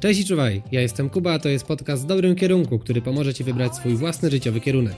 Cześć 0.00 0.20
i 0.20 0.24
czuwaj, 0.24 0.62
ja 0.72 0.80
jestem 0.80 1.10
Kuba, 1.10 1.32
a 1.32 1.38
to 1.38 1.48
jest 1.48 1.64
podcast 1.66 2.02
w 2.02 2.06
dobrym 2.06 2.36
kierunku, 2.36 2.78
który 2.78 3.02
pomoże 3.02 3.34
Ci 3.34 3.44
wybrać 3.44 3.76
swój 3.76 3.96
własny 3.96 4.30
życiowy 4.30 4.60
kierunek. 4.60 4.96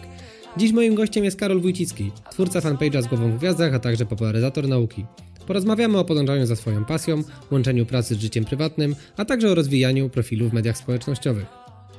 Dziś 0.57 0.73
moim 0.73 0.95
gościem 0.95 1.25
jest 1.25 1.39
Karol 1.39 1.61
Wójcicki, 1.61 2.13
twórca 2.31 2.61
fanpage'a 2.61 3.03
z 3.03 3.07
głową 3.07 3.33
w 3.33 3.39
gwiazdach, 3.39 3.75
a 3.75 3.79
także 3.79 4.07
popularyzator 4.07 4.69
nauki. 4.69 5.05
Porozmawiamy 5.47 5.99
o 5.99 6.05
podążaniu 6.05 6.47
za 6.47 6.57
swoją 6.57 6.85
pasją, 6.85 7.23
łączeniu 7.51 7.87
pracy 7.87 8.15
z 8.15 8.19
życiem 8.19 8.45
prywatnym, 8.45 8.97
a 9.17 9.25
także 9.25 9.51
o 9.51 9.55
rozwijaniu 9.55 10.09
profilu 10.09 10.49
w 10.49 10.53
mediach 10.53 10.79
społecznościowych. 10.79 11.47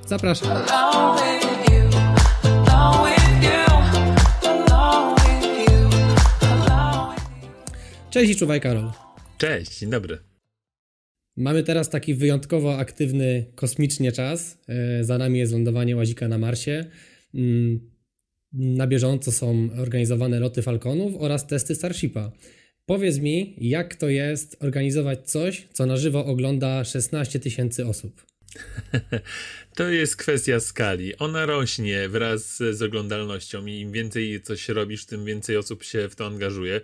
Zapraszam. 0.07 0.49
Cześć 8.09 8.31
i 8.31 8.35
czuwaj 8.35 8.62
Karol. 8.62 8.91
Cześć, 9.38 9.79
dzień 9.79 9.90
dobry. 9.90 10.32
Mamy 11.37 11.63
teraz 11.63 11.89
taki 11.89 12.13
wyjątkowo 12.13 12.77
aktywny 12.77 13.45
kosmicznie 13.55 14.11
czas. 14.11 14.57
E, 14.67 15.03
za 15.03 15.17
nami 15.17 15.39
jest 15.39 15.53
lądowanie 15.53 15.95
łazika 15.95 16.27
na 16.27 16.37
Marsie. 16.37 16.85
Mm, 17.33 17.91
na 18.53 18.87
bieżąco 18.87 19.31
są 19.31 19.69
organizowane 19.77 20.39
loty 20.39 20.61
Falconów 20.61 21.13
oraz 21.17 21.47
testy 21.47 21.75
Starshipa. 21.75 22.31
Powiedz 22.85 23.19
mi, 23.19 23.55
jak 23.57 23.95
to 23.95 24.09
jest 24.09 24.57
organizować 24.63 25.29
coś, 25.31 25.67
co 25.73 25.85
na 25.85 25.97
żywo 25.97 26.25
ogląda 26.25 26.83
16 26.83 27.39
tysięcy 27.39 27.87
osób? 27.87 28.25
To 29.76 29.90
jest 29.90 30.16
kwestia 30.16 30.59
skali. 30.59 31.18
Ona 31.18 31.45
rośnie 31.45 32.09
wraz 32.09 32.58
z 32.58 32.82
oglądalnością 32.82 33.66
i 33.66 33.80
im 33.80 33.91
więcej 33.91 34.41
coś 34.41 34.70
robisz, 34.70 35.05
tym 35.05 35.26
więcej 35.26 35.57
osób 35.57 35.84
się 35.84 36.10
w 36.10 36.15
to 36.15 36.26
angażuje. 36.26 36.82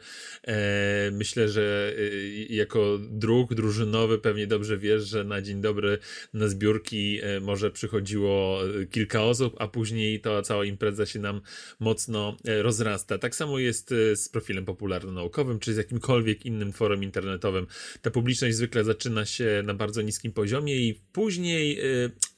E, 0.47 1.11
myślę, 1.11 1.49
że 1.49 1.93
e, 1.97 2.53
jako 2.55 2.99
druk 3.09 3.53
drużynowy 3.53 4.19
pewnie 4.19 4.47
dobrze 4.47 4.77
wiesz, 4.77 5.03
że 5.07 5.23
na 5.23 5.41
dzień 5.41 5.61
dobry 5.61 5.97
na 6.33 6.47
zbiórki 6.47 7.19
e, 7.21 7.39
może 7.39 7.71
przychodziło 7.71 8.59
kilka 8.91 9.23
osób, 9.23 9.55
a 9.59 9.67
później 9.67 10.19
ta 10.19 10.41
cała 10.41 10.65
impreza 10.65 11.05
się 11.05 11.19
nam 11.19 11.41
mocno 11.79 12.37
rozrasta. 12.61 13.17
Tak 13.17 13.35
samo 13.35 13.59
jest 13.59 13.89
z 14.15 14.29
profilem 14.29 14.65
popularno-naukowym, 14.65 15.59
czy 15.59 15.73
z 15.73 15.77
jakimkolwiek 15.77 16.45
innym 16.45 16.73
forum 16.73 17.03
internetowym. 17.03 17.67
Ta 18.01 18.11
publiczność 18.11 18.55
zwykle 18.55 18.83
zaczyna 18.83 19.25
się 19.25 19.61
na 19.65 19.73
bardzo 19.73 20.01
niskim 20.01 20.31
poziomie 20.31 20.75
i 20.75 21.01
później, 21.11 21.79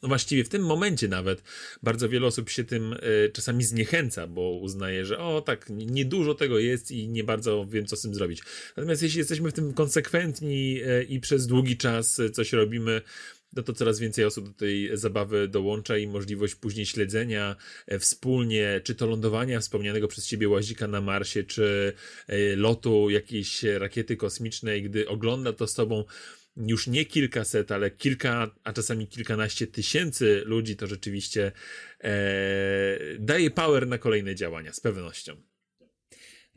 no 0.02 0.10
właściwie 0.10 0.44
w 0.44 0.50
tym 0.50 0.66
momencie 0.66 1.08
nawet 1.08 1.44
bardzo 1.84 2.10
wiele 2.10 2.28
osób 2.28 2.50
się 2.50 2.64
tym 2.64 2.94
e, 2.94 3.30
czasami 3.30 3.64
zniechęca, 3.64 4.28
bo 4.28 4.52
uznaje, 4.52 5.06
że 5.06 5.18
o 5.20 5.42
tak, 5.42 5.70
niedużo 5.70 6.36
tego 6.36 6.60
jest 6.60 6.92
i 6.92 7.08
nie 7.08 7.24
bardzo 7.24 7.66
wiem, 7.66 7.86
co 7.86 7.96
z 7.96 8.02
tym 8.02 8.16
zrobić. 8.16 8.42
Natomiast 8.78 9.04
jeśli 9.04 9.20
jesteśmy 9.20 9.52
w 9.52 9.54
tym 9.54 9.74
konsekwentni 9.74 10.82
e, 10.86 11.04
i 11.04 11.20
przez 11.20 11.48
długi 11.48 11.78
czas 11.78 12.22
coś 12.34 12.54
robimy, 12.54 13.02
no 13.54 13.64
to 13.64 13.74
coraz 13.74 14.00
więcej 14.00 14.26
osób 14.26 14.48
do 14.48 14.54
tej 14.54 14.98
zabawy 14.98 15.48
dołącza 15.48 15.98
i 15.98 16.08
możliwość 16.08 16.56
później 16.56 16.86
śledzenia 16.86 17.56
e, 17.88 18.00
wspólnie, 18.00 18.82
czy 18.84 18.96
to 18.96 19.08
lądowania 19.08 19.60
wspomnianego 19.60 20.08
przez 20.08 20.28
ciebie 20.28 20.50
łazika 20.50 20.88
na 20.88 21.02
Marsie, 21.02 21.44
czy 21.44 21.94
lotu 22.56 23.10
jakiejś 23.10 23.64
rakiety 23.64 24.18
kosmicznej, 24.18 24.84
gdy 24.84 25.08
ogląda 25.08 25.54
to 25.54 25.68
z 25.68 25.74
tobą 25.74 26.04
już 26.58 26.88
nie 26.88 27.06
kilkaset, 27.06 27.72
ale 27.72 27.92
kilka, 27.92 28.56
a 28.64 28.74
czasami 28.74 29.08
kilkanaście 29.08 29.68
tysięcy 29.68 30.42
ludzi, 30.46 30.76
to 30.76 30.88
rzeczywiście 30.88 31.52
e, 32.04 32.12
daje 33.20 33.52
power 33.52 33.88
na 33.88 33.98
kolejne 33.98 34.36
działania, 34.36 34.74
z 34.74 34.80
pewnością. 34.80 35.36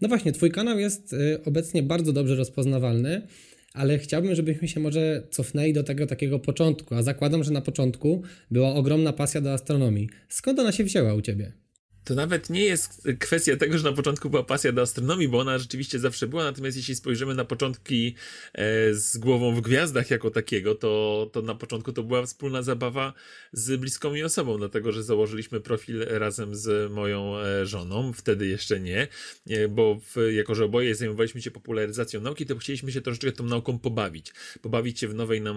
No 0.00 0.08
właśnie, 0.08 0.32
Twój 0.32 0.50
kanał 0.50 0.78
jest 0.78 1.12
e, 1.12 1.44
obecnie 1.44 1.82
bardzo 1.82 2.12
dobrze 2.12 2.34
rozpoznawalny, 2.34 3.26
ale 3.72 3.98
chciałbym, 3.98 4.34
żebyśmy 4.34 4.68
się 4.68 4.80
może 4.80 5.26
cofnęli 5.30 5.72
do 5.72 5.82
tego 5.82 6.06
takiego 6.06 6.38
początku, 6.38 6.94
a 6.94 7.02
zakładam, 7.02 7.44
że 7.44 7.50
na 7.50 7.60
początku 7.60 8.22
była 8.50 8.74
ogromna 8.74 9.12
pasja 9.12 9.40
do 9.40 9.52
astronomii. 9.52 10.08
Skąd 10.28 10.58
ona 10.58 10.72
się 10.72 10.84
wzięła 10.84 11.14
u 11.14 11.22
Ciebie? 11.22 11.63
To 12.04 12.14
nawet 12.14 12.50
nie 12.50 12.64
jest 12.64 13.08
kwestia 13.18 13.56
tego, 13.56 13.78
że 13.78 13.90
na 13.90 13.96
początku 13.96 14.30
była 14.30 14.42
pasja 14.42 14.72
do 14.72 14.82
astronomii, 14.82 15.28
bo 15.28 15.38
ona 15.38 15.58
rzeczywiście 15.58 15.98
zawsze 15.98 16.26
była, 16.26 16.44
natomiast 16.44 16.76
jeśli 16.76 16.94
spojrzymy 16.94 17.34
na 17.34 17.44
początki 17.44 18.14
e, 18.54 18.94
z 18.94 19.18
głową 19.18 19.54
w 19.54 19.60
gwiazdach 19.60 20.10
jako 20.10 20.30
takiego, 20.30 20.74
to, 20.74 21.30
to 21.32 21.42
na 21.42 21.54
początku 21.54 21.92
to 21.92 22.02
była 22.02 22.26
wspólna 22.26 22.62
zabawa 22.62 23.12
z 23.52 23.80
bliską 23.80 24.12
mi 24.12 24.22
osobą, 24.22 24.58
dlatego 24.58 24.92
że 24.92 25.02
założyliśmy 25.02 25.60
profil 25.60 26.06
razem 26.08 26.54
z 26.54 26.92
moją 26.92 27.38
e, 27.38 27.66
żoną, 27.66 28.12
wtedy 28.12 28.46
jeszcze 28.46 28.80
nie, 28.80 29.08
e, 29.50 29.68
bo 29.68 30.00
w, 30.00 30.32
jako, 30.32 30.54
że 30.54 30.64
oboje 30.64 30.94
zajmowaliśmy 30.94 31.42
się 31.42 31.50
popularyzacją 31.50 32.20
nauki, 32.20 32.46
to 32.46 32.56
chcieliśmy 32.56 32.92
się 32.92 33.00
troszeczkę 33.00 33.32
tą 33.32 33.44
nauką 33.44 33.78
pobawić. 33.78 34.32
Pobawić 34.62 35.00
się 35.00 35.08
w 35.08 35.14
nowej 35.14 35.40
nam 35.40 35.56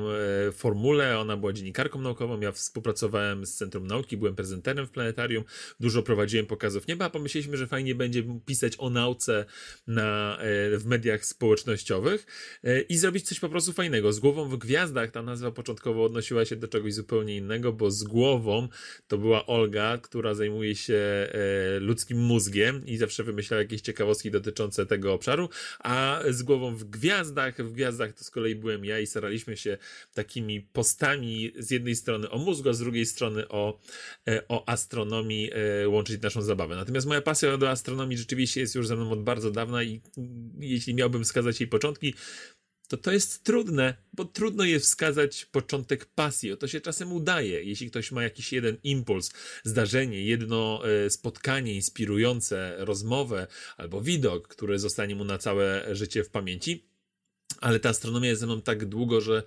formule, 0.53 1.19
ona 1.19 1.37
była 1.37 1.53
dziennikarką 1.53 2.01
naukową, 2.01 2.39
ja 2.39 2.51
współpracowałem 2.51 3.45
z 3.45 3.53
Centrum 3.53 3.87
Nauki, 3.87 4.17
byłem 4.17 4.35
prezenterem 4.35 4.87
w 4.87 4.91
planetarium, 4.91 5.43
dużo 5.79 6.03
prowadziłem 6.03 6.36
pokazów 6.45 6.87
nieba, 6.87 7.09
pomyśleliśmy, 7.09 7.57
że 7.57 7.67
fajnie 7.67 7.95
będzie 7.95 8.23
pisać 8.45 8.73
o 8.77 8.89
nauce 8.89 9.45
na, 9.87 10.37
e, 10.39 10.77
w 10.77 10.85
mediach 10.85 11.25
społecznościowych 11.25 12.25
e, 12.63 12.81
i 12.81 12.97
zrobić 12.97 13.27
coś 13.27 13.39
po 13.39 13.49
prostu 13.49 13.73
fajnego. 13.73 14.13
Z 14.13 14.19
głową 14.19 14.49
w 14.49 14.57
gwiazdach 14.57 15.11
ta 15.11 15.21
nazwa 15.21 15.51
początkowo 15.51 16.03
odnosiła 16.03 16.45
się 16.45 16.55
do 16.55 16.67
czegoś 16.67 16.93
zupełnie 16.93 17.37
innego, 17.37 17.73
bo 17.73 17.91
z 17.91 18.03
głową 18.03 18.67
to 19.07 19.17
była 19.17 19.45
Olga, 19.45 19.97
która 19.97 20.33
zajmuje 20.33 20.75
się 20.75 20.95
e, 20.95 21.79
ludzkim 21.79 22.17
mózgiem 22.17 22.85
i 22.85 22.97
zawsze 22.97 23.23
wymyślała 23.23 23.61
jakieś 23.61 23.81
ciekawostki 23.81 24.31
dotyczące 24.31 24.85
tego 24.85 25.13
obszaru, 25.13 25.49
a 25.79 26.19
z 26.29 26.43
głową 26.43 26.75
w 26.75 26.83
gwiazdach, 26.83 27.57
w 27.63 27.71
gwiazdach 27.71 28.13
to 28.13 28.23
z 28.23 28.31
kolei 28.31 28.55
byłem 28.55 28.85
ja 28.85 28.99
i 28.99 29.07
staraliśmy 29.07 29.57
się 29.57 29.77
takimi 30.13 30.61
postami 30.61 31.51
z 31.57 31.71
jednej 31.71 31.95
strony 31.95 32.29
o 32.29 32.37
mózgu, 32.37 32.69
a 32.69 32.73
z 32.73 32.79
drugiej 32.79 33.05
strony 33.05 33.47
o, 33.47 33.79
o 34.47 34.69
astronomii 34.69 35.51
łączyć 35.87 36.17
naszą 36.27 36.41
zabawę. 36.41 36.75
Natomiast 36.75 37.07
moja 37.07 37.21
pasja 37.21 37.57
do 37.57 37.69
astronomii 37.69 38.17
rzeczywiście 38.17 38.61
jest 38.61 38.75
już 38.75 38.87
ze 38.87 38.95
mną 38.95 39.11
od 39.11 39.23
bardzo 39.23 39.51
dawna 39.51 39.83
i 39.83 40.01
jeśli 40.59 40.93
miałbym 40.93 41.23
wskazać 41.23 41.59
jej 41.59 41.69
początki, 41.69 42.13
to 42.87 42.97
to 42.97 43.11
jest 43.11 43.43
trudne, 43.43 43.93
bo 44.13 44.25
trudno 44.25 44.63
jest 44.63 44.85
wskazać 44.85 45.45
początek 45.45 46.05
pasji. 46.05 46.51
O 46.51 46.57
to 46.57 46.67
się 46.67 46.81
czasem 46.81 47.13
udaje, 47.13 47.63
jeśli 47.63 47.89
ktoś 47.89 48.11
ma 48.11 48.23
jakiś 48.23 48.53
jeden 48.53 48.77
impuls, 48.83 49.31
zdarzenie, 49.63 50.25
jedno 50.25 50.81
e, 51.05 51.09
spotkanie 51.09 51.73
inspirujące, 51.73 52.75
rozmowę 52.77 53.47
albo 53.77 54.01
widok, 54.01 54.47
który 54.47 54.79
zostanie 54.79 55.15
mu 55.15 55.23
na 55.23 55.37
całe 55.37 55.95
życie 55.95 56.23
w 56.23 56.29
pamięci. 56.29 56.96
Ale 57.61 57.79
ta 57.79 57.89
astronomia 57.89 58.29
jest 58.29 58.41
ze 58.41 58.45
mną 58.45 58.61
tak 58.61 58.85
długo, 58.85 59.21
że 59.21 59.43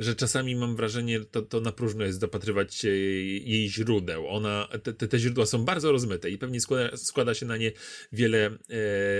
że 0.00 0.14
czasami 0.14 0.56
mam 0.56 0.76
wrażenie, 0.76 1.20
to, 1.20 1.42
to 1.42 1.60
na 1.60 1.72
próżno 1.72 2.04
jest 2.04 2.20
dopatrywać 2.20 2.84
jej, 2.84 3.50
jej 3.50 3.70
źródeł. 3.70 4.28
Ona, 4.28 4.68
te, 4.82 5.08
te, 5.08 5.18
źródła 5.18 5.46
są 5.46 5.64
bardzo 5.64 5.92
rozmyte 5.92 6.30
i 6.30 6.38
pewnie 6.38 6.60
składa, 6.60 6.96
składa 6.96 7.34
się 7.34 7.46
na 7.46 7.56
nie 7.56 7.72
wiele 8.12 8.46
e, 8.46 8.52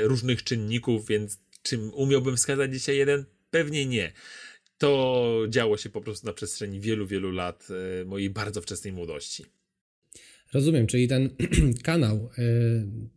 różnych 0.03 0.45
czynników, 0.45 1.07
więc 1.07 1.39
czym 1.63 1.95
umiałbym 1.95 2.37
wskazać 2.37 2.73
dzisiaj 2.73 2.97
jeden? 2.97 3.25
Pewnie 3.51 3.87
nie. 3.87 4.13
To 4.79 5.43
działo 5.49 5.77
się 5.77 5.91
po 5.91 6.01
prostu 6.01 6.27
na 6.27 6.33
przestrzeni 6.33 6.81
wielu, 6.81 7.07
wielu 7.07 7.31
lat 7.31 7.69
e, 8.01 8.05
mojej 8.05 8.31
bardzo 8.31 8.61
wczesnej 8.61 8.93
młodości. 8.93 9.45
Rozumiem, 10.53 10.87
czyli 10.87 11.09
ten 11.09 11.31
kanał, 11.83 12.31
e, 12.39 12.43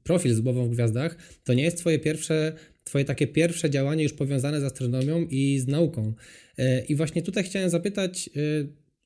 profil 0.03 0.33
z 0.33 0.39
głową 0.39 0.67
w 0.67 0.72
gwiazdach, 0.72 1.17
to 1.44 1.53
nie 1.53 1.63
jest 1.63 1.78
twoje 1.78 2.00
pierwsze, 2.00 2.56
twoje 2.83 3.05
takie 3.05 3.27
pierwsze 3.27 3.69
działanie 3.69 4.03
już 4.03 4.13
powiązane 4.13 4.61
z 4.61 4.63
astronomią 4.63 5.27
i 5.29 5.59
z 5.59 5.67
nauką. 5.67 6.13
E, 6.57 6.85
I 6.85 6.95
właśnie 6.95 7.21
tutaj 7.21 7.44
chciałem 7.44 7.69
zapytać, 7.69 8.29
e, 8.35 8.39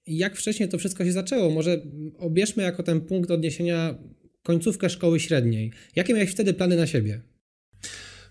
jak 0.08 0.36
wcześniej 0.36 0.70
to 0.70 0.78
wszystko 0.78 1.06
się 1.06 1.12
zaczęło? 1.12 1.50
Może 1.50 1.82
obierzmy 2.18 2.64
jako 2.64 2.84
ten 2.84 3.02
punkt 3.02 3.32
odniesienia 3.32 3.98
końcówkę 4.44 4.90
szkoły 4.90 5.20
średniej. 5.20 5.72
Jakie 5.96 6.14
miałeś 6.14 6.32
wtedy 6.32 6.54
plany 6.54 6.76
na 6.76 6.88
siebie? 6.88 7.22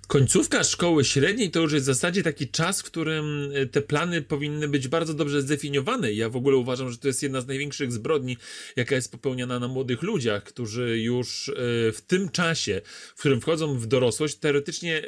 Końcówka 0.07 0.65
szkoły 0.65 1.05
średniej 1.05 1.51
to 1.51 1.61
już 1.61 1.73
jest 1.73 1.85
w 1.85 1.87
zasadzie 1.87 2.23
taki 2.23 2.49
czas, 2.49 2.81
w 2.81 2.85
którym 2.85 3.51
e, 3.55 3.67
te 3.67 3.83
plany 3.83 4.23
powinny 4.23 4.69
być 4.69 4.89
bardzo 4.89 5.15
dobrze 5.15 5.43
zdefiniowane. 5.43 6.13
Ja 6.13 6.29
w 6.29 6.37
ogóle 6.37 6.57
uważam, 6.57 6.91
że 6.91 6.99
to 6.99 7.09
jest 7.09 7.23
jedna 7.23 7.41
z 7.41 7.47
największych 7.47 7.93
zbrodni, 7.93 8.37
jaka 8.77 8.95
jest 8.95 9.13
popełniana 9.13 9.59
na 9.59 9.69
młodych 9.69 10.03
ludziach, 10.03 10.45
którzy 10.45 10.99
już 10.99 11.51
w 11.93 11.99
tym 12.07 12.29
czasie, 12.29 12.81
w 13.17 13.21
którym 13.21 13.41
wchodzą 13.41 13.79
w 13.79 13.87
dorosłość, 13.87 14.37
teoretycznie 14.37 15.03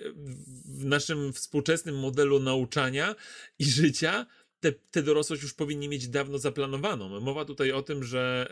w 0.65 0.85
naszym 0.85 1.33
współczesnym 1.33 1.99
modelu 1.99 2.41
nauczania 2.41 3.15
i 3.59 3.65
życia 3.65 4.27
tę 4.60 4.69
te, 4.72 4.78
te 4.90 5.02
dorosłość 5.02 5.43
już 5.43 5.55
powinni 5.55 5.88
mieć 5.88 6.08
dawno 6.08 6.38
zaplanowaną. 6.38 7.20
Mowa 7.20 7.44
tutaj 7.44 7.72
o 7.72 7.82
tym, 7.82 8.05
że, 8.05 8.49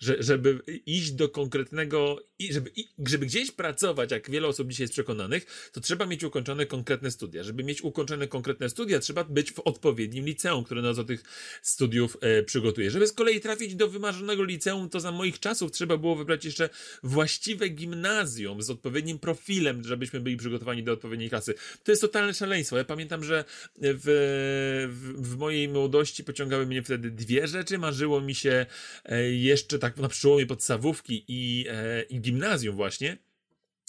że 0.00 0.16
żeby 0.22 0.60
iść 0.86 1.12
do 1.12 1.28
konkretnego, 1.28 2.18
żeby, 2.50 2.70
żeby 3.06 3.26
gdzieś 3.26 3.50
pracować, 3.50 4.10
jak 4.10 4.30
wiele 4.30 4.48
osób 4.48 4.68
dzisiaj 4.68 4.84
jest 4.84 4.92
przekonanych, 4.92 5.70
to 5.72 5.80
trzeba 5.80 6.06
mieć 6.06 6.24
ukończone 6.24 6.66
konkretne 6.66 7.10
studia. 7.10 7.42
Żeby 7.42 7.64
mieć 7.64 7.82
ukończone 7.82 8.28
konkretne 8.28 8.70
studia, 8.70 8.98
trzeba 8.98 9.24
być 9.24 9.52
w 9.52 9.60
odpowiednim 9.60 10.24
liceum, 10.24 10.64
które 10.64 10.82
nas 10.82 10.96
do 10.96 11.04
tych 11.04 11.22
studiów 11.62 12.16
e, 12.20 12.42
przygotuje. 12.42 12.90
Żeby 12.90 13.06
z 13.06 13.12
kolei 13.12 13.40
trafić 13.40 13.74
do 13.74 13.88
wymarzonego 13.88 14.44
liceum, 14.44 14.90
to 14.90 15.00
za 15.00 15.12
moich 15.12 15.40
czasów 15.40 15.72
trzeba 15.72 15.96
było 15.96 16.16
wybrać 16.16 16.44
jeszcze 16.44 16.68
właściwe 17.02 17.68
gimnazjum 17.68 18.62
z 18.62 18.70
odpowiednim 18.70 19.18
profilem, 19.18 19.84
żebyśmy 19.84 20.20
byli 20.20 20.36
przygotowani 20.36 20.82
do 20.82 20.92
odpowiedniej 20.92 21.28
klasy. 21.28 21.54
To 21.84 21.92
jest 21.92 22.02
totalne 22.02 22.34
szaleństwo. 22.34 22.76
Ja 22.76 22.84
pamiętam, 22.84 23.24
że 23.24 23.44
w 23.76 24.77
w, 24.86 25.28
w, 25.28 25.36
mojej 25.36 25.68
młodości 25.68 26.24
pociągały 26.24 26.66
mnie 26.66 26.82
wtedy 26.82 27.10
dwie 27.10 27.46
rzeczy. 27.46 27.78
Marzyło 27.78 28.20
mi 28.20 28.34
się 28.34 28.66
e, 29.04 29.22
jeszcze 29.32 29.78
tak 29.78 29.96
na 29.96 30.08
przełomie 30.08 30.46
podstawówki 30.46 31.24
i, 31.28 31.66
e, 31.68 32.02
i 32.02 32.20
gimnazjum 32.20 32.76
właśnie, 32.76 33.18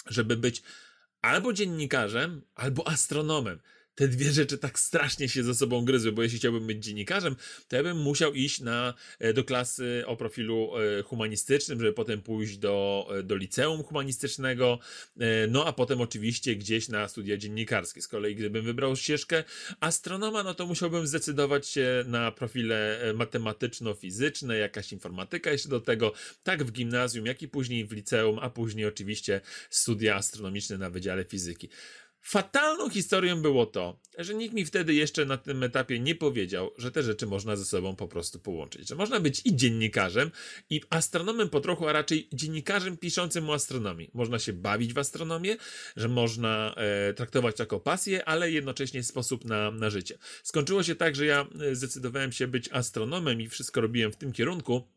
żeby 0.06 0.38
być 0.38 0.62
albo 1.22 1.54
dziennikarzem, 1.54 2.42
albo 2.56 2.88
astronomem 2.88 3.60
te 4.00 4.08
dwie 4.08 4.32
rzeczy 4.32 4.58
tak 4.58 4.80
strasznie 4.80 5.30
się 5.30 5.44
ze 5.44 5.56
sobą 5.56 5.86
gryzły, 5.86 6.12
bo 6.12 6.24
jeśli 6.24 6.40
chciałbym 6.40 6.68
być 6.68 6.84
dziennikarzem, 6.84 7.36
to 7.68 7.76
ja 7.76 7.84
bym 7.84 7.98
musiał 7.98 8.34
iść 8.34 8.62
na, 8.62 8.94
e, 9.20 9.34
do 9.34 9.44
klasy 9.44 10.04
o 10.06 10.18
profilu 10.18 10.72
e, 10.78 11.04
humanistycznym, 11.04 11.80
żeby 11.80 11.94
potem 11.94 12.22
pójść 12.22 12.58
do, 12.58 13.08
e, 13.20 13.24
do 13.24 13.36
liceum 13.36 13.84
humanistycznego, 13.84 14.80
no 15.50 15.66
a 15.66 15.74
potem 15.74 16.02
oczywiście 16.02 16.56
gdzieś 16.56 16.90
na 16.90 17.08
studia 17.08 17.38
dziennikarskie. 17.38 18.02
Z 18.02 18.08
kolei 18.08 18.36
gdybym 18.36 18.66
wybrał 18.66 18.96
ścieżkę 18.96 19.44
astronoma, 19.80 20.44
no 20.44 20.54
to 20.54 20.66
musiałbym 20.66 21.08
zdecydować 21.08 21.68
się 21.68 22.04
na 22.08 22.32
profile 22.32 23.00
matematyczno-fizyczne, 23.16 24.58
jakaś 24.58 24.94
informatyka 24.94 25.52
jeszcze 25.52 25.70
do 25.70 25.80
tego, 25.80 26.14
tak 26.44 26.64
w 26.64 26.72
gimnazjum, 26.72 27.26
jak 27.26 27.42
i 27.42 27.48
później 27.48 27.86
w 27.86 27.92
liceum, 27.92 28.40
a 28.40 28.50
później 28.50 28.86
oczywiście 28.86 29.42
studia 29.70 30.16
astronomiczne 30.16 30.78
na 30.78 30.90
Wydziale 30.90 31.26
Fizyki. 31.26 31.70
Fatalną 32.22 32.90
historią 32.90 33.42
było 33.42 33.66
to, 33.66 34.00
że 34.18 34.34
nikt 34.34 34.54
mi 34.54 34.66
wtedy 34.66 34.94
jeszcze 34.94 35.26
na 35.26 35.38
tym 35.38 35.64
etapie 35.64 36.00
nie 36.00 36.16
powiedział, 36.16 36.72
że 36.78 36.92
te 36.92 37.04
rzeczy 37.04 37.28
można 37.28 37.56
ze 37.56 37.66
sobą 37.66 37.96
po 37.96 38.08
prostu 38.08 38.40
połączyć. 38.40 38.88
Że 38.88 38.96
można 38.96 39.20
być 39.20 39.42
i 39.46 39.56
dziennikarzem, 39.56 40.32
i 40.70 40.82
astronomem 40.90 41.50
po 41.50 41.62
trochu, 41.62 41.88
a 41.88 41.94
raczej 41.94 42.30
dziennikarzem 42.34 42.98
piszącym 42.98 43.50
o 43.50 43.54
astronomii. 43.54 44.12
Można 44.14 44.40
się 44.40 44.54
bawić 44.54 44.94
w 44.94 44.98
astronomię, 44.98 45.58
że 45.96 46.08
można 46.08 46.76
e, 46.78 47.14
traktować 47.14 47.60
jako 47.60 47.80
pasję, 47.80 48.26
ale 48.26 48.52
jednocześnie 48.52 49.04
sposób 49.04 49.46
na, 49.46 49.72
na 49.72 49.90
życie. 49.90 50.18
Skończyło 50.44 50.84
się 50.84 50.96
tak, 50.96 51.16
że 51.16 51.26
ja 51.26 51.48
e, 51.62 51.76
zdecydowałem 51.76 52.32
się 52.32 52.48
być 52.48 52.70
astronomem 52.72 53.42
i 53.42 53.48
wszystko 53.48 53.82
robiłem 53.82 54.12
w 54.12 54.16
tym 54.16 54.32
kierunku 54.32 54.88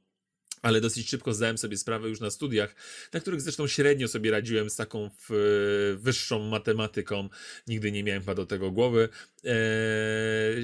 ale 0.63 0.81
dosyć 0.81 1.09
szybko 1.09 1.35
zdałem 1.35 1.59
sobie 1.59 1.77
sprawę 1.77 2.09
już 2.09 2.21
na 2.21 2.31
studiach, 2.31 2.75
na 3.13 3.21
których 3.21 3.41
zresztą 3.41 3.67
średnio 3.67 4.09
sobie 4.09 4.31
radziłem 4.31 4.71
z 4.71 4.77
taką 4.77 5.11
wyższą 5.97 6.39
matematyką. 6.39 7.29
Nigdy 7.67 7.93
nie 7.93 8.05
miałem 8.05 8.23
chyba 8.23 8.35
do 8.35 8.47
tego 8.47 8.71
głowy. 8.71 9.09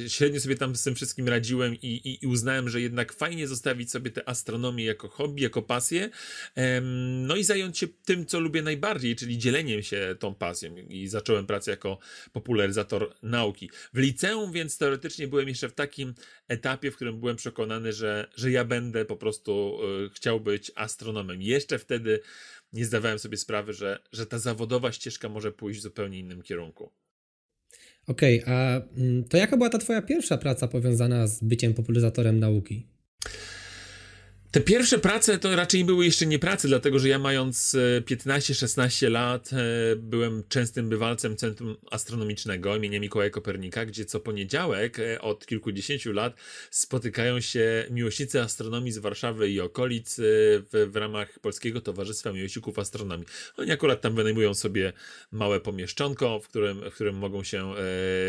Średnio 0.09 0.41
sobie 0.41 0.57
tam 0.57 0.77
z 0.77 0.83
tym 0.83 0.95
wszystkim 0.95 1.29
radziłem 1.29 1.75
i, 1.75 1.87
i, 1.87 2.25
i, 2.25 2.27
uznałem, 2.27 2.69
że 2.69 2.81
jednak 2.81 3.13
fajnie 3.13 3.49
zostawić 3.49 3.91
sobie 3.91 4.11
tę 4.11 4.29
astronomię 4.29 4.85
jako 4.85 5.09
hobby, 5.09 5.43
jako 5.43 5.63
pasję. 5.63 6.11
No 7.27 7.37
i 7.37 7.45
zająć 7.45 7.79
się 7.79 7.89
tym, 7.89 8.27
co 8.27 8.41
lubię 8.41 8.63
najbardziej, 8.63 9.17
czyli 9.17 9.39
dzieleniem 9.39 9.83
się 9.83 10.17
tą 10.19 10.35
pasją. 10.35 10.77
I 10.77 11.09
zacząłem 11.09 11.47
pracę 11.47 11.71
jako 11.71 11.99
popularyzator 12.33 13.15
nauki. 13.23 13.71
W 13.95 13.99
liceum 13.99 14.53
więc 14.53 14.79
teoretycznie 14.79 15.29
byłem 15.29 15.49
jeszcze 15.49 15.69
w 15.69 15.75
takim 15.75 16.15
etapie, 16.49 16.91
w 16.91 16.97
którym 16.97 17.21
byłem 17.21 17.37
przekonany, 17.37 17.93
że, 17.93 18.29
że 18.37 18.51
ja 18.51 18.65
będę 18.65 19.05
po 19.05 19.17
prostu 19.17 19.79
y, 20.07 20.11
chciał 20.11 20.41
być 20.41 20.73
astronomem. 20.75 21.43
Jeszcze 21.43 21.79
wtedy 21.79 22.21
nie 22.73 22.85
zdawałem 22.85 23.19
sobie 23.19 23.37
sprawy, 23.37 23.73
że, 23.73 23.99
że 24.13 24.27
ta 24.27 24.39
zawodowa 24.39 24.93
ścieżka 24.93 25.29
może 25.29 25.53
pójść 25.53 25.81
w 25.81 25.83
zupełnie 25.83 26.19
innym 26.19 26.43
kierunku. 26.43 26.93
Okej, 28.09 28.43
okay, 28.43 28.55
a 28.55 28.81
mm, 28.97 29.25
to 29.25 29.37
jaka 29.37 29.57
była 29.57 29.71
ta 29.71 29.79
twoja 29.79 30.03
pierwsza 30.03 30.39
praca 30.39 30.69
powiązana 30.69 31.27
z 31.27 31.43
byciem 31.43 31.75
popularyzatorem 31.75 32.39
nauki? 32.39 32.87
Te 34.59 34.65
pierwsze 34.65 34.99
prace 34.99 35.39
to 35.39 35.57
raczej 35.57 35.85
były 35.85 36.05
jeszcze 36.05 36.27
nie 36.27 36.39
prace, 36.39 36.69
dlatego 36.69 36.99
że 36.99 37.09
ja 37.09 37.19
mając 37.19 37.77
15-16 38.01 39.07
e, 39.07 39.11
lat 39.11 39.51
e, 39.53 39.57
byłem 39.97 40.43
częstym 40.49 40.89
bywalcem 40.89 41.37
Centrum 41.37 41.77
Astronomicznego 41.91 42.77
imienia 42.77 43.01
Mikołaja 43.01 43.31
Kopernika, 43.31 43.87
gdzie 43.87 44.05
co 44.05 44.21
poniedziałek 44.21 44.99
e, 44.99 45.21
od 45.21 45.47
kilkudziesięciu 45.47 46.13
lat 46.13 46.37
spotykają 46.71 47.41
się 47.41 47.87
miłośnicy 47.91 48.41
astronomii 48.41 48.93
z 48.93 48.99
Warszawy 48.99 49.51
i 49.51 49.61
okolic 49.61 50.17
w, 50.19 50.89
w 50.93 50.97
ramach 50.97 51.39
Polskiego 51.39 51.81
Towarzystwa 51.81 52.33
Miłośników 52.33 52.79
Astronomii. 52.79 53.27
Oni 53.57 53.71
akurat 53.71 54.01
tam 54.01 54.15
wynajmują 54.15 54.55
sobie 54.55 54.93
małe 55.33 55.61
pomieszczonko, 55.61 56.41
w 56.41 56.49
którym, 56.49 56.91
w 56.91 56.95
którym 56.95 57.17
mogą 57.17 57.45
się 57.45 57.75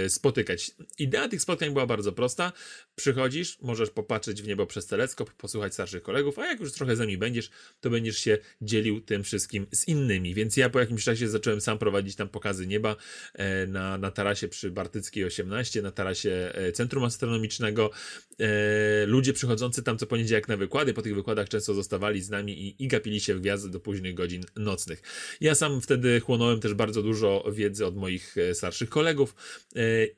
spotykać. 0.07 0.71
Idea 0.99 1.29
tych 1.29 1.41
spotkań 1.41 1.69
była 1.69 1.85
bardzo 1.85 2.11
prosta. 2.11 2.51
Przychodzisz, 2.95 3.57
możesz 3.61 3.89
popatrzeć 3.89 4.41
w 4.41 4.47
niebo 4.47 4.65
przez 4.65 4.87
teleskop, 4.87 5.33
posłuchać 5.33 5.73
starszych 5.73 6.03
kolegów, 6.03 6.18
a 6.37 6.45
jak 6.45 6.59
już 6.59 6.73
trochę 6.73 6.95
z 6.95 6.99
nami 6.99 7.17
będziesz, 7.17 7.49
to 7.81 7.89
będziesz 7.89 8.17
się 8.17 8.37
dzielił 8.61 9.01
tym 9.01 9.23
wszystkim 9.23 9.67
z 9.71 9.87
innymi. 9.87 10.33
Więc 10.33 10.57
ja 10.57 10.69
po 10.69 10.79
jakimś 10.79 11.03
czasie 11.03 11.29
zacząłem 11.29 11.61
sam 11.61 11.77
prowadzić 11.77 12.15
tam 12.15 12.29
pokazy 12.29 12.67
nieba 12.67 12.95
e, 13.33 13.67
na, 13.67 13.97
na 13.97 14.11
tarasie 14.11 14.47
przy 14.47 14.71
Bartyckiej 14.71 15.25
18, 15.25 15.81
na 15.81 15.91
tarasie 15.91 16.51
e, 16.53 16.71
Centrum 16.71 17.03
Astronomicznego. 17.03 17.91
E, 18.39 19.05
ludzie 19.05 19.33
przychodzący 19.33 19.83
tam 19.83 19.97
co 19.97 20.07
poniedziałek 20.07 20.47
na 20.47 20.57
wykłady, 20.57 20.93
po 20.93 21.01
tych 21.01 21.15
wykładach 21.15 21.49
często 21.49 21.73
zostawali 21.73 22.21
z 22.21 22.29
nami 22.29 22.67
i, 22.67 22.83
i 22.83 22.87
gapili 22.87 23.19
się 23.19 23.35
w 23.35 23.41
gwiazdy 23.41 23.69
do 23.69 23.79
późnych 23.79 24.13
godzin 24.13 24.43
nocnych. 24.55 25.01
Ja 25.41 25.55
sam 25.55 25.81
wtedy 25.81 26.19
chłonąłem 26.19 26.59
też 26.59 26.73
bardzo 26.73 27.03
dużo 27.03 27.45
wiedzy 27.51 27.85
od 27.85 27.95
moich 27.95 28.35
starszych 28.53 28.89
kolegów 28.89 29.35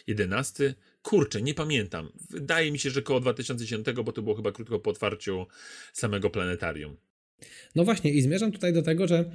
11. 0.06 0.74
Kurczę, 1.06 1.42
nie 1.42 1.54
pamiętam. 1.54 2.08
Wydaje 2.30 2.72
mi 2.72 2.78
się, 2.78 2.90
że 2.90 3.02
koło 3.02 3.20
2010, 3.20 3.86
bo 4.04 4.12
to 4.12 4.22
było 4.22 4.34
chyba 4.34 4.52
krótko 4.52 4.78
po 4.78 4.90
otwarciu 4.90 5.46
samego 5.92 6.30
planetarium. 6.30 6.96
No 7.74 7.84
właśnie, 7.84 8.12
i 8.12 8.22
zmierzam 8.22 8.52
tutaj 8.52 8.72
do 8.72 8.82
tego, 8.82 9.06
że 9.06 9.30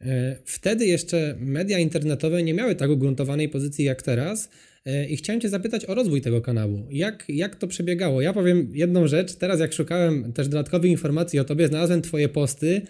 e, 0.00 0.36
wtedy 0.44 0.86
jeszcze 0.86 1.36
media 1.38 1.78
internetowe 1.78 2.42
nie 2.42 2.54
miały 2.54 2.74
tak 2.74 2.90
ugruntowanej 2.90 3.48
pozycji 3.48 3.84
jak 3.84 4.02
teraz, 4.02 4.50
e, 4.84 5.06
i 5.06 5.16
chciałem 5.16 5.40
Cię 5.40 5.48
zapytać 5.48 5.84
o 5.84 5.94
rozwój 5.94 6.20
tego 6.20 6.40
kanału. 6.40 6.86
Jak, 6.90 7.24
jak 7.28 7.56
to 7.56 7.66
przebiegało? 7.66 8.20
Ja 8.20 8.32
powiem 8.32 8.70
jedną 8.74 9.06
rzecz. 9.06 9.34
Teraz, 9.34 9.60
jak 9.60 9.72
szukałem 9.72 10.32
też 10.32 10.48
dodatkowych 10.48 10.90
informacji 10.90 11.38
o 11.38 11.44
Tobie, 11.44 11.68
znalazłem 11.68 12.02
Twoje 12.02 12.28
posty 12.28 12.82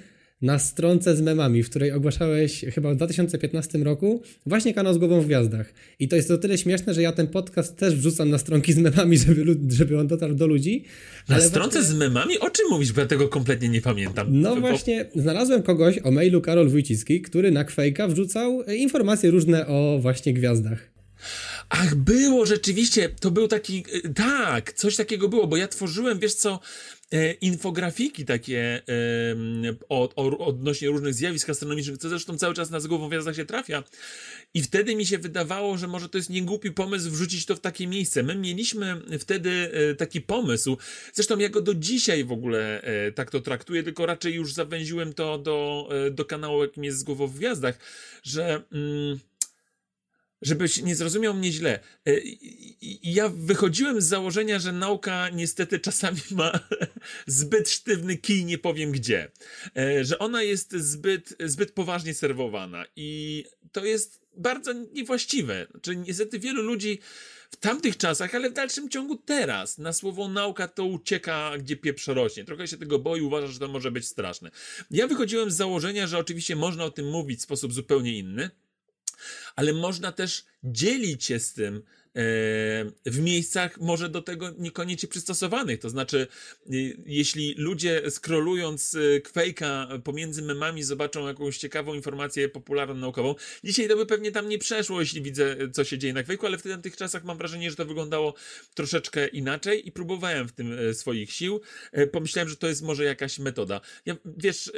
na 0.43 0.59
stronce 0.59 1.17
z 1.17 1.21
memami, 1.21 1.63
w 1.63 1.71
której 1.71 1.93
ogłaszałeś 1.93 2.65
chyba 2.75 2.93
w 2.93 2.97
2015 2.97 3.79
roku 3.79 4.23
właśnie 4.47 4.75
kanał 4.75 4.95
z 4.95 4.99
głową 4.99 5.21
w 5.21 5.27
gwiazdach. 5.27 5.75
I 5.99 6.09
to 6.09 6.17
jest 6.17 6.31
o 6.31 6.39
tyle 6.39 6.59
śmieszne, 6.59 6.95
że 6.95 7.03
ja 7.03 7.13
ten 7.13 7.27
podcast 7.27 7.77
też 7.77 7.95
wrzucam 7.95 8.31
na 8.31 8.39
stronki 8.39 8.73
z 8.73 8.79
memami, 8.79 9.19
żeby, 9.27 9.57
żeby 9.69 9.99
on 9.99 10.07
dotarł 10.07 10.35
do 10.35 10.47
ludzi. 10.47 10.85
Na 11.29 11.41
stronce 11.41 11.79
właśnie... 11.79 11.97
z 11.97 11.99
memami? 11.99 12.39
O 12.39 12.51
czym 12.51 12.67
mówisz? 12.71 12.93
Bo 12.93 13.01
ja 13.01 13.07
tego 13.07 13.29
kompletnie 13.29 13.69
nie 13.69 13.81
pamiętam. 13.81 14.27
No 14.31 14.55
Bo... 14.55 14.61
właśnie, 14.61 15.07
znalazłem 15.15 15.63
kogoś 15.63 15.99
o 15.99 16.11
mailu 16.11 16.41
Karol 16.41 16.69
Wójcicki, 16.69 17.23
który 17.23 17.51
na 17.51 17.65
Kwejka 17.65 18.09
wrzucał 18.09 18.63
informacje 18.63 19.31
różne 19.31 19.67
o 19.67 19.99
właśnie 20.01 20.35
gwiazdach. 20.35 20.95
Ach, 21.69 21.95
było 21.95 22.47
rzeczywiście, 22.47 23.09
to 23.21 23.31
był 23.31 23.49
taki, 23.49 23.85
y, 23.95 24.15
tak, 24.15 24.73
coś 24.73 24.97
takiego 24.97 25.29
było, 25.29 25.47
bo 25.47 25.57
ja 25.57 25.69
tworzyłem, 25.69 26.19
wiesz 26.19 26.35
co, 26.35 26.53
e, 26.55 26.61
infografiki 27.41 28.25
takie 28.25 28.83
e, 28.89 29.75
o, 29.89 30.09
o, 30.17 30.39
odnośnie 30.39 30.89
różnych 30.89 31.15
zjawisk 31.15 31.51
astronomicznych, 31.51 31.99
co 31.99 32.09
zresztą 32.09 32.39
cały 32.39 32.55
czas 32.55 32.71
na 32.71 32.81
głową 32.81 33.09
gwiazdach 33.09 33.37
się 33.37 33.45
trafia. 33.45 33.85
I 34.55 34.63
wtedy 34.63 34.97
mi 34.97 35.07
się 35.07 35.19
wydawało, 35.19 35.79
że 35.79 35.89
może 35.89 36.09
to 36.09 36.19
jest 36.19 36.31
niegłupi 36.31 36.71
pomysł 36.71 37.11
wrzucić 37.11 37.47
to 37.47 37.57
w 37.57 37.61
takie 37.61 37.87
miejsce. 37.87 38.23
My 38.23 38.35
mieliśmy 38.35 39.01
wtedy 39.19 39.71
e, 39.73 39.95
taki 39.95 40.21
pomysł, 40.21 40.77
zresztą 41.13 41.39
ja 41.39 41.49
go 41.49 41.61
do 41.61 41.75
dzisiaj 41.75 42.25
w 42.25 42.33
ogóle 42.33 42.83
e, 42.83 43.13
tak 43.13 43.31
to 43.31 43.41
traktuję, 43.41 43.83
tylko 43.83 44.07
raczej 44.07 44.35
już 44.35 44.53
zawęziłem 44.53 45.13
to 45.13 45.39
do, 45.39 45.89
e, 46.07 46.11
do 46.11 46.25
kanału, 46.25 46.63
jakim 46.63 46.85
jest 46.85 46.99
z 46.99 47.03
głową 47.03 47.27
w 47.27 47.35
gwiazdach, 47.35 47.79
że... 48.23 48.63
Mm, 48.73 49.19
żebyś 50.45 50.83
nie 50.83 50.97
zrozumiał 50.97 51.35
mnie 51.35 51.53
źle. 51.53 51.81
E, 52.07 52.13
ja 53.03 53.29
wychodziłem 53.29 54.01
z 54.01 54.05
założenia, 54.05 54.59
że 54.59 54.73
nauka 54.73 55.29
niestety 55.29 55.81
czasami 55.81 56.21
ma 56.37 56.61
zbyt 57.27 57.71
sztywny 57.71 58.17
kij, 58.17 58.45
nie 58.45 58.59
powiem 58.59 58.93
gdzie. 58.93 59.31
E, 59.77 60.05
że 60.05 60.19
ona 60.19 60.43
jest 60.43 60.73
zbyt, 60.73 61.37
zbyt 61.45 61.73
poważnie 61.73 62.15
serwowana 62.15 62.85
i 62.97 63.45
to 63.73 63.85
jest 63.85 64.25
bardzo 64.37 64.73
niewłaściwe. 64.73 65.67
Znaczy, 65.71 65.97
niestety 65.97 66.39
wielu 66.39 66.63
ludzi 66.63 66.99
w 67.51 67.57
tamtych 67.57 67.97
czasach, 67.97 68.35
ale 68.35 68.51
w 68.51 68.53
dalszym 68.53 68.89
ciągu 68.89 69.17
teraz, 69.17 69.79
na 69.79 69.93
słowo 69.93 70.29
nauka 70.29 70.69
to 70.69 70.85
ucieka, 70.85 71.53
gdzie 71.59 71.77
pieprz 71.77 72.07
rośnie. 72.07 72.45
Trochę 72.45 72.69
się 72.69 72.77
tego 72.77 72.99
boi, 72.99 73.21
uważa, 73.21 73.47
że 73.47 73.59
to 73.59 73.69
może 73.69 73.91
być 73.91 74.07
straszne. 74.07 74.51
Ja 74.91 75.07
wychodziłem 75.07 75.51
z 75.51 75.55
założenia, 75.55 76.07
że 76.07 76.19
oczywiście 76.19 76.57
można 76.57 76.85
o 76.85 76.91
tym 76.91 77.11
mówić 77.11 77.41
w 77.41 77.43
sposób 77.43 77.73
zupełnie 77.73 78.19
inny, 78.19 78.51
ale 79.57 79.73
można 79.73 80.13
też 80.13 80.45
dzielić 80.63 81.25
się 81.25 81.39
z 81.39 81.53
tym 81.53 81.83
E, 82.17 82.21
w 83.07 83.21
miejscach 83.21 83.81
może 83.81 84.09
do 84.09 84.23
tego 84.23 84.51
niekoniecznie 84.59 85.09
przystosowanych. 85.09 85.81
To 85.81 85.91
znaczy, 85.91 86.27
jeśli 87.07 87.55
ludzie 87.59 88.03
scrollując 88.11 88.95
e, 88.95 89.21
Quake'a 89.21 90.01
pomiędzy 90.03 90.43
memami 90.43 90.83
zobaczą 90.83 91.27
jakąś 91.27 91.59
ciekawą 91.59 91.95
informację 91.95 92.49
popularną 92.49 92.95
naukową, 92.95 93.35
dzisiaj 93.65 93.89
to 93.89 93.97
by 93.97 94.07
pewnie 94.07 94.33
tam 94.33 94.49
nie 94.49 94.59
przeszło, 94.59 95.01
jeśli 95.01 95.23
widzę, 95.23 95.57
co 95.73 95.85
się 95.85 95.99
dzieje 95.99 96.13
na 96.13 96.23
Quake'u, 96.23 96.47
ale 96.47 96.57
w 96.57 96.83
tych 96.83 96.97
czasach 96.97 97.25
mam 97.25 97.39
wrażenie, 97.39 97.71
że 97.71 97.77
to 97.77 97.87
wyglądało 97.87 98.35
troszeczkę 98.75 99.27
inaczej 99.27 99.89
i 99.89 99.93
próbowałem 99.93 100.49
w 100.49 100.53
tym 100.53 100.79
e, 100.79 100.95
swoich 100.95 101.33
sił. 101.33 101.61
Pomyślałem, 102.13 102.49
że 102.49 102.57
to 102.57 102.69
jest 102.69 102.83
może 102.83 103.05
jakaś 103.05 103.39
metoda. 103.39 103.81
Ja, 104.07 104.17
wiesz, 104.25 104.73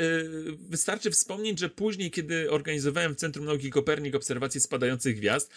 wystarczy 0.59 1.11
wspomnieć, 1.11 1.59
że 1.59 1.69
później, 1.69 2.11
kiedy 2.11 2.51
organizowałem 2.51 3.15
w 3.15 3.17
Centrum 3.17 3.45
Nauki 3.45 3.71
Kopernik 3.71 4.15
obserwacje 4.15 4.61
spadających 4.67 5.17
gwiazd, 5.17 5.51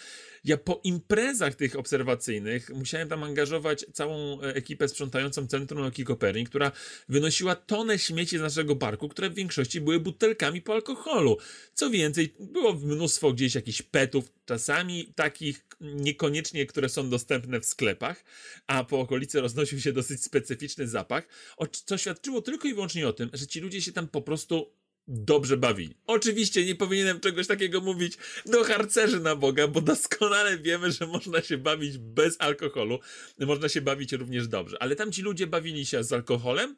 ja 0.44 0.56
po 0.56 0.80
imprezach 0.84 1.54
tych 1.54 1.76
obserwacyjnych 1.76 2.70
musiałem 2.70 3.08
tam 3.08 3.22
angażować 3.22 3.86
całą 3.92 4.42
e, 4.42 4.54
ekipę 4.54 4.88
sprzątającą 4.88 5.46
Centrum 5.46 5.80
Nauki 5.80 6.04
Kopernik, 6.04 6.48
która 6.48 6.72
wynosiła 7.08 7.54
tonę 7.56 7.98
śmieci 7.98 8.38
z 8.38 8.40
naszego 8.40 8.76
parku, 8.76 9.08
które 9.08 9.30
w 9.30 9.34
większości 9.34 9.80
były 9.80 10.00
butelkami 10.00 10.62
po 10.62 10.72
alkoholu. 10.72 11.38
Co 11.74 11.90
więcej, 11.90 12.34
było 12.40 12.72
mnóstwo 12.72 13.32
gdzieś 13.32 13.54
jakichś 13.54 13.82
petów, 13.82 14.32
czasami 14.44 15.12
takich 15.14 15.66
niekoniecznie, 15.80 16.66
które 16.66 16.88
są 16.88 17.10
dostępne 17.10 17.60
w 17.60 17.66
sklepach, 17.66 18.24
a 18.66 18.84
po 18.84 19.00
okolicy 19.00 19.40
roznosił 19.40 19.80
się 19.80 19.92
dosyć 19.92 20.24
specyficzny 20.24 20.88
zapach, 20.88 21.28
co 21.86 21.98
świadczyło 21.98 22.42
tylko 22.42 22.68
i 22.68 22.74
wyłącznie 22.74 23.08
o 23.08 23.12
tym, 23.12 23.30
że 23.32 23.46
ci 23.46 23.60
ludzie 23.60 23.82
się 23.82 23.92
tam 23.92 24.08
po 24.08 24.22
prostu 24.22 24.79
dobrze 25.10 25.56
bawi. 25.56 25.94
Oczywiście 26.06 26.64
nie 26.64 26.74
powinienem 26.74 27.20
czegoś 27.20 27.46
takiego 27.46 27.80
mówić 27.80 28.18
do 28.46 28.64
harcerzy 28.64 29.20
na 29.20 29.36
Boga, 29.36 29.68
bo 29.68 29.80
doskonale 29.80 30.58
wiemy, 30.58 30.92
że 30.92 31.06
można 31.06 31.42
się 31.42 31.58
bawić 31.58 31.98
bez 31.98 32.36
alkoholu, 32.38 32.98
można 33.38 33.68
się 33.68 33.80
bawić 33.80 34.12
również 34.12 34.48
dobrze. 34.48 34.82
Ale 34.82 34.96
tam 34.96 35.12
ci 35.12 35.22
ludzie 35.22 35.46
bawili 35.46 35.86
się 35.86 36.04
z 36.04 36.12
alkoholem, 36.12 36.76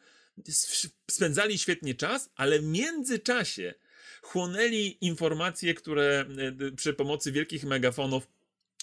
spędzali 1.10 1.58
świetnie 1.58 1.94
czas, 1.94 2.30
ale 2.36 2.58
w 2.58 2.64
międzyczasie 2.64 3.74
chłonęli 4.22 4.98
informacje, 5.00 5.74
które 5.74 6.24
e, 6.68 6.72
przy 6.76 6.94
pomocy 6.94 7.32
wielkich 7.32 7.64
megafonów 7.64 8.26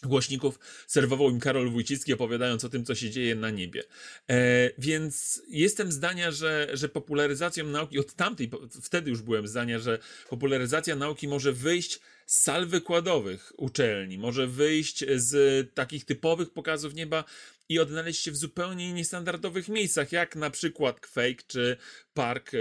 głośników 0.03 0.59
serwował 0.87 1.29
im 1.29 1.39
Karol 1.39 1.69
Wójcicki, 1.69 2.13
opowiadając 2.13 2.65
o 2.65 2.69
tym, 2.69 2.85
co 2.85 2.95
się 2.95 3.09
dzieje 3.09 3.35
na 3.35 3.49
niebie. 3.49 3.83
E, 4.29 4.69
więc 4.77 5.41
jestem 5.49 5.91
zdania, 5.91 6.31
że, 6.31 6.69
że 6.73 6.89
popularyzacją 6.89 7.65
nauki, 7.65 7.99
od 7.99 8.13
tamtej, 8.13 8.51
wtedy 8.81 9.09
już 9.09 9.21
byłem 9.21 9.47
zdania, 9.47 9.79
że 9.79 9.99
popularyzacja 10.29 10.95
nauki 10.95 11.27
może 11.27 11.53
wyjść 11.53 11.99
z 12.29 12.41
sal 12.41 12.67
wykładowych 12.67 13.53
uczelni, 13.57 14.17
może 14.17 14.47
wyjść 14.47 15.05
z 15.15 15.73
takich 15.73 16.05
typowych 16.05 16.49
pokazów 16.49 16.93
nieba 16.93 17.23
i 17.69 17.79
odnaleźć 17.79 18.23
się 18.23 18.31
w 18.31 18.37
zupełnie 18.37 18.93
niestandardowych 18.93 19.69
miejscach, 19.69 20.11
jak 20.11 20.35
na 20.35 20.49
przykład 20.49 20.99
Quake 20.99 21.43
czy 21.47 21.77
Park 22.13 22.47
e, 22.47 22.57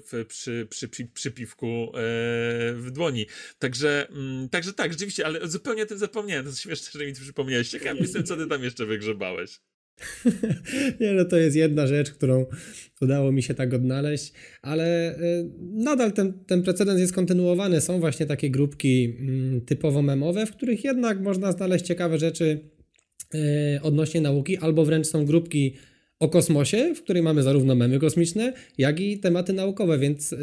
w, 0.00 0.24
przy, 0.28 0.66
przy, 0.70 0.88
przy, 0.88 1.06
przy 1.06 1.30
piwku 1.30 1.66
e, 1.66 2.00
w 2.74 2.90
dłoni. 2.90 3.26
Także, 3.58 4.08
mm, 4.08 4.48
także 4.48 4.72
tak, 4.72 4.92
rzeczywiście, 4.92 5.26
ale 5.26 5.48
zupełnie 5.48 5.82
o 5.82 5.86
tym 5.86 5.98
zapomniałem. 5.98 6.46
To 6.46 6.52
śmieszne, 6.52 7.00
że 7.00 7.06
mi 7.06 7.14
to 7.14 7.20
przypomniałeś. 7.20 7.68
Ciekaw 7.68 8.00
jestem, 8.00 8.24
co 8.24 8.36
ty 8.36 8.46
tam 8.46 8.64
jeszcze 8.64 8.86
wygrzebałeś. 8.86 9.60
Nie, 11.00 11.12
no 11.12 11.24
to 11.24 11.36
jest 11.36 11.56
jedna 11.56 11.86
rzecz, 11.86 12.10
którą 12.10 12.46
udało 13.00 13.32
mi 13.32 13.42
się 13.42 13.54
tak 13.54 13.74
odnaleźć, 13.74 14.32
ale 14.62 15.16
e, 15.16 15.18
nadal 15.60 16.12
ten, 16.12 16.32
ten 16.46 16.62
precedens 16.62 17.00
jest 17.00 17.12
kontynuowany. 17.12 17.80
Są 17.80 18.00
właśnie 18.00 18.26
takie 18.26 18.50
grupki 18.50 19.16
mm, 19.20 19.60
typowo 19.60 20.02
memowe, 20.02 20.46
w 20.46 20.52
których 20.52 20.84
jednak 20.84 21.20
można 21.20 21.52
znaleźć 21.52 21.84
ciekawe 21.84 22.18
rzeczy 22.18 22.60
E, 23.34 23.82
odnośnie 23.82 24.20
nauki, 24.20 24.56
albo 24.56 24.84
wręcz 24.84 25.06
są 25.06 25.24
grupki 25.24 25.74
o 26.18 26.28
kosmosie, 26.28 26.94
w 26.94 27.02
której 27.02 27.22
mamy 27.22 27.42
zarówno 27.42 27.74
memy 27.74 27.98
kosmiczne, 27.98 28.52
jak 28.78 29.00
i 29.00 29.18
tematy 29.18 29.52
naukowe, 29.52 29.98
więc 29.98 30.32
e, 30.32 30.36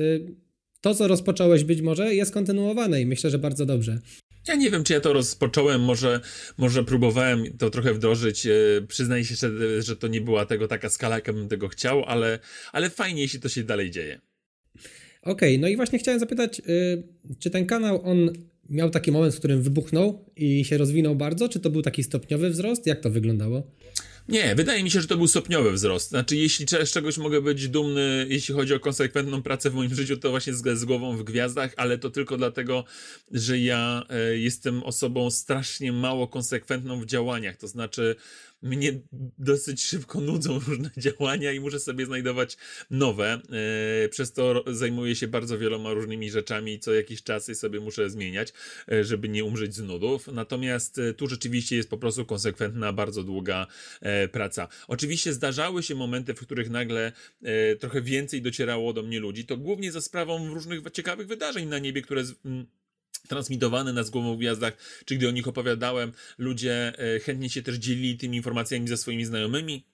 to, 0.82 0.96
co 0.96 1.08
rozpocząłeś 1.08 1.64
być 1.64 1.82
może 1.82 2.16
jest 2.16 2.34
kontynuowane 2.34 3.02
i 3.02 3.06
myślę, 3.06 3.30
że 3.30 3.40
bardzo 3.40 3.66
dobrze. 3.66 4.00
Ja 4.48 4.56
nie 4.56 4.72
wiem, 4.72 4.84
czy 4.84 4.94
ja 4.94 5.00
to 5.00 5.14
rozpocząłem, 5.14 5.82
może, 5.82 6.22
może 6.58 6.84
próbowałem 6.84 7.58
to 7.58 7.70
trochę 7.70 7.94
wdrożyć. 7.94 8.46
E, 8.46 8.52
przyznaję 8.88 9.26
się, 9.26 9.36
że, 9.36 9.82
że 9.82 9.96
to 9.96 10.08
nie 10.08 10.22
była 10.22 10.46
tego 10.46 10.68
taka 10.68 10.90
skala, 10.90 11.16
jaka 11.16 11.34
bym 11.34 11.48
tego 11.48 11.68
chciał, 11.68 12.04
ale, 12.04 12.40
ale 12.72 12.90
fajnie, 12.90 13.22
jeśli 13.22 13.40
to 13.40 13.50
się 13.50 13.64
dalej 13.64 13.92
dzieje. 13.92 14.22
Okej, 15.22 15.56
okay, 15.56 15.58
no 15.58 15.68
i 15.68 15.76
właśnie 15.76 16.00
chciałem 16.00 16.20
zapytać, 16.20 16.62
czy 17.40 17.50
ten 17.50 17.66
kanał, 17.66 18.02
on 18.04 18.30
miał 18.70 18.90
taki 18.90 19.12
moment, 19.12 19.36
w 19.36 19.40
którym 19.40 19.62
wybuchnął 19.62 20.26
i 20.36 20.66
się 20.66 20.78
rozwinął 20.78 21.16
bardzo? 21.16 21.50
Czy 21.50 21.60
to 21.60 21.70
był 21.70 21.82
taki 21.82 22.04
stopniowy 22.04 22.50
wzrost? 22.50 22.88
Jak 22.88 23.02
to 23.02 23.10
wyglądało? 23.10 23.72
Nie, 24.30 24.56
wydaje 24.56 24.84
mi 24.84 24.92
się, 24.92 25.02
że 25.02 25.08
to 25.08 25.18
był 25.18 25.28
stopniowy 25.28 25.72
wzrost. 25.72 26.10
Znaczy, 26.10 26.36
jeśli 26.36 26.66
z 26.86 26.92
czegoś 26.92 27.18
mogę 27.18 27.42
być 27.42 27.68
dumny, 27.68 28.26
jeśli 28.30 28.56
chodzi 28.56 28.74
o 28.74 28.80
konsekwentną 28.80 29.42
pracę 29.42 29.70
w 29.70 29.74
moim 29.74 29.96
życiu, 29.96 30.18
to 30.18 30.30
właśnie 30.30 30.54
z, 30.54 30.80
z 30.80 30.86
głową 30.86 31.18
w 31.18 31.24
gwiazdach, 31.24 31.74
ale 31.78 31.98
to 31.98 32.10
tylko 32.10 32.38
dlatego, 32.38 32.84
że 33.32 33.60
ja 33.60 34.04
e, 34.10 34.38
jestem 34.38 34.84
osobą 34.84 35.32
strasznie 35.32 35.92
mało 35.92 36.28
konsekwentną 36.28 37.02
w 37.02 37.06
działaniach. 37.06 37.58
To 37.58 37.68
znaczy, 37.68 38.16
mnie 38.66 39.00
dosyć 39.38 39.84
szybko 39.84 40.22
nudzą 40.22 40.60
różne 40.68 40.90
działania 40.98 41.52
i 41.52 41.60
muszę 41.60 41.80
sobie 41.80 42.06
znajdować 42.06 42.58
nowe. 42.90 43.42
E, 44.04 44.10
przez 44.10 44.34
to 44.34 44.64
zajmuję 44.68 45.16
się 45.16 45.28
bardzo 45.28 45.58
wieloma 45.58 45.94
różnymi 45.94 46.32
rzeczami, 46.32 46.80
co 46.80 46.94
jakiś 46.94 47.24
czas 47.24 47.52
sobie 47.54 47.80
muszę 47.80 48.10
zmieniać, 48.10 48.54
e, 48.92 49.04
żeby 49.04 49.30
nie 49.30 49.44
umrzeć 49.44 49.76
z 49.76 49.80
nudów. 49.80 50.28
Natomiast 50.28 50.98
e, 51.00 51.14
tu 51.14 51.28
rzeczywiście 51.28 51.76
jest 51.76 51.90
po 51.90 51.98
prostu 51.98 52.26
konsekwentna, 52.26 52.94
bardzo 52.94 53.24
długa 53.24 53.68
praca. 54.32 54.68
Oczywiście 54.88 55.34
zdarzały 55.34 55.84
się 55.84 55.96
momenty, 55.96 56.34
w 56.34 56.40
których 56.40 56.70
nagle 56.70 57.12
trochę 57.80 58.02
więcej 58.02 58.42
docierało 58.42 58.94
do 58.94 59.04
mnie 59.04 59.20
ludzi. 59.20 59.46
To 59.46 59.58
głównie 59.58 59.92
za 59.92 60.02
sprawą 60.02 60.54
różnych 60.54 60.82
ciekawych 60.94 61.28
wydarzeń 61.28 61.68
na 61.68 61.80
niebie, 61.80 62.02
które 62.02 62.24
transmitowane 63.28 63.94
na 63.94 64.04
głową 64.04 64.36
w 64.36 64.40
gwiazdach, 64.40 64.78
czy 65.06 65.16
gdy 65.16 65.28
o 65.28 65.32
nich 65.32 65.48
opowiadałem, 65.48 66.12
ludzie 66.38 66.94
e, 67.16 67.20
chętnie 67.20 67.50
się 67.50 67.62
też 67.62 67.76
dzielili 67.76 68.18
tymi 68.18 68.38
informacjami 68.38 68.88
ze 68.88 68.98
swoimi 68.98 69.26
znajomymi. 69.26 69.86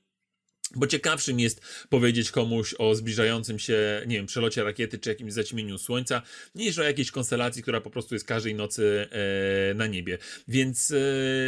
Bo 0.75 0.87
ciekawszym 0.87 1.39
jest 1.39 1.61
powiedzieć 1.89 2.31
komuś 2.31 2.75
o 2.77 2.95
zbliżającym 2.95 3.59
się, 3.59 4.03
nie 4.07 4.15
wiem, 4.15 4.25
przelocie 4.25 4.63
rakiety 4.63 4.99
czy 4.99 5.09
jakimś 5.09 5.33
zaćmieniu 5.33 5.77
słońca, 5.77 6.21
niż 6.55 6.79
o 6.79 6.83
jakiejś 6.83 7.11
konstelacji, 7.11 7.61
która 7.61 7.81
po 7.81 7.89
prostu 7.89 8.15
jest 8.15 8.25
każdej 8.25 8.55
nocy 8.55 9.07
e, 9.11 9.73
na 9.73 9.87
niebie. 9.87 10.17
Więc, 10.47 10.91
e, 10.91 10.95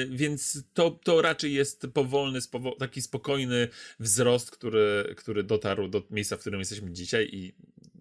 więc 0.09 0.63
to, 0.73 0.99
to 1.03 1.21
raczej 1.21 1.53
jest 1.53 1.87
powolny, 1.93 2.41
spowo 2.41 2.71
taki 2.71 3.01
spokojny 3.01 3.67
wzrost, 3.99 4.51
który, 4.51 5.13
który 5.17 5.43
dotarł 5.43 5.87
do 5.87 6.03
miejsca, 6.11 6.37
w 6.37 6.39
którym 6.39 6.59
jesteśmy 6.59 6.91
dzisiaj 6.91 7.29
i 7.31 7.53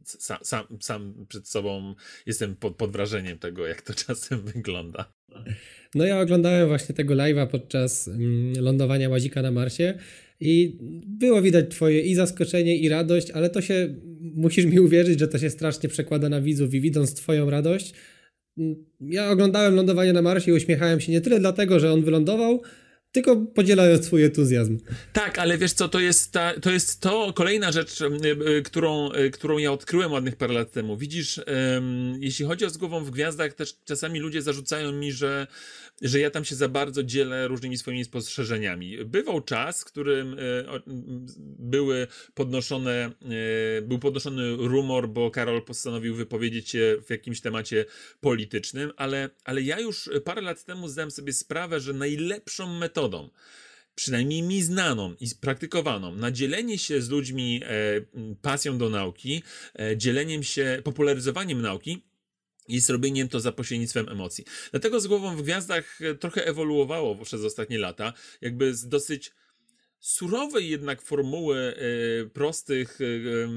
sam, 0.05 0.39
sam, 0.43 0.65
sam 0.81 1.27
przed 1.29 1.49
sobą 1.49 1.95
jestem 2.27 2.57
pod, 2.57 2.77
pod 2.77 2.93
wrażeniem 2.93 3.39
tego, 3.39 3.67
jak 3.67 3.83
to 3.83 3.95
czasem 4.07 4.41
wygląda. 4.41 5.13
No 5.95 6.05
ja 6.05 6.21
oglądałem 6.21 6.69
właśnie 6.69 6.95
tego 6.95 7.15
live'a 7.15 7.47
podczas 7.47 8.09
mm, 8.09 8.65
lądowania 8.65 9.09
łazika 9.09 9.43
na 9.43 9.51
Marsie 9.51 9.99
i 10.41 10.79
było 11.07 11.43
widać 11.43 11.71
twoje 11.71 12.01
i 12.01 12.15
zaskoczenie 12.15 12.77
i 12.77 12.89
radość, 12.89 13.31
ale 13.31 13.51
to 13.51 13.61
się, 13.61 13.95
musisz 14.21 14.65
mi 14.65 14.81
uwierzyć, 14.81 15.19
że 15.19 15.29
to 15.29 15.39
się 15.39 15.51
strasznie 15.51 15.89
przekłada 15.89 16.29
na 16.29 16.41
widzów 16.41 16.75
i 16.75 16.81
widząc 16.81 17.15
twoją 17.15 17.51
radość, 17.51 17.95
mm, 18.59 18.85
ja 19.01 19.31
oglądałem 19.31 19.75
lądowanie 19.75 20.13
na 20.13 20.23
Marsie 20.23 20.51
i 20.51 20.55
uśmiechałem 20.55 21.01
się 21.01 21.13
nie 21.13 21.21
tyle 21.21 21.41
dlatego, 21.41 21.81
że 21.81 21.93
on 21.93 22.03
wylądował, 22.03 22.63
tylko 23.13 23.37
podzielając 23.37 24.07
swój 24.07 24.25
entuzjazm. 24.25 24.79
Tak, 25.13 25.39
ale 25.39 25.59
wiesz 25.59 25.73
co, 25.73 25.89
to 25.89 26.01
jest, 26.01 26.33
ta, 26.33 26.61
to 26.61 26.71
jest 26.71 27.01
to 27.01 27.33
kolejna 27.33 27.73
rzecz, 27.73 27.99
którą, 28.65 29.13
y, 29.13 29.31
którą 29.31 29.59
ja 29.59 29.73
odkryłem 29.73 30.13
ładnych 30.13 30.37
parę 30.37 30.55
lat 30.55 30.73
temu. 30.73 30.97
Widzisz, 30.97 31.41
jeśli 32.21 32.45
chodzi 32.45 32.65
o 32.65 32.71
z 32.71 32.77
głową 32.77 33.05
w 33.05 33.11
gwiazdach, 33.11 33.53
też 33.53 33.77
czasami 33.85 34.21
ludzie 34.21 34.43
zarzucają 34.43 34.93
mi, 34.93 35.13
że 35.13 35.47
że 36.03 36.21
ja 36.21 36.31
tam 36.31 36.45
się 36.45 36.55
za 36.55 36.69
bardzo 36.69 37.03
dzielę 37.03 37.49
różnymi 37.49 37.79
swoimi 37.79 38.05
spostrzeżeniami. 38.05 39.05
Bywał 39.05 39.41
czas, 39.41 39.81
w 39.81 39.85
którym 39.85 40.37
były 41.59 42.07
podnoszone, 42.35 43.11
był 43.83 43.99
podnoszony 43.99 44.57
rumor, 44.57 45.09
bo 45.09 45.31
Karol 45.31 45.63
postanowił 45.63 46.15
wypowiedzieć 46.15 46.71
się 46.71 46.97
w 47.07 47.11
jakimś 47.11 47.41
temacie 47.41 47.85
politycznym, 48.21 48.93
ale, 48.97 49.31
ale 49.45 49.63
ja 49.63 49.81
już 49.81 50.11
parę 50.25 50.43
lat 50.43 50.65
temu 50.65 50.89
zdałem 50.89 51.11
sobie 51.11 51.33
sprawę, 51.33 51.81
że 51.81 51.93
najlepszą 51.93 52.79
metodą, 52.79 53.02
przynajmniej 53.95 54.43
mi 54.43 54.63
znaną 54.63 55.15
i 55.21 55.27
praktykowaną, 55.41 56.17
na 56.17 56.31
dzielenie 56.31 56.79
się 56.79 57.03
z 57.03 57.11
ludźmi 57.11 57.61
e, 57.65 57.69
pasją 58.43 58.79
do 58.79 58.91
nauki, 58.91 59.43
e, 59.79 59.97
dzieleniem 59.97 60.43
się, 60.43 60.81
popularyzowaniem 60.85 61.63
nauki, 61.63 62.03
i 62.69 62.81
zrobieniem 62.81 63.29
to 63.29 63.41
za 63.41 63.53
pośrednictwem 63.53 64.09
emocji. 64.09 64.45
Dlatego 64.71 65.01
z 65.01 65.07
głową 65.07 65.37
w 65.37 65.43
gwiazdach 65.43 66.01
e, 66.03 66.15
trochę 66.15 66.47
ewoluowało 66.47 67.25
przez 67.25 67.45
ostatnie 67.45 67.79
lata, 67.79 68.13
jakby 68.41 68.75
z 68.75 68.89
dosyć 68.89 69.33
surowej 70.03 70.69
jednak 70.69 71.03
formuły 71.03 71.75
y, 72.25 72.31
prostych 72.31 73.01
y, 73.01 73.49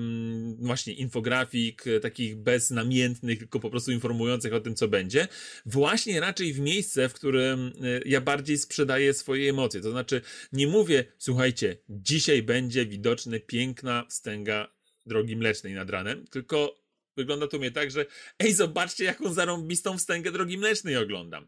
właśnie 0.60 0.94
infografik, 0.94 1.88
y, 1.88 2.00
takich 2.00 2.36
beznamiętnych, 2.36 3.40
tylko 3.40 3.60
po 3.60 3.70
prostu 3.70 3.92
informujących 3.92 4.54
o 4.54 4.60
tym, 4.60 4.76
co 4.76 4.88
będzie, 4.88 5.28
właśnie 5.66 6.20
raczej 6.20 6.54
w 6.54 6.60
miejsce, 6.60 7.10
w 7.10 7.14
którym 7.14 7.72
ja 8.06 8.22
bardziej 8.22 8.58
sprzedaję 8.58 9.14
swoje 9.14 9.50
emocje. 9.50 9.82
To 9.82 9.92
znaczy, 9.92 10.22
nie 10.52 10.68
mówię, 10.68 11.06
słuchajcie, 11.18 11.78
dzisiaj 11.90 12.44
będzie 12.44 12.86
widoczna 12.86 13.38
piękna 13.48 14.06
wstęga 14.10 14.76
drogi 15.06 15.36
mlecznej 15.36 15.74
nad 15.74 15.90
ranem, 15.90 16.28
tylko 16.28 16.86
wygląda 17.18 17.48
to 17.48 17.60
mnie 17.60 17.72
tak, 17.72 17.92
że 17.92 18.06
ej, 18.40 18.54
zobaczcie, 18.54 19.04
jaką 19.04 19.34
zarąbistą 19.34 19.98
wstęgę 19.98 20.32
drogi 20.32 20.58
mlecznej 20.58 20.98
oglądam. 20.98 21.48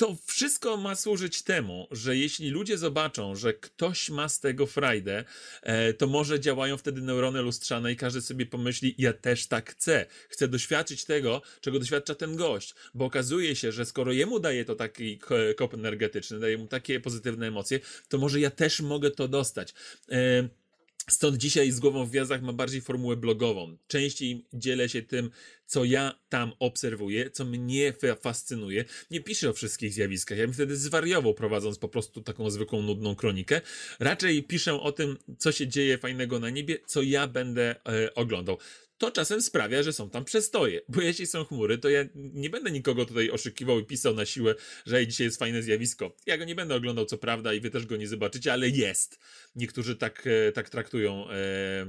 To 0.00 0.16
wszystko 0.26 0.76
ma 0.76 0.94
służyć 0.94 1.42
temu, 1.42 1.88
że 1.90 2.16
jeśli 2.16 2.50
ludzie 2.50 2.78
zobaczą, 2.78 3.36
że 3.36 3.54
ktoś 3.54 4.10
ma 4.10 4.28
z 4.28 4.40
tego 4.40 4.66
frajdę, 4.66 5.24
e, 5.62 5.94
to 5.94 6.06
może 6.06 6.40
działają 6.40 6.76
wtedy 6.76 7.00
neurony 7.00 7.42
lustrzane 7.42 7.92
i 7.92 7.96
każdy 7.96 8.20
sobie 8.20 8.46
pomyśli, 8.46 8.94
ja 8.98 9.12
też 9.12 9.46
tak 9.46 9.70
chcę. 9.70 10.06
Chcę 10.28 10.48
doświadczyć 10.48 11.04
tego, 11.04 11.42
czego 11.60 11.78
doświadcza 11.78 12.14
ten 12.14 12.36
gość, 12.36 12.74
bo 12.94 13.04
okazuje 13.04 13.56
się, 13.56 13.72
że 13.72 13.86
skoro 13.86 14.12
jemu 14.12 14.40
daje 14.40 14.64
to 14.64 14.74
taki 14.74 15.18
kop 15.56 15.74
energetyczny, 15.74 16.40
daje 16.40 16.58
mu 16.58 16.66
takie 16.66 17.00
pozytywne 17.00 17.46
emocje, 17.46 17.80
to 18.08 18.18
może 18.18 18.40
ja 18.40 18.50
też 18.50 18.80
mogę 18.80 19.10
to 19.10 19.28
dostać. 19.28 19.74
Stąd 21.10 21.36
dzisiaj 21.36 21.70
z 21.70 21.80
głową 21.80 22.06
w 22.06 22.10
gwiazdach 22.10 22.42
ma 22.42 22.52
bardziej 22.52 22.80
formułę 22.80 23.16
blogową. 23.16 23.76
Częściej 23.86 24.46
dzielę 24.52 24.88
się 24.88 25.02
tym, 25.02 25.30
co 25.66 25.84
ja 25.84 26.20
tam 26.28 26.52
obserwuję, 26.58 27.30
co 27.30 27.44
mnie 27.44 27.92
fascynuje. 28.20 28.84
Nie 29.10 29.20
piszę 29.20 29.50
o 29.50 29.52
wszystkich 29.52 29.92
zjawiskach. 29.92 30.38
Ja 30.38 30.44
bym 30.44 30.54
wtedy 30.54 30.76
zwariował, 30.76 31.34
prowadząc 31.34 31.78
po 31.78 31.88
prostu 31.88 32.20
taką 32.20 32.50
zwykłą, 32.50 32.82
nudną 32.82 33.14
kronikę. 33.14 33.60
Raczej 34.00 34.42
piszę 34.42 34.80
o 34.80 34.92
tym, 34.92 35.16
co 35.38 35.52
się 35.52 35.68
dzieje 35.68 35.98
fajnego 35.98 36.38
na 36.38 36.50
niebie, 36.50 36.78
co 36.86 37.02
ja 37.02 37.26
będę 37.26 37.74
e, 37.86 38.14
oglądał 38.14 38.58
to 39.00 39.10
czasem 39.10 39.42
sprawia, 39.42 39.82
że 39.82 39.92
są 39.92 40.10
tam 40.10 40.24
przestoje. 40.24 40.80
Bo 40.88 41.00
jeśli 41.00 41.26
są 41.26 41.44
chmury, 41.44 41.78
to 41.78 41.90
ja 41.90 42.04
nie 42.14 42.50
będę 42.50 42.70
nikogo 42.70 43.04
tutaj 43.04 43.30
oszukiwał 43.30 43.78
i 43.78 43.84
pisał 43.84 44.14
na 44.14 44.26
siłę, 44.26 44.54
że 44.86 45.06
dzisiaj 45.06 45.24
jest 45.24 45.38
fajne 45.38 45.62
zjawisko. 45.62 46.16
Ja 46.26 46.38
go 46.38 46.44
nie 46.44 46.54
będę 46.54 46.74
oglądał, 46.74 47.04
co 47.04 47.18
prawda, 47.18 47.54
i 47.54 47.60
wy 47.60 47.70
też 47.70 47.86
go 47.86 47.96
nie 47.96 48.08
zobaczycie, 48.08 48.52
ale 48.52 48.68
jest. 48.68 49.18
Niektórzy 49.56 49.96
tak, 49.96 50.26
e, 50.26 50.52
tak 50.52 50.70
traktują 50.70 51.24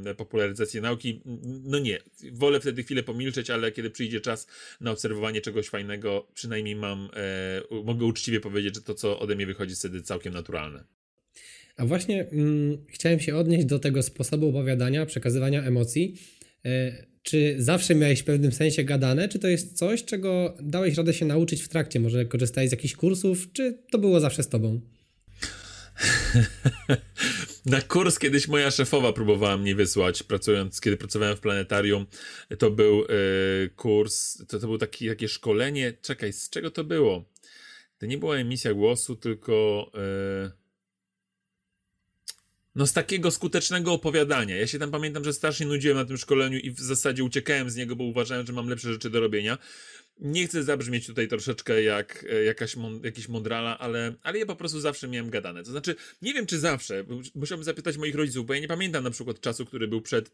e, 0.05 0.15
popularyzację 0.15 0.81
nauki. 0.81 1.21
No 1.63 1.79
nie, 1.79 1.99
wolę 2.31 2.59
wtedy 2.59 2.83
chwilę 2.83 3.03
pomilczeć, 3.03 3.49
ale 3.49 3.71
kiedy 3.71 3.89
przyjdzie 3.89 4.21
czas 4.21 4.47
na 4.81 4.91
obserwowanie 4.91 5.41
czegoś 5.41 5.69
fajnego, 5.69 6.27
przynajmniej 6.33 6.75
mam, 6.75 7.09
e, 7.13 7.83
mogę 7.83 8.05
uczciwie 8.05 8.39
powiedzieć, 8.39 8.75
że 8.75 8.81
to, 8.81 8.93
co 8.95 9.19
ode 9.19 9.35
mnie 9.35 9.45
wychodzi, 9.45 9.69
jest 9.69 9.81
wtedy 9.81 10.01
całkiem 10.01 10.33
naturalne. 10.33 10.83
A 11.77 11.85
właśnie 11.85 12.29
mm, 12.29 12.85
chciałem 12.89 13.19
się 13.19 13.35
odnieść 13.35 13.65
do 13.65 13.79
tego 13.79 14.03
sposobu 14.03 14.49
opowiadania, 14.49 15.05
przekazywania 15.05 15.63
emocji 15.63 16.17
czy 17.23 17.55
zawsze 17.57 17.95
miałeś 17.95 18.19
w 18.19 18.23
pewnym 18.23 18.51
sensie 18.51 18.83
gadane, 18.83 19.29
czy 19.29 19.39
to 19.39 19.47
jest 19.47 19.77
coś, 19.77 20.05
czego 20.05 20.57
dałeś 20.61 20.97
radę 20.97 21.13
się 21.13 21.25
nauczyć 21.25 21.63
w 21.63 21.67
trakcie? 21.67 21.99
Może 21.99 22.25
korzystałeś 22.25 22.69
z 22.69 22.71
jakichś 22.71 22.95
kursów, 22.95 23.47
czy 23.53 23.77
to 23.91 23.97
było 23.97 24.19
zawsze 24.19 24.43
z 24.43 24.49
tobą? 24.49 24.81
Na 27.65 27.81
kurs 27.81 28.19
kiedyś 28.19 28.47
moja 28.47 28.71
szefowa 28.71 29.13
próbowała 29.13 29.57
mnie 29.57 29.75
wysłać, 29.75 30.23
pracując, 30.23 30.81
kiedy 30.81 30.97
pracowałem 30.97 31.37
w 31.37 31.39
planetarium. 31.39 32.05
To 32.57 32.71
był 32.71 33.03
y, 33.03 33.07
kurs, 33.75 34.37
to, 34.47 34.59
to 34.59 34.67
był 34.67 34.77
taki, 34.77 35.07
takie 35.07 35.27
szkolenie. 35.27 35.93
Czekaj, 36.01 36.33
z 36.33 36.49
czego 36.49 36.71
to 36.71 36.83
było? 36.83 37.25
To 37.97 38.05
nie 38.05 38.17
była 38.17 38.35
emisja 38.35 38.73
głosu, 38.73 39.15
tylko. 39.15 39.91
Y, 40.47 40.60
no 42.75 42.87
z 42.87 42.93
takiego 42.93 43.31
skutecznego 43.31 43.93
opowiadania. 43.93 44.57
Ja 44.57 44.67
się 44.67 44.79
tam 44.79 44.91
pamiętam, 44.91 45.23
że 45.23 45.33
strasznie 45.33 45.65
nudziłem 45.65 45.97
na 45.97 46.05
tym 46.05 46.17
szkoleniu 46.17 46.59
i 46.59 46.71
w 46.71 46.79
zasadzie 46.79 47.23
uciekałem 47.23 47.69
z 47.69 47.75
niego, 47.75 47.95
bo 47.95 48.03
uważałem, 48.03 48.47
że 48.47 48.53
mam 48.53 48.69
lepsze 48.69 48.93
rzeczy 48.93 49.09
do 49.09 49.19
robienia. 49.19 49.57
Nie 50.19 50.47
chcę 50.47 50.63
zabrzmieć 50.63 51.07
tutaj 51.07 51.27
troszeczkę 51.27 51.83
jak 51.83 52.25
e, 52.29 52.43
jakaś 52.43 52.75
jakiś 53.03 53.27
mądrala, 53.27 53.79
ale, 53.79 54.13
ale 54.21 54.39
ja 54.39 54.45
po 54.45 54.55
prostu 54.55 54.79
zawsze 54.79 55.07
miałem 55.07 55.29
gadane. 55.29 55.63
To 55.63 55.71
znaczy, 55.71 55.95
nie 56.21 56.33
wiem 56.33 56.45
czy 56.45 56.59
zawsze, 56.59 57.05
musiałbym 57.35 57.63
zapytać 57.63 57.97
moich 57.97 58.15
rodziców, 58.15 58.45
bo 58.45 58.53
ja 58.53 58.59
nie 58.59 58.67
pamiętam 58.67 59.03
na 59.03 59.11
przykład 59.11 59.41
czasu, 59.41 59.65
który 59.65 59.87
był 59.87 60.01
przed 60.01 60.31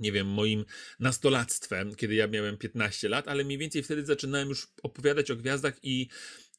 nie 0.00 0.12
wiem, 0.12 0.26
moim 0.26 0.64
nastolactwem, 1.00 1.94
kiedy 1.94 2.14
ja 2.14 2.26
miałem 2.26 2.56
15 2.56 3.08
lat, 3.08 3.28
ale 3.28 3.44
mniej 3.44 3.58
więcej 3.58 3.82
wtedy 3.82 4.04
zaczynałem 4.04 4.48
już 4.48 4.68
opowiadać 4.82 5.30
o 5.30 5.36
gwiazdach 5.36 5.74
i 5.82 6.08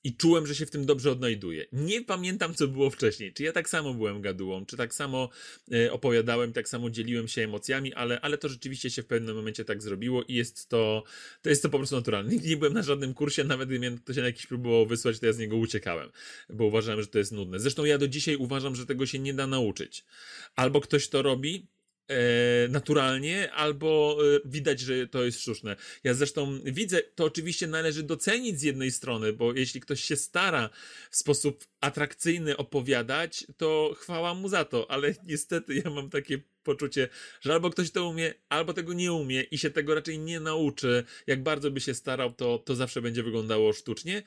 i 0.04 0.16
czułem, 0.16 0.48
że 0.48 0.56
się 0.56 0.66
w 0.66 0.72
tym 0.72 0.86
dobrze 0.86 1.12
odnajduję. 1.12 1.66
Nie 1.72 2.02
pamiętam, 2.02 2.54
co 2.54 2.68
było 2.68 2.90
wcześniej. 2.90 3.34
Czy 3.34 3.44
ja 3.44 3.52
tak 3.52 3.70
samo 3.70 3.94
byłem 3.94 4.22
gadułą, 4.22 4.66
czy 4.66 4.78
tak 4.78 4.94
samo 4.94 5.30
e, 5.74 5.92
opowiadałem, 5.92 6.54
tak 6.54 6.70
samo 6.70 6.90
dzieliłem 6.90 7.28
się 7.28 7.42
emocjami, 7.42 7.94
ale, 7.94 8.22
ale 8.22 8.38
to 8.38 8.50
rzeczywiście 8.50 8.90
się 8.90 9.02
w 9.02 9.06
pewnym 9.06 9.36
momencie 9.36 9.66
tak 9.66 9.84
zrobiło 9.84 10.24
i 10.24 10.34
jest 10.34 10.70
to, 10.70 11.04
to 11.42 11.50
jest 11.50 11.64
to 11.64 11.70
po 11.70 11.78
prostu 11.78 11.96
naturalne. 11.96 12.32
Nigdy 12.32 12.50
nie 12.52 12.58
byłem 12.58 12.74
na 12.74 12.84
żadnym 12.84 13.14
kursie, 13.14 13.44
nawet 13.44 13.70
gdy 13.70 13.80
mnie 13.80 13.92
ktoś 13.92 14.18
na 14.18 14.26
jakiś 14.26 14.48
próbował 14.48 14.86
wysłać, 14.86 15.20
to 15.20 15.26
ja 15.26 15.34
z 15.34 15.38
niego 15.38 15.58
uciekałem, 15.58 16.10
bo 16.50 16.66
uważałem, 16.66 17.02
że 17.02 17.08
to 17.08 17.18
jest 17.18 17.32
nudne. 17.32 17.60
Zresztą 17.60 17.86
ja 17.86 17.98
do 17.98 18.08
dzisiaj 18.08 18.36
uważam, 18.36 18.76
że 18.76 18.86
tego 18.86 19.06
się 19.06 19.20
nie 19.20 19.34
da 19.34 19.48
nauczyć. 19.48 20.06
Albo 20.56 20.82
ktoś 20.82 21.10
to 21.10 21.22
robi, 21.22 21.68
naturalnie, 22.70 23.52
albo 23.52 24.18
e, 24.36 24.40
widać, 24.46 24.80
że 24.80 25.08
to 25.08 25.24
jest 25.24 25.42
sztuczne. 25.42 25.76
Ja 26.04 26.14
zresztą 26.14 26.60
widzę, 26.64 27.02
to 27.16 27.24
oczywiście 27.24 27.68
należy 27.68 28.04
docenić 28.04 28.60
z 28.60 28.64
jednej 28.64 28.92
strony, 28.92 29.34
bo 29.34 29.54
jeśli 29.54 29.82
ktoś 29.82 30.04
się 30.04 30.16
stara 30.16 30.70
w 31.12 31.16
sposób 31.18 31.66
atrakcyjny 31.82 32.58
opowiadać, 32.58 33.46
to 33.58 33.96
chwała 33.98 34.34
mu 34.34 34.50
za 34.50 34.66
to, 34.66 34.92
ale 34.92 35.16
niestety 35.28 35.76
ja 35.76 35.90
mam 35.90 36.10
takie 36.10 36.40
poczucie, 36.64 37.10
że 37.42 37.54
albo 37.54 37.70
ktoś 37.70 37.92
to 37.92 38.10
umie, 38.10 38.34
albo 38.50 38.74
tego 38.74 38.94
nie 38.94 39.14
umie 39.14 39.42
i 39.42 39.58
się 39.58 39.70
tego 39.70 39.96
raczej 39.96 40.20
nie 40.20 40.40
nauczy. 40.40 41.04
Jak 41.28 41.44
bardzo 41.44 41.72
by 41.72 41.82
się 41.82 41.94
starał, 41.94 42.34
to, 42.34 42.58
to 42.58 42.76
zawsze 42.76 43.02
będzie 43.02 43.24
wyglądało 43.24 43.74
sztucznie. 43.74 44.24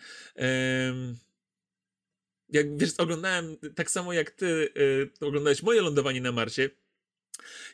Jak 2.49 2.79
wiesz, 2.79 2.91
oglądałem 2.99 3.57
tak 3.75 3.91
samo 3.91 4.13
jak 4.13 4.31
ty, 4.31 4.47
y, 4.77 5.27
oglądałeś 5.27 5.63
moje 5.63 5.83
lądowanie 5.83 6.21
na 6.21 6.33
Marsie 6.33 6.71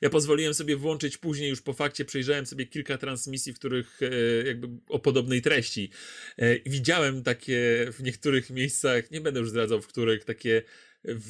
ja 0.00 0.10
pozwoliłem 0.10 0.54
sobie 0.54 0.76
włączyć 0.76 1.16
później, 1.18 1.50
już 1.50 1.62
po 1.62 1.72
fakcie 1.72 2.04
przejrzałem 2.04 2.46
sobie 2.46 2.66
kilka 2.66 2.98
transmisji, 2.98 3.52
w 3.52 3.58
których 3.58 4.00
e, 4.02 4.46
jakby 4.46 4.68
o 4.88 4.98
podobnej 4.98 5.42
treści. 5.42 5.90
E, 6.36 6.58
widziałem 6.58 7.22
takie 7.22 7.86
w 7.92 8.02
niektórych 8.02 8.50
miejscach, 8.50 9.10
nie 9.10 9.20
będę 9.20 9.40
już 9.40 9.50
zdradzał, 9.50 9.82
w 9.82 9.86
których 9.86 10.24
takie 10.24 10.62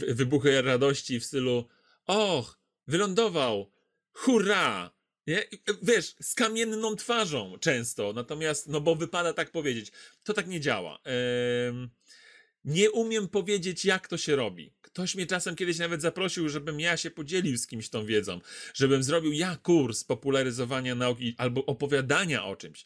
wybuchy 0.09 0.63
radości 0.63 1.21
w 1.21 1.25
stylu 1.25 1.69
och, 2.07 2.59
wylądował, 2.87 3.73
hurra! 4.13 4.91
Nie? 5.27 5.45
Wiesz, 5.83 6.17
z 6.21 6.35
kamienną 6.35 6.97
twarzą 6.97 7.59
często, 7.61 8.13
natomiast, 8.13 8.69
no 8.69 8.81
bo 8.81 8.95
wypada 8.97 9.33
tak 9.33 9.51
powiedzieć, 9.51 9.93
to 10.25 10.35
tak 10.35 10.47
nie 10.47 10.61
działa. 10.61 10.99
nie 12.65 12.91
umiem 12.91 13.29
powiedzieć, 13.29 13.85
jak 13.85 14.09
to 14.09 14.19
się 14.19 14.37
robi. 14.37 14.73
Ktoś 14.93 15.15
mnie 15.15 15.27
czasem 15.27 15.57
kiedyś 15.57 15.79
nawet 15.79 16.03
zaprosił, 16.03 16.49
żebym 16.49 16.81
ja 16.81 16.97
się 16.97 17.11
podzielił 17.11 17.59
z 17.59 17.67
kimś 17.67 17.89
tą 17.89 18.05
wiedzą, 18.07 18.41
żebym 18.75 19.03
zrobił 19.03 19.33
ja 19.33 19.57
kurs 19.57 20.05
popularyzowania 20.05 20.95
nauki 20.95 21.35
albo 21.39 21.67
opowiadania 21.67 22.45
o 22.45 22.57
czymś. 22.57 22.85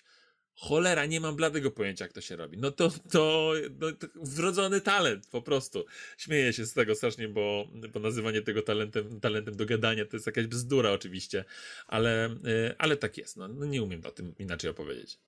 Cholera, 0.57 1.07
nie 1.07 1.21
mam 1.21 1.37
bladego 1.37 1.71
pojęcia, 1.71 2.05
jak 2.05 2.13
to 2.13 2.21
się 2.21 2.37
robi. 2.37 2.59
No 2.59 2.71
to, 2.71 2.91
to, 3.11 3.53
no 3.81 3.93
to 3.93 4.07
wrodzony 4.15 4.81
talent, 4.81 5.27
po 5.27 5.43
prostu. 5.43 5.85
Śmieję 6.19 6.53
się 6.53 6.67
z 6.67 6.75
tego 6.75 6.95
strasznie, 6.95 7.29
bo, 7.29 7.69
bo 7.93 8.01
nazywanie 8.01 8.43
tego 8.43 8.63
talentem, 8.63 9.21
talentem 9.21 9.57
do 9.57 9.67
gadania 9.67 10.05
to 10.05 10.17
jest 10.17 10.27
jakaś 10.27 10.47
bzdura 10.47 10.91
oczywiście, 10.91 11.45
ale, 11.87 12.31
y, 12.31 12.75
ale 12.79 12.97
tak 12.97 13.19
jest. 13.19 13.37
No, 13.37 13.49
no 13.49 13.67
nie 13.67 13.83
umiem 13.83 14.01
o 14.07 14.11
tym 14.11 14.35
inaczej 14.39 14.71
opowiedzieć. 14.71 15.19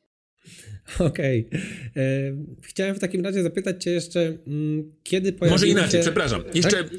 Okej. 0.99 1.49
Okay. 1.51 2.37
Chciałem 2.63 2.95
w 2.95 2.99
takim 2.99 3.25
razie 3.25 3.43
zapytać 3.43 3.85
Cię 3.85 3.91
jeszcze, 3.91 4.39
mm, 4.47 4.93
kiedy 5.03 5.33
pojawił 5.33 5.55
Może 5.55 5.69
inaczej, 5.69 6.01
się... 6.01 6.03
przepraszam. 6.03 6.45
Jeszcze 6.55 6.85
tak? 6.85 6.93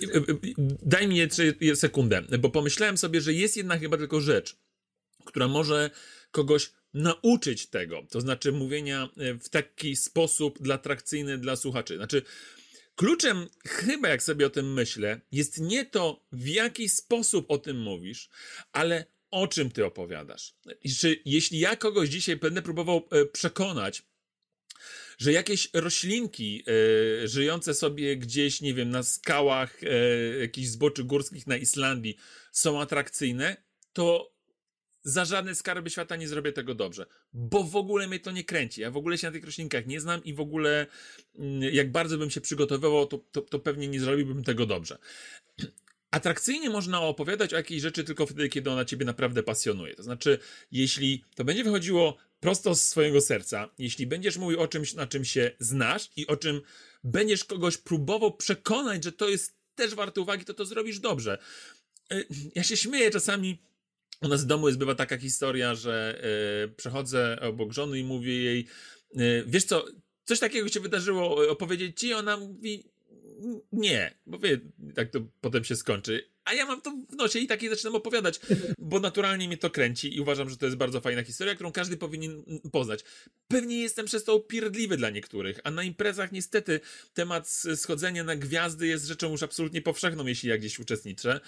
daj 0.85 1.07
mi 1.07 1.19
sekundę, 1.75 2.21
bo 2.39 2.49
pomyślałem 2.49 2.97
sobie, 2.97 3.21
że 3.21 3.33
jest 3.33 3.57
jedna 3.57 3.77
chyba 3.77 3.97
tylko 3.97 4.21
rzecz, 4.21 4.57
która 5.25 5.47
może 5.47 5.89
kogoś 6.31 6.71
nauczyć 6.93 7.67
tego, 7.67 8.07
to 8.09 8.21
znaczy 8.21 8.51
mówienia 8.51 9.09
e, 9.17 9.33
w 9.33 9.49
taki 9.49 9.95
sposób 9.95 10.61
dla 10.61 10.75
atrakcyjny 10.75 11.37
dla 11.37 11.55
słuchaczy. 11.55 11.97
Znaczy, 11.97 12.21
kluczem 12.95 13.47
chyba, 13.65 14.09
jak 14.09 14.23
sobie 14.23 14.47
o 14.47 14.49
tym 14.49 14.73
myślę, 14.73 15.21
jest 15.31 15.61
nie 15.61 15.85
to, 15.85 16.25
w 16.31 16.47
jaki 16.47 16.89
sposób 16.89 17.51
o 17.51 17.57
tym 17.57 17.81
mówisz, 17.81 18.29
ale 18.71 19.05
o 19.31 19.47
czym 19.47 19.71
ty 19.71 19.85
opowiadasz. 19.85 20.53
Czy 20.99 21.21
jeśli 21.25 21.59
ja 21.59 21.75
kogoś 21.75 22.09
dzisiaj 22.09 22.35
będę 22.35 22.61
próbował 22.61 23.07
e, 23.11 23.25
przekonać, 23.25 24.03
że 25.17 25.31
jakieś 25.31 25.69
roślinki 25.73 26.63
e, 27.23 27.27
żyjące 27.27 27.73
sobie 27.73 28.17
gdzieś, 28.17 28.61
nie 28.61 28.73
wiem, 28.73 28.89
na 28.89 29.03
skałach 29.03 29.83
e, 29.83 29.87
jakichś 30.39 30.67
zboczy 30.67 31.03
górskich 31.03 31.47
na 31.47 31.57
Islandii 31.57 32.17
są 32.51 32.81
atrakcyjne, 32.81 33.57
to 33.93 34.37
za 35.03 35.25
żadne 35.25 35.55
skarby 35.55 35.89
świata 35.89 36.15
nie 36.15 36.27
zrobię 36.27 36.51
tego 36.51 36.75
dobrze, 36.75 37.05
bo 37.33 37.63
w 37.63 37.75
ogóle 37.75 38.07
mnie 38.07 38.19
to 38.19 38.31
nie 38.31 38.43
kręci. 38.43 38.81
Ja 38.81 38.91
w 38.91 38.97
ogóle 38.97 39.17
się 39.17 39.27
na 39.27 39.33
tych 39.33 39.45
roślinkach 39.45 39.87
nie 39.87 40.01
znam 40.01 40.23
i 40.23 40.33
w 40.33 40.39
ogóle 40.39 40.87
mm, 41.35 41.61
jak 41.73 41.91
bardzo 41.91 42.17
bym 42.17 42.29
się 42.29 42.41
przygotowywał, 42.41 43.07
to, 43.07 43.17
to, 43.17 43.41
to 43.41 43.59
pewnie 43.59 43.87
nie 43.87 43.99
zrobiłbym 43.99 44.43
tego 44.43 44.65
dobrze. 44.65 44.97
Atrakcyjnie 46.11 46.69
można 46.69 47.01
opowiadać 47.01 47.53
o 47.53 47.57
jakiejś 47.57 47.81
rzeczy 47.81 48.03
tylko 48.03 48.25
wtedy, 48.25 48.49
kiedy 48.49 48.71
ona 48.71 48.85
ciebie 48.85 49.05
naprawdę 49.05 49.43
pasjonuje. 49.43 49.95
To 49.95 50.03
znaczy, 50.03 50.39
jeśli 50.71 51.23
to 51.35 51.43
będzie 51.43 51.63
wychodziło 51.63 52.17
prosto 52.39 52.75
z 52.75 52.81
swojego 52.81 53.21
serca, 53.21 53.69
jeśli 53.77 54.07
będziesz 54.07 54.37
mówił 54.37 54.61
o 54.61 54.67
czymś, 54.67 54.93
na 54.93 55.07
czym 55.07 55.25
się 55.25 55.51
znasz 55.59 56.09
i 56.15 56.27
o 56.27 56.37
czym 56.37 56.61
będziesz 57.03 57.43
kogoś 57.43 57.77
próbował 57.77 58.37
przekonać, 58.37 59.03
że 59.03 59.11
to 59.11 59.29
jest 59.29 59.57
też 59.75 59.95
warte 59.95 60.21
uwagi, 60.21 60.45
to 60.45 60.53
to 60.53 60.65
zrobisz 60.65 60.99
dobrze. 60.99 61.37
Y, 62.13 62.27
ja 62.55 62.63
się 62.63 62.77
śmieję 62.77 63.11
czasami 63.11 63.57
u 64.21 64.27
nas 64.27 64.43
w 64.43 64.47
domu 64.47 64.67
jest 64.67 64.79
bywa 64.79 64.95
taka 64.95 65.17
historia, 65.17 65.75
że 65.75 66.21
yy, 66.61 66.75
przechodzę 66.75 67.37
obok 67.41 67.73
żony 67.73 67.99
i 67.99 68.03
mówię 68.03 68.43
jej, 68.43 68.67
yy, 69.13 69.43
wiesz 69.47 69.63
co, 69.63 69.85
coś 70.25 70.39
takiego 70.39 70.69
się 70.69 70.79
wydarzyło, 70.79 71.49
opowiedzieć 71.49 71.99
ci, 71.99 72.13
ona 72.13 72.37
mówi, 72.37 72.83
nie, 73.71 74.13
bo 74.25 74.39
wie, 74.39 74.59
tak 74.95 75.09
to 75.09 75.19
potem 75.41 75.63
się 75.63 75.75
skończy 75.75 76.29
a 76.47 76.53
ja 76.53 76.65
mam 76.65 76.81
to 76.81 76.91
w 77.09 77.15
nosie 77.15 77.39
i 77.39 77.47
takiej 77.47 77.69
zaczynam 77.69 77.95
opowiadać, 77.95 78.39
bo 78.79 78.99
naturalnie 78.99 79.47
mnie 79.47 79.57
to 79.57 79.69
kręci 79.69 80.15
i 80.15 80.21
uważam, 80.21 80.49
że 80.49 80.57
to 80.57 80.65
jest 80.65 80.77
bardzo 80.77 81.01
fajna 81.01 81.23
historia, 81.23 81.55
którą 81.55 81.71
każdy 81.71 81.97
powinien 81.97 82.43
poznać. 82.71 83.03
Pewnie 83.47 83.81
jestem 83.81 84.05
przez 84.05 84.23
to 84.23 84.35
upierdliwy 84.35 84.97
dla 84.97 85.09
niektórych, 85.09 85.59
a 85.63 85.71
na 85.71 85.83
imprezach 85.83 86.31
niestety 86.31 86.79
temat 87.13 87.49
schodzenia 87.75 88.23
na 88.23 88.35
gwiazdy 88.35 88.87
jest 88.87 89.05
rzeczą 89.05 89.31
już 89.31 89.43
absolutnie 89.43 89.81
powszechną, 89.81 90.25
jeśli 90.25 90.49
ja 90.49 90.57
gdzieś 90.57 90.79
uczestniczę. 90.79 91.39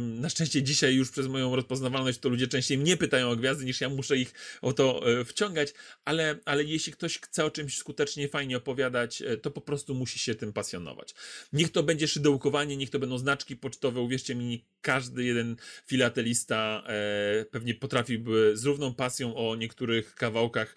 Na 0.00 0.28
szczęście 0.28 0.62
dzisiaj 0.62 0.94
już 0.94 1.10
przez 1.10 1.26
moją 1.26 1.56
rozpoznawalność 1.56 2.18
to 2.18 2.28
ludzie 2.28 2.48
częściej 2.48 2.78
mnie 2.78 2.96
pytają 2.96 3.30
o 3.30 3.36
gwiazdy, 3.36 3.64
niż 3.64 3.80
ja 3.80 3.88
muszę 3.88 4.16
ich 4.16 4.32
o 4.62 4.72
to 4.72 5.12
e, 5.20 5.24
wciągać, 5.24 5.74
ale, 6.04 6.38
ale 6.44 6.64
jeśli 6.64 6.92
ktoś 6.92 7.20
chce 7.20 7.44
o 7.44 7.50
czymś 7.50 7.78
skutecznie, 7.78 8.28
fajnie 8.28 8.56
opowiadać, 8.56 9.22
e, 9.22 9.36
to 9.36 9.50
po 9.50 9.60
prostu 9.60 9.94
musi 9.94 10.18
się 10.18 10.34
tym 10.34 10.52
pasjonować. 10.52 11.14
Niech 11.52 11.72
to 11.72 11.82
będzie 11.82 12.08
szydełkowanie, 12.08 12.76
niech 12.76 12.90
to 12.90 12.98
będą 12.98 13.18
znaczki 13.18 13.56
pocztowe, 13.56 13.87
sportowe, 13.88 14.00
uwierzcie 14.00 14.34
mi, 14.34 14.64
każdy 14.80 15.24
jeden 15.24 15.56
filatelista 15.86 16.82
e, 16.86 17.44
pewnie 17.50 17.74
potrafiłby 17.74 18.52
z 18.54 18.64
równą 18.64 18.94
pasją 18.94 19.34
o 19.36 19.56
niektórych 19.56 20.14
kawałkach 20.14 20.74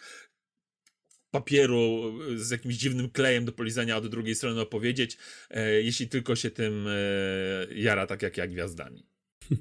papieru 1.32 2.14
z 2.36 2.50
jakimś 2.50 2.76
dziwnym 2.76 3.10
klejem 3.10 3.46
do 3.46 3.52
polizania 3.52 3.98
od 3.98 4.08
drugiej 4.08 4.36
strony 4.36 4.62
opowiedzieć, 4.62 5.18
e, 5.50 5.82
jeśli 5.82 6.08
tylko 6.08 6.36
się 6.36 6.52
tym 6.52 6.88
e, 6.88 7.74
jara 7.76 8.08
tak 8.08 8.22
jak 8.22 8.38
ja 8.38 8.48
gwiazdami. 8.48 9.04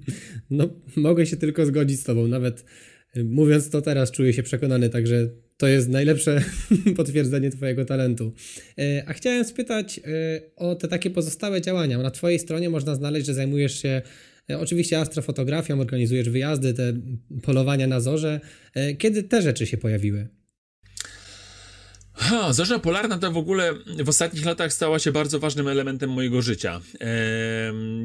No, 0.50 0.68
mogę 0.96 1.26
się 1.26 1.36
tylko 1.36 1.66
zgodzić 1.66 2.00
z 2.00 2.04
tobą. 2.04 2.28
Nawet 2.28 2.64
e, 3.14 3.24
mówiąc 3.24 3.70
to 3.70 3.82
teraz, 3.82 4.10
czuję 4.10 4.32
się 4.32 4.42
przekonany, 4.42 4.88
także 4.88 5.30
to 5.60 5.66
jest 5.68 5.88
najlepsze 5.88 6.44
potwierdzenie 6.96 7.50
Twojego 7.50 7.84
talentu. 7.84 8.32
E, 8.78 9.02
a 9.06 9.12
chciałem 9.12 9.44
spytać 9.44 9.98
e, 9.98 10.02
o 10.56 10.74
te 10.74 10.88
takie 10.88 11.10
pozostałe 11.10 11.60
działania. 11.60 11.98
Na 11.98 12.10
Twojej 12.10 12.38
stronie 12.38 12.70
można 12.70 12.94
znaleźć, 12.94 13.26
że 13.26 13.34
zajmujesz 13.34 13.82
się 13.82 14.02
e, 14.50 14.58
oczywiście 14.58 15.00
astrofotografią, 15.00 15.80
organizujesz 15.80 16.30
wyjazdy, 16.30 16.74
te 16.74 16.92
polowania 17.42 17.86
na 17.86 18.00
zorze. 18.00 18.40
Kiedy 18.98 19.22
te 19.22 19.42
rzeczy 19.42 19.66
się 19.66 19.76
pojawiły? 19.76 20.28
Ha, 22.20 22.52
zorza 22.52 22.78
polarna 22.78 23.18
to 23.18 23.32
w 23.32 23.36
ogóle 23.36 23.74
w 24.04 24.08
ostatnich 24.08 24.44
latach 24.44 24.72
stała 24.72 24.98
się 24.98 25.12
bardzo 25.12 25.38
ważnym 25.38 25.68
elementem 25.68 26.10
mojego 26.10 26.42
życia. 26.42 26.80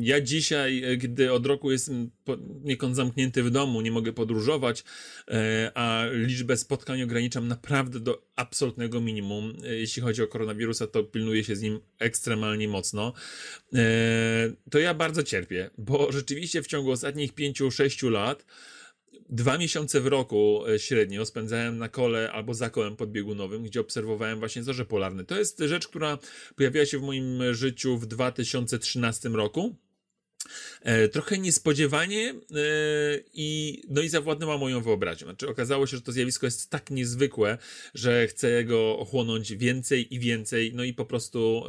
ja 0.02 0.22
dzisiaj, 0.22 0.98
gdy 0.98 1.34
od 1.34 1.46
roku 1.46 1.72
jestem 1.72 2.12
niekąd 2.64 2.96
zamknięty 2.96 3.44
w 3.44 3.52
domu, 3.52 3.82
nie 3.82 3.92
mogę 3.92 4.14
podróżować, 4.14 4.84
e, 5.28 5.72
a 5.76 6.06
liczbę 6.12 6.58
spotkań 6.58 7.04
ograniczam 7.04 7.48
naprawdę 7.48 8.00
do 8.00 8.22
absolutnego 8.36 9.02
minimum. 9.02 9.54
E, 9.64 9.76
jeśli 9.76 10.02
chodzi 10.02 10.24
o 10.24 10.28
koronawirusa, 10.28 10.88
to 10.88 11.04
pilnuję 11.04 11.44
się 11.44 11.56
z 11.56 11.62
nim 11.62 11.80
ekstremalnie 12.00 12.68
mocno. 12.68 13.14
E, 13.74 13.80
to 14.72 14.80
ja 14.80 14.94
bardzo 14.94 15.24
cierpię, 15.24 15.70
bo 15.78 16.12
rzeczywiście 16.12 16.64
w 16.64 16.68
ciągu 16.68 16.92
ostatnich 16.92 17.34
pięciu, 17.34 17.72
sześciu 17.72 18.10
lat 18.10 18.46
dwa 19.30 19.58
miesiące 19.58 20.02
w 20.02 20.08
roku 20.08 20.64
e, 20.68 20.80
średnio 20.80 21.26
spędzałem 21.26 21.78
na 21.78 21.90
kole 21.90 22.32
albo 22.32 22.54
za 22.54 22.70
kołem 22.70 22.96
podbiegunowym, 22.96 23.64
gdzie 23.64 23.82
obserwowałem 23.82 24.40
właśnie 24.40 24.64
zorze 24.64 24.86
polarne. 24.86 25.26
To 25.26 25.40
jest 25.40 25.60
rzecz, 25.60 25.88
która 25.88 26.18
pojawiła 26.56 26.86
się 26.86 27.00
w 27.00 27.02
moim 27.02 27.54
życiu 27.54 27.98
w 27.98 28.06
2013 28.06 29.30
roku. 29.30 29.76
E, 30.82 31.08
trochę 31.08 31.38
niespodziewanie 31.38 32.30
e, 32.30 32.36
i, 33.34 33.82
no 33.90 34.02
i 34.02 34.10
zawładnęła 34.10 34.58
moją 34.58 34.82
wyobraźnią. 34.82 35.28
Znaczy, 35.28 35.48
okazało 35.50 35.88
się, 35.88 35.98
że 35.98 36.04
to 36.04 36.12
zjawisko 36.12 36.48
jest 36.48 36.70
tak 36.70 36.92
niezwykłe, 36.92 37.58
że 37.94 38.28
chcę 38.28 38.64
go 38.64 38.98
ochłonąć 38.98 39.56
więcej 39.56 40.14
i 40.14 40.20
więcej, 40.20 40.72
no 40.74 40.84
i 40.84 40.94
po 40.94 41.06
prostu 41.06 41.64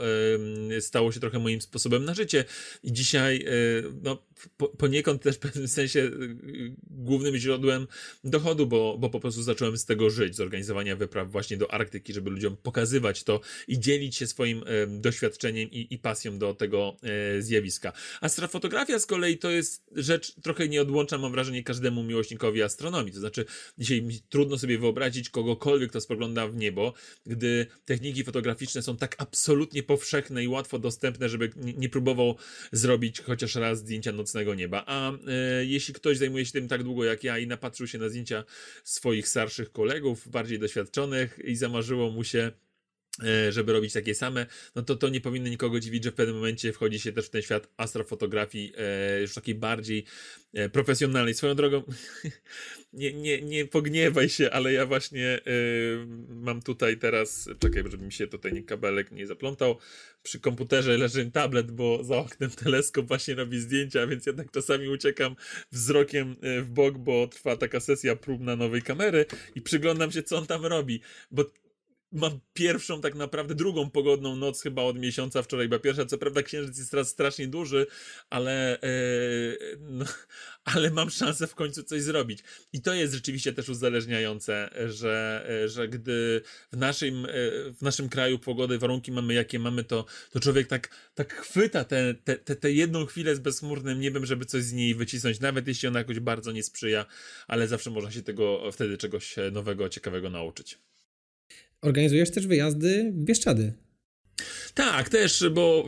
stało 0.81 1.12
się 1.12 1.21
trochę 1.21 1.38
moim 1.38 1.61
sposobem 1.61 2.05
na 2.05 2.14
życie. 2.14 2.45
I 2.83 2.92
dzisiaj, 2.92 3.45
e, 3.47 4.11
no, 4.61 4.68
poniekąd 4.68 5.22
też 5.22 5.37
w 5.37 5.38
pewnym 5.38 5.68
sensie 5.68 6.11
głównym 6.90 7.37
źródłem 7.37 7.87
dochodu, 8.25 8.66
bo, 8.66 8.99
bo 8.99 9.11
po 9.11 9.20
prostu 9.20 9.42
zacząłem 9.42 9.77
z 9.77 9.85
tego 9.85 10.11
żyć, 10.11 10.37
z 10.37 10.40
organizowania 10.40 10.96
wypraw 10.96 11.31
właśnie 11.31 11.57
do 11.57 11.75
Arktyki, 11.75 12.12
żeby 12.12 12.31
ludziom 12.31 12.57
pokazywać 12.57 13.25
to 13.25 13.40
i 13.68 13.81
dzielić 13.81 14.16
się 14.16 14.27
swoim 14.27 14.64
doświadczeniem 14.88 15.70
i, 15.70 15.94
i 15.94 15.99
pasją 15.99 16.38
do 16.38 16.55
tego 16.55 16.96
zjawiska. 17.40 17.92
Astrofotografia 18.20 18.99
z 18.99 19.07
kolei 19.07 19.38
to 19.38 19.51
jest 19.51 19.85
rzecz 19.92 20.35
trochę 20.42 20.68
nieodłączna, 20.68 21.18
mam 21.18 21.33
wrażenie, 21.33 21.62
każdemu 21.62 22.03
miłośnikowi 22.03 22.62
astronomii. 22.62 23.12
To 23.12 23.20
znaczy, 23.20 23.44
dzisiaj 23.79 24.09
trudno 24.29 24.59
sobie 24.59 24.79
wyobrazić 24.79 25.31
kogokolwiek, 25.31 25.90
kto 25.90 26.01
spogląda 26.01 26.49
w 26.49 26.57
niebo, 26.57 26.92
gdy 27.27 27.66
techniki 27.85 28.25
fotograficzne 28.25 28.83
są 28.83 28.96
tak 28.96 29.16
absolutnie 29.18 29.83
powszechne 29.83 30.44
i 30.44 30.49
łatwo 30.49 30.79
dostępne, 30.79 31.29
żeby 31.29 31.51
nie, 31.57 31.88
próbował 31.88 32.37
zrobić 32.72 33.20
chociaż 33.20 33.55
raz 33.55 33.79
zdjęcia 33.79 34.12
nocnego 34.27 34.55
nieba. 34.55 34.85
A 34.87 35.12
e, 35.12 35.17
jeśli 35.65 35.95
ktoś 35.95 36.19
zajmuje 36.19 36.47
się 36.47 36.53
tym 36.53 36.69
tak 36.69 36.83
długo 36.83 37.05
jak 37.05 37.25
ja 37.25 37.39
i 37.39 37.47
napatrzył 37.47 37.87
się 37.87 37.99
na 37.99 38.09
zdjęcia 38.09 38.45
swoich 38.85 39.29
starszych 39.29 39.73
kolegów, 39.73 40.29
bardziej 40.29 40.59
doświadczonych 40.59 41.39
i 41.45 41.57
zamarzyło 41.57 42.11
mu 42.11 42.25
się 42.25 42.53
żeby 43.51 43.73
robić 43.73 43.93
takie 43.93 44.15
same, 44.15 44.47
no 44.75 44.83
to 44.83 44.97
to 44.97 45.09
nie 45.09 45.21
powinno 45.21 45.49
nikogo 45.49 45.81
dziwić, 45.81 46.05
że 46.05 46.11
w 46.11 46.15
pewnym 46.15 46.37
momencie 46.37 46.73
wchodzi 46.73 47.01
się 47.01 47.13
też 47.13 47.27
w 47.27 47.31
ten 47.31 47.43
świat 47.43 47.69
astrofotografii 47.77 48.73
e, 48.77 49.21
już 49.21 49.35
takiej 49.35 49.55
bardziej 49.55 50.05
e, 50.55 50.69
profesjonalnej. 50.69 51.35
Swoją 51.35 51.55
drogą, 51.55 51.83
nie, 52.93 53.13
nie, 53.13 53.43
nie 53.43 53.67
pogniewaj 53.67 54.29
się, 54.29 54.51
ale 54.51 54.73
ja 54.73 54.87
właśnie 54.87 55.27
e, 55.27 55.41
mam 56.29 56.63
tutaj 56.63 56.97
teraz, 56.97 57.49
czekaj, 57.59 57.83
żeby 57.91 58.05
mi 58.05 58.13
się 58.13 58.27
tutaj 58.27 58.53
nie 58.53 58.63
kabelek 58.63 59.11
nie 59.13 59.27
zaplątał, 59.27 59.79
przy 60.23 60.41
komputerze 60.41 60.99
leży 60.99 61.31
tablet, 61.31 61.71
bo 61.71 62.05
za 62.05 62.17
oknem 62.17 62.51
teleskop 62.51 63.07
właśnie 63.07 63.35
robi 63.35 63.61
zdjęcia, 63.61 64.07
więc 64.07 64.27
ja 64.27 64.33
tak 64.33 64.51
czasami 64.51 64.89
uciekam 64.89 65.37
wzrokiem 65.73 66.37
e, 66.43 66.63
w 66.63 66.71
bok, 66.71 66.99
bo 66.99 67.27
trwa 67.27 67.57
taka 67.57 67.81
sesja 67.81 68.17
próbna 68.17 68.57
nowej 68.57 68.83
kamery 68.83 69.27
i 69.55 69.63
przyglądam 69.63 70.13
się, 70.13 70.23
co 70.23 70.39
on 70.39 70.47
tam 70.47 70.67
robi, 70.67 71.01
bo 71.31 71.45
mam 72.12 72.40
pierwszą, 72.53 73.01
tak 73.01 73.14
naprawdę 73.14 73.55
drugą 73.55 73.90
pogodną 73.90 74.37
noc 74.37 74.62
chyba 74.62 74.83
od 74.83 74.99
miesiąca 74.99 75.42
wczoraj, 75.42 75.69
bo 75.69 75.79
pierwsza, 75.79 76.07
co 76.07 76.19
prawda 76.19 76.42
księżyc 76.42 76.79
jest 76.79 76.90
teraz 76.90 77.09
strasznie 77.09 77.49
duży, 77.49 77.87
ale, 78.31 78.79
yy, 78.83 79.79
no, 79.81 80.05
ale 80.75 80.90
mam 80.90 81.11
szansę 81.11 81.47
w 81.47 81.55
końcu 81.55 81.83
coś 81.83 82.03
zrobić. 82.03 82.40
I 82.73 82.83
to 82.83 82.95
jest 82.95 83.14
rzeczywiście 83.14 83.53
też 83.53 83.69
uzależniające, 83.69 84.71
że, 84.88 85.47
że 85.66 85.88
gdy 85.88 86.42
w 86.73 86.77
naszym, 86.77 87.27
w 87.79 87.83
naszym 87.83 88.09
kraju 88.09 88.38
pogody, 88.38 88.79
warunki 88.79 89.12
mamy 89.12 89.35
jakie 89.35 89.59
mamy, 89.59 89.85
to, 89.85 90.05
to 90.31 90.40
człowiek 90.40 90.66
tak, 90.66 90.90
tak 91.14 91.35
chwyta 91.35 91.85
tę 91.85 92.14
te, 92.25 92.37
te, 92.37 92.57
te 92.57 92.73
jedną 92.73 93.07
chwilę 93.07 93.37
z 93.37 93.38
bezchmurnym 93.38 94.01
niebem, 94.01 94.27
żeby 94.27 94.45
coś 94.45 94.62
z 94.62 94.73
niej 94.73 94.95
wycisnąć, 94.95 95.40
nawet 95.40 95.69
jeśli 95.69 95.88
ona 95.88 95.99
jakoś 95.99 96.21
bardzo 96.21 96.53
nie 96.53 96.62
sprzyja, 96.62 97.07
ale 97.47 97.69
zawsze 97.69 97.90
można 97.90 98.11
się 98.11 98.23
tego 98.23 98.73
wtedy 98.73 98.99
czegoś 98.99 99.37
nowego, 99.53 99.88
ciekawego 99.88 100.31
nauczyć. 100.31 100.79
Organizujesz 101.83 102.31
też 102.31 102.47
wyjazdy 102.47 103.12
w 103.15 103.25
Bieszczady. 103.25 103.73
Tak, 104.75 105.09
też, 105.09 105.45
bo 105.53 105.87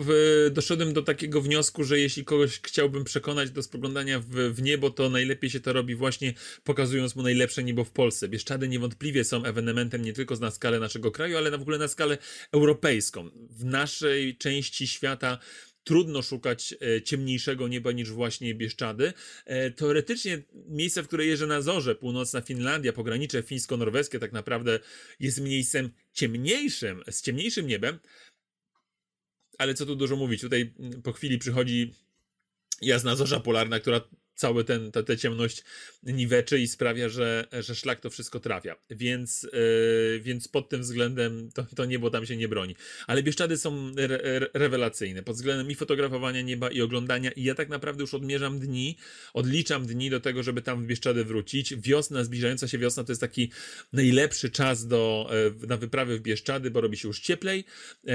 doszedłem 0.51 0.93
do 0.93 1.03
takiego 1.03 1.41
wniosku, 1.41 1.85
że 1.85 1.99
jeśli 1.99 2.25
kogoś 2.25 2.61
chciałbym 2.63 3.05
przekonać 3.05 3.51
do 3.51 3.63
spoglądania 3.63 4.21
w, 4.21 4.27
w, 4.29 4.63
niebo, 4.63 4.91
to 4.91 5.11
najlepiej 5.11 5.51
się 5.51 5.61
to 5.61 5.73
robi 5.73 5.95
właśnie 5.95 6.35
pokazując 6.65 7.17
mu 7.17 7.23
najlepsze 7.23 7.65
niebo 7.65 7.85
w 7.85 7.91
Polsce. 7.91 8.29
Bieszczady 8.29 8.69
niewątpliwie 8.69 9.25
są 9.25 9.45
ewenementem 9.45 10.03
nie 10.03 10.13
tylko 10.13 10.37
na 10.37 10.51
skalę 10.51 10.81
naszego 10.81 11.11
kraju, 11.11 11.37
ale 11.37 11.51
w 11.59 11.63
ogóle 11.63 11.79
na 11.79 11.89
skalę 11.89 12.19
europejską. 12.53 13.31
W 13.51 13.65
naszej 13.65 14.37
części 14.37 14.87
świata 14.87 15.39
trudno 15.89 16.23
szukać 16.23 16.75
e, 16.97 17.03
ciemniejszego 17.03 17.69
nieba 17.69 17.93
niż 17.93 18.11
właśnie 18.11 18.55
Bieszczady. 18.55 19.13
E, 19.45 19.71
teoretycznie 19.71 20.43
miejsce, 20.69 21.03
w 21.03 21.07
które 21.09 21.27
jeżdżę 21.27 21.47
na 21.47 21.61
zorze, 21.61 21.95
północna 21.95 22.41
Finlandia, 22.41 22.93
pogranicze 22.93 23.43
fińsko-norweskie 23.43 24.19
tak 24.19 24.33
naprawdę 24.33 24.81
jest 25.21 25.41
miejscem 25.41 25.91
ciemniejszym, 26.13 27.03
z 27.11 27.23
ciemniejszym 27.23 27.67
niebem, 27.67 27.99
ale 29.59 29.75
co 29.75 29.87
tu 29.87 29.97
dużo 29.97 30.17
mówić, 30.17 30.41
tutaj 30.41 30.75
po 31.03 31.13
chwili 31.13 31.39
przychodzi 31.39 31.95
jasna 32.83 33.17
zorza 33.17 33.41
polarna, 33.41 33.81
która 33.81 34.01
cały 34.39 34.65
ten, 34.65 34.93
ta, 34.93 35.03
ta 35.03 35.17
ciemność 35.17 35.65
niweczy 36.03 36.59
i 36.59 36.69
sprawia, 36.69 37.09
że, 37.09 37.47
że 37.61 37.75
szlak 37.75 38.01
to 38.01 38.11
wszystko 38.11 38.41
trafia. 38.41 38.77
Więc, 38.91 39.43
yy, 39.43 40.21
więc 40.21 40.49
pod 40.49 40.69
tym 40.69 40.81
względem 40.81 41.51
to, 41.55 41.67
to 41.77 41.85
niebo 41.85 42.11
tam 42.11 42.27
się 42.27 42.37
nie 42.37 42.49
broni. 42.49 42.77
Ale 43.07 43.23
Bieszczady 43.23 43.57
są 43.57 43.93
re, 43.97 44.23
re, 44.23 44.47
rewelacyjne 44.55 45.23
pod 45.23 45.37
względem 45.37 45.71
i 45.71 45.75
fotografowania 45.75 46.43
nieba 46.43 46.71
i 46.71 46.81
oglądania 46.81 47.31
i 47.31 47.43
ja 47.43 47.55
tak 47.55 47.69
naprawdę 47.69 48.03
już 48.03 48.15
odmierzam 48.15 48.59
dni, 48.59 48.97
odliczam 49.35 49.87
dni 49.87 50.11
do 50.11 50.21
tego, 50.21 50.43
żeby 50.43 50.63
tam 50.63 50.85
w 50.85 50.87
Bieszczady 50.87 51.25
wrócić. 51.25 51.77
Wiosna, 51.77 52.25
zbliżająca 52.25 52.69
się 52.69 52.79
wiosna 52.79 53.05
to 53.05 53.13
jest 53.13 53.21
taki 53.21 53.51
najlepszy 53.93 54.51
czas 54.51 54.87
do, 54.87 55.31
e, 55.63 55.67
na 55.67 55.77
wyprawy 55.77 56.19
w 56.19 56.23
Bieszczady, 56.23 56.71
bo 56.71 56.81
robi 56.81 56.97
się 56.97 57.09
już 57.09 57.21
cieplej, 57.21 57.65
yy, 58.05 58.15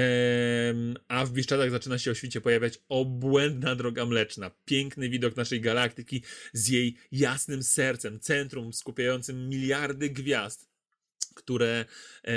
a 1.08 1.26
w 1.26 1.32
Bieszczadach 1.32 1.70
zaczyna 1.70 1.98
się 1.98 2.10
o 2.10 2.14
świcie 2.14 2.40
pojawiać 2.40 2.78
obłędna 2.88 3.74
droga 3.76 4.06
mleczna. 4.06 4.50
Piękny 4.64 5.08
widok 5.08 5.36
naszej 5.36 5.60
galaktyki, 5.60 6.13
z 6.52 6.68
jej 6.68 6.96
jasnym 7.12 7.62
sercem, 7.62 8.20
centrum 8.20 8.72
skupiającym 8.72 9.48
miliardy 9.48 10.10
gwiazd 10.10 10.73
które, 11.34 11.84
e, 12.24 12.34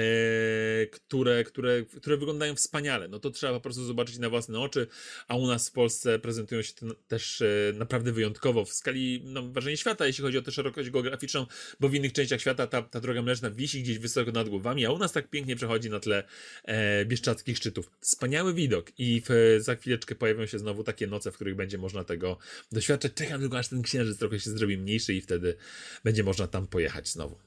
które, 0.85 1.43
które, 1.43 1.85
które 1.97 2.17
wyglądają 2.17 2.55
wspaniale. 2.55 3.07
No 3.07 3.19
to 3.19 3.29
trzeba 3.29 3.53
po 3.53 3.61
prostu 3.61 3.85
zobaczyć 3.85 4.17
na 4.17 4.29
własne 4.29 4.59
oczy, 4.59 4.87
a 5.27 5.35
u 5.35 5.47
nas 5.47 5.69
w 5.69 5.71
Polsce 5.71 6.19
prezentują 6.19 6.61
się 6.61 6.73
też 7.07 7.41
e, 7.41 7.45
naprawdę 7.73 8.11
wyjątkowo 8.11 8.65
w 8.65 8.73
skali 8.73 9.21
no, 9.23 9.43
ważenia 9.51 9.77
świata, 9.77 10.07
jeśli 10.07 10.23
chodzi 10.23 10.37
o 10.37 10.41
tę 10.41 10.51
szerokość 10.51 10.89
geograficzną, 10.89 11.45
bo 11.79 11.89
w 11.89 11.95
innych 11.95 12.13
częściach 12.13 12.41
świata 12.41 12.67
ta, 12.67 12.81
ta 12.81 13.01
droga 13.01 13.21
mleczna 13.21 13.51
wisi 13.51 13.83
gdzieś 13.83 13.99
wysoko 13.99 14.31
nad 14.31 14.49
głowami, 14.49 14.85
a 14.85 14.91
u 14.91 14.97
nas 14.97 15.11
tak 15.11 15.29
pięknie 15.29 15.55
przechodzi 15.55 15.89
na 15.89 15.99
tle 15.99 16.23
e, 16.63 17.05
bieszczadzkich 17.05 17.57
szczytów. 17.57 17.91
Wspaniały 18.01 18.53
widok 18.53 18.91
i 18.97 19.21
w, 19.29 19.57
za 19.59 19.75
chwileczkę 19.75 20.15
pojawią 20.15 20.45
się 20.45 20.59
znowu 20.59 20.83
takie 20.83 21.07
noce, 21.07 21.31
w 21.31 21.35
których 21.35 21.55
będzie 21.55 21.77
można 21.77 22.03
tego 22.03 22.37
doświadczać. 22.71 23.13
Czekam 23.13 23.41
tylko 23.41 23.57
aż 23.57 23.67
ten 23.67 23.81
księżyc 23.81 24.17
trochę 24.17 24.39
się 24.39 24.51
zrobi 24.51 24.77
mniejszy 24.77 25.13
i 25.13 25.21
wtedy 25.21 25.57
będzie 26.03 26.23
można 26.23 26.47
tam 26.47 26.67
pojechać 26.67 27.09
znowu. 27.09 27.46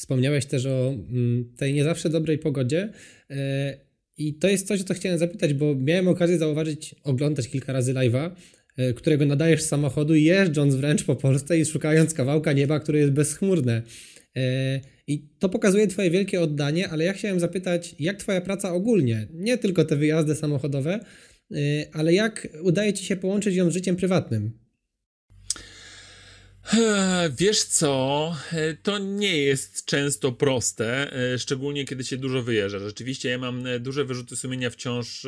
Wspomniałeś 0.00 0.46
też 0.46 0.66
o 0.66 0.88
mm, 0.88 1.52
tej 1.56 1.74
nie 1.74 1.84
zawsze 1.84 2.10
dobrej 2.10 2.38
pogodzie. 2.38 2.92
E, 3.30 3.78
I 4.16 4.34
to 4.34 4.48
jest 4.48 4.66
coś, 4.66 4.80
o 4.80 4.84
co 4.84 4.94
chciałem 4.94 5.18
zapytać, 5.18 5.54
bo 5.54 5.74
miałem 5.74 6.08
okazję 6.08 6.38
zauważyć, 6.38 6.94
oglądać 7.04 7.48
kilka 7.48 7.72
razy 7.72 7.94
live'a, 7.94 8.30
e, 8.76 8.92
którego 8.92 9.26
nadajesz 9.26 9.62
z 9.62 9.66
samochodu, 9.66 10.14
jeżdżąc 10.14 10.74
wręcz 10.74 11.04
po 11.04 11.16
Polsce 11.16 11.58
i 11.58 11.64
szukając 11.64 12.14
kawałka 12.14 12.52
nieba, 12.52 12.80
które 12.80 12.98
jest 12.98 13.12
bezchmurne. 13.12 13.82
E, 14.36 14.80
I 15.06 15.28
to 15.38 15.48
pokazuje 15.48 15.86
Twoje 15.86 16.10
wielkie 16.10 16.40
oddanie, 16.40 16.88
ale 16.88 17.04
ja 17.04 17.12
chciałem 17.12 17.40
zapytać, 17.40 17.94
jak 17.98 18.16
Twoja 18.16 18.40
praca 18.40 18.72
ogólnie, 18.72 19.28
nie 19.32 19.58
tylko 19.58 19.84
te 19.84 19.96
wyjazdy 19.96 20.34
samochodowe, 20.34 21.00
ale 21.92 22.12
jak 22.14 22.48
udaje 22.62 22.92
Ci 22.92 23.04
się 23.04 23.16
połączyć 23.16 23.54
ją 23.56 23.70
z 23.70 23.74
życiem 23.74 23.96
prywatnym? 23.96 24.59
Wiesz 27.30 27.62
co, 27.62 28.36
e, 28.52 28.74
to 28.74 28.98
nie 28.98 29.38
jest 29.38 29.84
często 29.84 30.32
proste, 30.32 31.12
e, 31.32 31.38
szczególnie 31.38 31.84
kiedy 31.84 32.04
się 32.04 32.16
dużo 32.16 32.42
wyjeżdża. 32.42 32.78
Rzeczywiście 32.78 33.28
ja 33.28 33.38
mam 33.38 33.66
e, 33.66 33.80
duże 33.80 34.04
wyrzuty 34.04 34.36
sumienia 34.36 34.70
wciąż, 34.70 35.26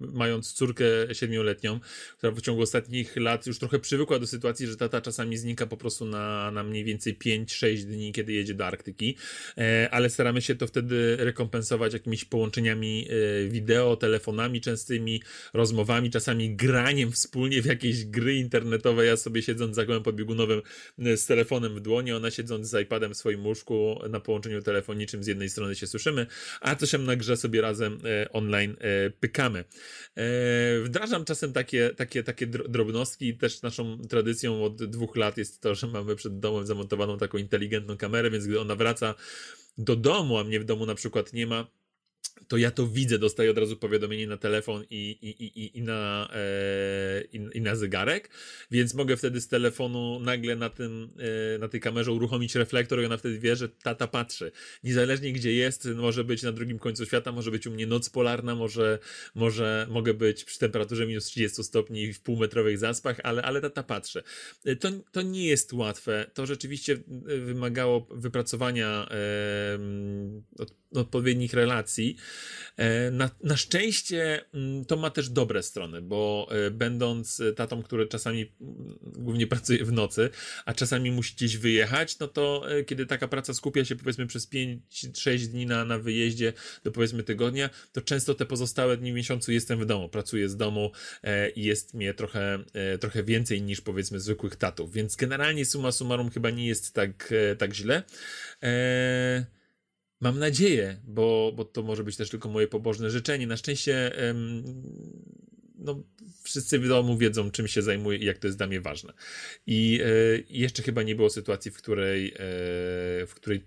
mając 0.00 0.52
córkę 0.52 0.84
siedmioletnią, 1.12 1.80
która 2.18 2.32
w 2.32 2.40
ciągu 2.40 2.62
ostatnich 2.62 3.16
lat 3.16 3.46
już 3.46 3.58
trochę 3.58 3.78
przywykła 3.78 4.18
do 4.18 4.26
sytuacji, 4.26 4.66
że 4.66 4.76
tata 4.76 5.00
czasami 5.00 5.36
znika 5.36 5.66
po 5.66 5.76
prostu 5.76 6.04
na, 6.04 6.50
na 6.50 6.64
mniej 6.64 6.84
więcej 6.84 7.18
5-6 7.18 7.84
dni, 7.84 8.12
kiedy 8.12 8.32
jedzie 8.32 8.54
do 8.54 8.66
Arktyki, 8.66 9.16
ale 9.90 10.10
staramy 10.10 10.42
się 10.42 10.54
to 10.54 10.66
wtedy 10.66 11.16
rekompensować 11.16 11.92
jakimiś 11.92 12.24
połączeniami 12.24 13.08
wideo, 13.48 13.96
telefonami 13.96 14.60
częstymi, 14.60 15.22
rozmowami, 15.54 16.10
czasami 16.10 16.56
graniem 16.56 17.12
wspólnie 17.12 17.62
w 17.62 17.66
jakieś 17.66 18.04
gry 18.04 18.36
internetowe. 18.36 19.06
Ja 19.06 19.16
sobie 19.16 19.42
siedząc 19.42 19.76
za 19.76 19.86
kołem 19.86 20.02
podbiegunowym 20.02 20.62
E, 20.62 20.62
z 20.98 21.26
telefonem 21.26 21.74
w 21.74 21.80
dłoni, 21.80 22.12
ona 22.12 22.30
siedząc 22.30 22.68
z 22.68 22.82
iPadem 22.82 23.14
w 23.14 23.16
swoim 23.16 23.46
łóżku 23.46 24.00
na 24.10 24.20
połączeniu 24.20 24.62
telefonicznym 24.62 25.24
z 25.24 25.26
jednej 25.26 25.50
strony 25.50 25.74
się 25.74 25.86
słyszymy, 25.86 26.26
a 26.60 26.74
coś 26.74 26.92
na 26.92 27.16
grze 27.16 27.36
sobie 27.36 27.60
razem 27.60 27.98
e, 28.04 28.32
online 28.32 28.76
e, 28.80 29.10
pykamy. 29.10 29.64
Wdrażam 30.84 31.24
czasem 31.24 31.52
takie, 31.52 31.90
takie, 31.96 32.22
takie 32.22 32.46
drobnostki, 32.46 33.36
też 33.36 33.62
naszą 33.62 33.98
tradycją 33.98 34.64
od 34.64 34.84
dwóch 34.84 35.16
lat 35.16 35.36
jest 35.36 35.60
to, 35.60 35.74
że 35.74 35.86
mamy 35.86 36.16
przed 36.16 36.38
domem 36.38 36.66
zamontowaną 36.66 37.18
taką 37.18 37.38
inteligentną 37.38 37.96
kamerę, 37.96 38.30
więc 38.30 38.46
gdy 38.46 38.60
ona 38.60 38.76
wraca 38.76 39.14
do 39.78 39.96
domu, 39.96 40.38
a 40.38 40.44
mnie 40.44 40.60
w 40.60 40.64
domu 40.64 40.86
na 40.86 40.94
przykład 40.94 41.32
nie 41.32 41.46
ma, 41.46 41.66
to 42.48 42.56
ja 42.56 42.70
to 42.70 42.86
widzę, 42.86 43.18
dostaję 43.18 43.50
od 43.50 43.58
razu 43.58 43.76
powiadomienie 43.76 44.26
na 44.26 44.36
telefon 44.36 44.84
i, 44.90 45.18
i, 45.22 45.44
i, 45.44 45.78
i, 45.78 45.82
na, 45.82 46.28
e, 46.32 47.22
i, 47.32 47.58
i, 47.58 47.60
na 47.60 47.76
zegarek, 47.76 48.30
więc 48.70 48.94
mogę 48.94 49.16
wtedy 49.16 49.40
z 49.40 49.48
telefonu 49.48 50.20
nagle 50.20 50.56
na, 50.56 50.70
tym, 50.70 51.10
e, 51.54 51.58
na 51.58 51.68
tej 51.68 51.80
kamerze 51.80 52.12
uruchomić 52.12 52.54
reflektor 52.54 53.02
i 53.02 53.04
ona 53.04 53.16
wtedy 53.16 53.38
wie, 53.38 53.56
że 53.56 53.68
tata 53.68 54.06
patrzy. 54.06 54.52
Niezależnie 54.84 55.32
gdzie 55.32 55.52
jest, 55.52 55.88
może 55.94 56.24
być 56.24 56.42
na 56.42 56.52
drugim 56.52 56.78
końcu 56.78 57.06
świata, 57.06 57.32
może 57.32 57.50
być 57.50 57.66
u 57.66 57.70
mnie 57.70 57.86
noc 57.86 58.10
polarna, 58.10 58.54
może, 58.54 58.98
może 59.34 59.86
mogę 59.90 60.14
być 60.14 60.44
przy 60.44 60.58
temperaturze 60.58 61.06
minus 61.06 61.24
30 61.24 61.64
stopni 61.64 62.12
w 62.12 62.20
półmetrowych 62.20 62.78
zaspach, 62.78 63.20
ale, 63.22 63.42
ale 63.42 63.60
tata 63.60 63.82
patrzy. 63.82 64.22
E, 64.64 64.76
to, 64.76 64.88
to 65.12 65.22
nie 65.22 65.46
jest 65.46 65.72
łatwe. 65.72 66.30
To 66.34 66.46
rzeczywiście 66.46 66.92
e, 66.92 67.38
wymagało 67.38 68.06
wypracowania 68.10 69.08
e, 69.10 69.78
odpowiednich 70.94 71.52
relacji. 71.52 72.16
E, 72.76 73.10
na, 73.10 73.30
na 73.42 73.56
szczęście 73.56 74.44
mm, 74.54 74.84
to 74.84 74.96
ma 74.96 75.10
też 75.10 75.28
dobre 75.28 75.62
strony, 75.62 76.02
bo 76.02 76.48
e, 76.50 76.70
będąc 76.70 77.42
tatą, 77.56 77.82
który 77.82 78.06
czasami 78.06 78.52
mm, 78.60 78.98
głównie 79.02 79.46
pracuje 79.46 79.84
w 79.84 79.92
nocy, 79.92 80.30
a 80.64 80.74
czasami 80.74 81.10
musi 81.10 81.34
gdzieś 81.34 81.56
wyjechać, 81.56 82.18
no 82.18 82.28
to 82.28 82.64
e, 82.70 82.84
kiedy 82.84 83.06
taka 83.06 83.28
praca 83.28 83.54
skupia 83.54 83.84
się 83.84 83.96
powiedzmy 83.96 84.26
przez 84.26 84.50
5-6 84.50 85.46
dni 85.46 85.66
na, 85.66 85.84
na 85.84 85.98
wyjeździe 85.98 86.52
do 86.84 86.92
powiedzmy 86.92 87.22
tygodnia, 87.22 87.70
to 87.92 88.00
często 88.00 88.34
te 88.34 88.46
pozostałe 88.46 88.96
dni 88.96 89.12
w 89.12 89.14
miesiącu 89.14 89.52
jestem 89.52 89.80
w 89.80 89.86
domu, 89.86 90.08
pracuję 90.08 90.48
z 90.48 90.56
domu 90.56 90.90
i 91.56 91.64
jest 91.64 91.94
mnie 91.94 92.14
trochę, 92.14 92.58
trochę 93.00 93.22
więcej 93.22 93.62
niż 93.62 93.80
powiedzmy 93.80 94.20
zwykłych 94.20 94.56
tatów, 94.56 94.92
więc 94.92 95.16
generalnie 95.16 95.64
suma 95.64 95.92
summarum 95.92 96.30
chyba 96.30 96.50
nie 96.50 96.66
jest 96.66 96.94
tak, 96.94 97.34
tak 97.58 97.74
źle. 97.74 98.02
Eee... 98.62 99.61
Mam 100.22 100.38
nadzieję, 100.38 100.96
bo, 101.04 101.52
bo 101.56 101.64
to 101.64 101.82
może 101.82 102.04
być 102.04 102.16
też 102.16 102.30
tylko 102.30 102.48
moje 102.48 102.68
pobożne 102.68 103.10
życzenie. 103.10 103.46
Na 103.46 103.56
szczęście 103.56 104.12
no, 105.78 106.02
wszyscy 106.42 106.78
w 106.78 106.88
domu 106.88 107.18
wiedzą, 107.18 107.50
czym 107.50 107.68
się 107.68 107.82
zajmuję 107.82 108.18
i 108.18 108.24
jak 108.24 108.38
to 108.38 108.46
jest 108.46 108.58
dla 108.58 108.66
mnie 108.66 108.80
ważne. 108.80 109.12
I 109.66 110.00
e, 110.04 110.06
jeszcze 110.50 110.82
chyba 110.82 111.02
nie 111.02 111.14
było 111.14 111.30
sytuacji, 111.30 111.70
w 111.70 111.76
której, 111.76 112.28
e, 112.28 112.34
w 113.26 113.32
której 113.34 113.62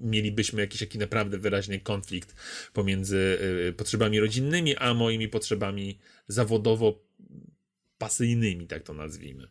mielibyśmy 0.00 0.60
jakiś 0.60 0.80
taki 0.80 0.98
naprawdę 0.98 1.38
wyraźny 1.38 1.80
konflikt 1.80 2.34
pomiędzy 2.72 3.38
e, 3.68 3.72
potrzebami 3.72 4.20
rodzinnymi, 4.20 4.76
a 4.76 4.94
moimi 4.94 5.28
potrzebami 5.28 5.98
zawodowo-pasyjnymi, 6.28 8.66
tak 8.66 8.82
to 8.82 8.94
nazwijmy. 8.94 9.48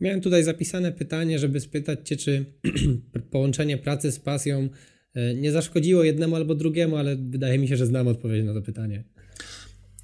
Miałem 0.00 0.20
tutaj 0.20 0.44
zapisane 0.44 0.92
pytanie, 0.92 1.38
żeby 1.38 1.60
spytać 1.60 2.08
Cię, 2.08 2.16
czy 2.16 2.44
połączenie 3.30 3.78
pracy 3.78 4.12
z 4.12 4.20
pasją 4.20 4.68
nie 5.34 5.52
zaszkodziło 5.52 6.04
jednemu 6.04 6.36
albo 6.36 6.54
drugiemu, 6.54 6.96
ale 6.96 7.16
wydaje 7.16 7.58
mi 7.58 7.68
się, 7.68 7.76
że 7.76 7.86
znam 7.86 8.08
odpowiedź 8.08 8.44
na 8.44 8.54
to 8.54 8.62
pytanie 8.62 9.04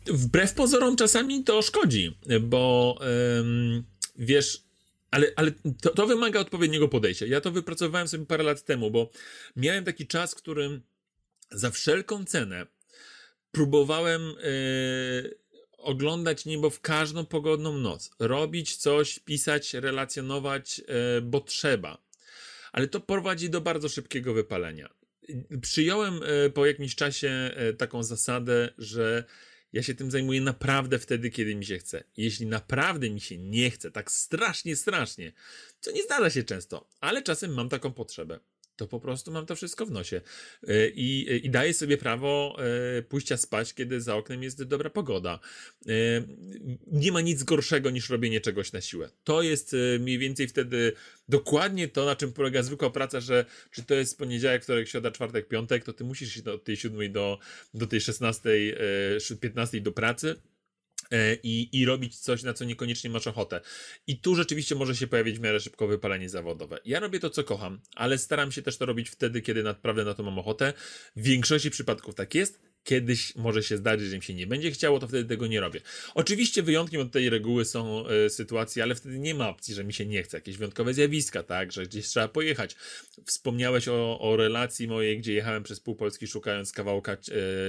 wbrew 0.07 0.55
pozorom 0.55 0.97
czasami 0.97 1.45
to 1.45 1.63
szkodzi, 1.63 2.19
bo 2.41 2.99
ym, 3.39 3.85
wiesz, 4.17 4.63
ale, 5.11 5.27
ale 5.37 5.53
to, 5.81 5.91
to, 5.91 6.07
wymaga 6.07 6.41
odpowiedniego 6.41 6.89
podejścia. 6.89 7.27
Ja 7.27 7.41
to 7.41 7.51
wypracowałem 7.51 8.09
sobie 8.09 8.27
parę 8.27 8.45
lat 8.45 8.65
temu, 8.65 8.91
bo 8.91 9.11
miałem 9.57 9.85
taki 9.85 10.07
czas, 10.07 10.33
w 10.33 10.37
którym 10.37 10.83
za 11.51 11.71
wszelką 11.71 12.25
cenę 12.25 12.67
próbowałem 13.53 14.23
yy, 14.23 15.39
oglądać 15.79 16.47
niebo 16.47 16.71
w 16.71 16.81
każdą 16.81 17.27
pogodną 17.27 17.79
noc, 17.79 18.11
robić 18.19 18.77
coś, 18.77 19.19
pisać, 19.19 19.75
relacjonować, 19.75 20.79
yy, 20.79 21.23
bo 21.23 21.41
trzeba. 21.41 21.99
Ale 22.73 22.89
to 22.89 23.01
prowadzi 23.01 23.51
do 23.51 23.61
bardzo 23.61 23.89
szybkiego 23.89 24.35
wypalenia. 24.35 25.00
Przyjąłem 25.63 26.15
yy, 26.15 26.51
po 26.51 26.67
jakimś 26.67 26.95
czasie 26.95 27.51
taką 27.79 28.03
zasadę, 28.03 28.69
że 28.79 29.25
ja 29.73 29.83
się 29.83 29.95
tym 29.95 30.11
zajmuję 30.11 30.41
naprawdę 30.41 30.99
wtedy, 30.99 31.31
kiedy 31.31 31.55
mi 31.55 31.67
się 31.67 31.79
chce. 31.79 32.05
Jeśli 32.17 32.47
naprawdę 32.47 33.11
mi 33.11 33.21
się 33.21 33.39
nie 33.39 33.71
chce, 33.71 33.91
tak 33.91 34.11
strasznie, 34.11 34.77
strasznie, 34.77 35.33
co 35.81 35.91
nie 35.91 36.03
zdarza 36.03 36.31
się 36.31 36.43
często, 36.43 36.89
ale 37.01 37.23
czasem 37.23 37.55
mam 37.55 37.69
taką 37.69 37.93
potrzebę, 37.93 38.41
to 38.81 38.87
po 38.87 39.01
prostu 39.01 39.33
mam 39.33 39.47
to 39.47 39.57
wszystko 39.57 39.87
w 39.87 39.91
nosie. 39.91 40.21
E, 40.69 40.89
I, 40.89 41.47
i 41.47 41.51
daję 41.51 41.75
sobie 41.75 41.99
prawo 41.99 42.57
e, 42.99 43.03
pójścia 43.03 43.37
spać, 43.37 43.75
kiedy 43.75 44.01
za 44.01 44.17
oknem 44.17 44.43
jest 44.43 44.63
dobra 44.63 44.91
pogoda. 44.91 45.41
E, 45.87 45.93
nie 46.87 47.13
ma 47.13 47.21
nic 47.21 47.43
gorszego 47.43 47.91
niż 47.91 48.11
robienie 48.11 48.41
czegoś 48.41 48.73
na 48.73 48.81
siłę. 48.81 49.11
To 49.25 49.43
jest 49.43 49.77
mniej 49.99 50.19
więcej 50.19 50.49
wtedy 50.49 50.93
dokładnie 51.29 51.89
to, 51.89 52.05
na 52.05 52.17
czym 52.17 52.33
polega 52.33 52.63
zwykła 52.63 52.91
praca, 52.91 53.21
że 53.21 53.45
czy 53.71 53.83
to 53.83 53.95
jest 53.95 54.19
poniedziałek, 54.19 54.63
wtorek, 54.63 54.89
środa, 54.89 55.11
czwartek, 55.11 55.49
piątek, 55.49 55.85
to 55.85 55.93
ty 55.93 56.05
musisz 56.05 56.37
iść 56.37 56.47
od 56.47 56.65
tej 56.65 56.77
siódmej 56.77 57.11
do, 57.11 57.39
do 57.75 57.87
tej 57.87 58.01
szesnastej, 58.01 58.75
piętnastej 59.41 59.83
do 59.83 59.93
pracy 59.93 60.37
i, 61.43 61.69
i 61.73 61.87
robić 61.87 62.19
coś, 62.19 62.43
na 62.43 62.55
co 62.55 62.65
niekoniecznie 62.65 63.11
masz 63.11 63.27
ochotę. 63.27 63.61
I 64.07 64.19
tu 64.19 64.35
rzeczywiście 64.35 64.75
może 64.75 64.97
się 64.97 65.07
pojawić 65.07 65.39
w 65.39 65.41
miarę 65.41 65.61
szybko 65.61 65.87
wypalenie 65.87 66.29
zawodowe. 66.29 66.79
Ja 66.85 67.01
robię 67.01 67.21
to, 67.21 67.31
co 67.31 67.45
kocham, 67.45 67.81
ale 67.97 68.19
staram 68.19 68.53
się 68.53 68.63
też 68.63 68.77
to 68.77 68.87
robić 68.87 69.11
wtedy, 69.11 69.43
kiedy 69.43 69.63
naprawdę 69.63 70.05
na 70.05 70.15
to 70.15 70.23
mam 70.23 70.39
ochotę. 70.39 70.73
W 71.17 71.23
większości 71.23 71.71
przypadków 71.71 72.15
tak 72.15 72.35
jest 72.35 72.70
kiedyś 72.85 73.37
może 73.37 73.63
się 73.63 73.77
zdarzyć, 73.77 74.09
że 74.09 74.17
im 74.17 74.23
się 74.23 74.35
nie 74.35 74.47
będzie 74.47 74.71
chciało, 74.71 74.99
to 74.99 75.09
wtedy 75.09 75.29
tego 75.29 75.47
nie 75.47 75.61
robię. 75.61 75.81
Oczywiście 76.15 76.63
wyjątkiem 76.63 77.01
od 77.01 77.13
tej 77.13 77.31
reguły 77.31 77.65
są 77.65 78.05
y, 78.27 78.31
sytuacje, 78.31 78.83
ale 78.83 78.95
wtedy 78.95 79.19
nie 79.19 79.35
ma 79.35 79.49
opcji, 79.49 79.75
że 79.75 79.85
mi 79.85 79.93
się 79.93 80.07
nie 80.07 80.23
chce. 80.23 80.37
Jakieś 80.37 80.57
wyjątkowe 80.57 80.95
zjawiska, 80.95 81.43
tak, 81.43 81.73
że 81.73 81.87
gdzieś 81.87 82.07
trzeba 82.07 82.29
pojechać. 82.29 82.77
Wspomniałeś 83.27 83.89
o, 83.89 84.21
o 84.21 84.37
relacji 84.37 84.89
mojej, 84.89 85.19
gdzie 85.19 85.35
jechałem 85.35 85.63
przez 85.63 85.81
pół 85.81 85.95
Polski 85.95 86.27
szukając 86.27 86.73
kawałka 86.73 87.17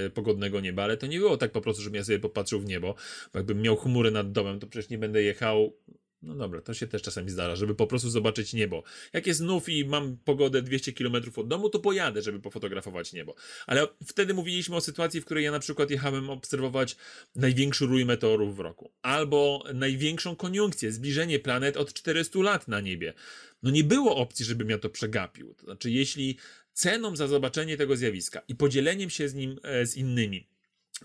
y, 0.06 0.10
pogodnego 0.10 0.60
nieba, 0.60 0.82
ale 0.84 0.96
to 0.96 1.06
nie 1.06 1.18
było 1.18 1.36
tak 1.36 1.52
po 1.52 1.60
prostu, 1.60 1.82
żebym 1.82 1.96
ja 1.96 2.04
sobie 2.04 2.18
popatrzył 2.18 2.60
w 2.60 2.66
niebo, 2.66 2.94
bo 3.32 3.38
jakbym 3.38 3.62
miał 3.62 3.76
chmury 3.76 4.10
nad 4.10 4.32
domem, 4.32 4.60
to 4.60 4.66
przecież 4.66 4.90
nie 4.90 4.98
będę 4.98 5.22
jechał 5.22 5.76
no 6.22 6.34
dobra, 6.34 6.60
to 6.60 6.74
się 6.74 6.86
też 6.86 7.02
czasami 7.02 7.30
zdarza, 7.30 7.56
żeby 7.56 7.74
po 7.74 7.86
prostu 7.86 8.10
zobaczyć 8.10 8.52
niebo. 8.52 8.82
Jak 9.12 9.26
jest 9.26 9.40
znów 9.40 9.68
i 9.68 9.84
mam 9.84 10.16
pogodę 10.16 10.62
200 10.62 10.92
km 10.92 11.16
od 11.36 11.48
domu, 11.48 11.68
to 11.68 11.78
pojadę, 11.78 12.22
żeby 12.22 12.40
pofotografować 12.40 13.12
niebo. 13.12 13.34
Ale 13.66 13.88
wtedy 14.06 14.34
mówiliśmy 14.34 14.76
o 14.76 14.80
sytuacji, 14.80 15.20
w 15.20 15.24
której 15.24 15.44
ja 15.44 15.50
na 15.50 15.58
przykład 15.58 15.90
jechałem 15.90 16.30
obserwować 16.30 16.96
największy 17.36 17.86
rój 17.86 18.04
meteorów 18.04 18.56
w 18.56 18.60
roku. 18.60 18.92
Albo 19.02 19.64
największą 19.74 20.36
koniunkcję, 20.36 20.92
zbliżenie 20.92 21.38
planet 21.38 21.76
od 21.76 21.92
400 21.92 22.38
lat 22.38 22.68
na 22.68 22.80
niebie. 22.80 23.14
No 23.62 23.70
nie 23.70 23.84
było 23.84 24.16
opcji, 24.16 24.44
żebym 24.44 24.70
ja 24.70 24.78
to 24.78 24.90
przegapił. 24.90 25.54
To 25.54 25.64
znaczy, 25.64 25.90
jeśli 25.90 26.38
ceną 26.72 27.16
za 27.16 27.26
zobaczenie 27.26 27.76
tego 27.76 27.96
zjawiska 27.96 28.42
i 28.48 28.54
podzieleniem 28.54 29.10
się 29.10 29.28
z 29.28 29.34
nim 29.34 29.58
e, 29.62 29.86
z 29.86 29.96
innymi 29.96 30.51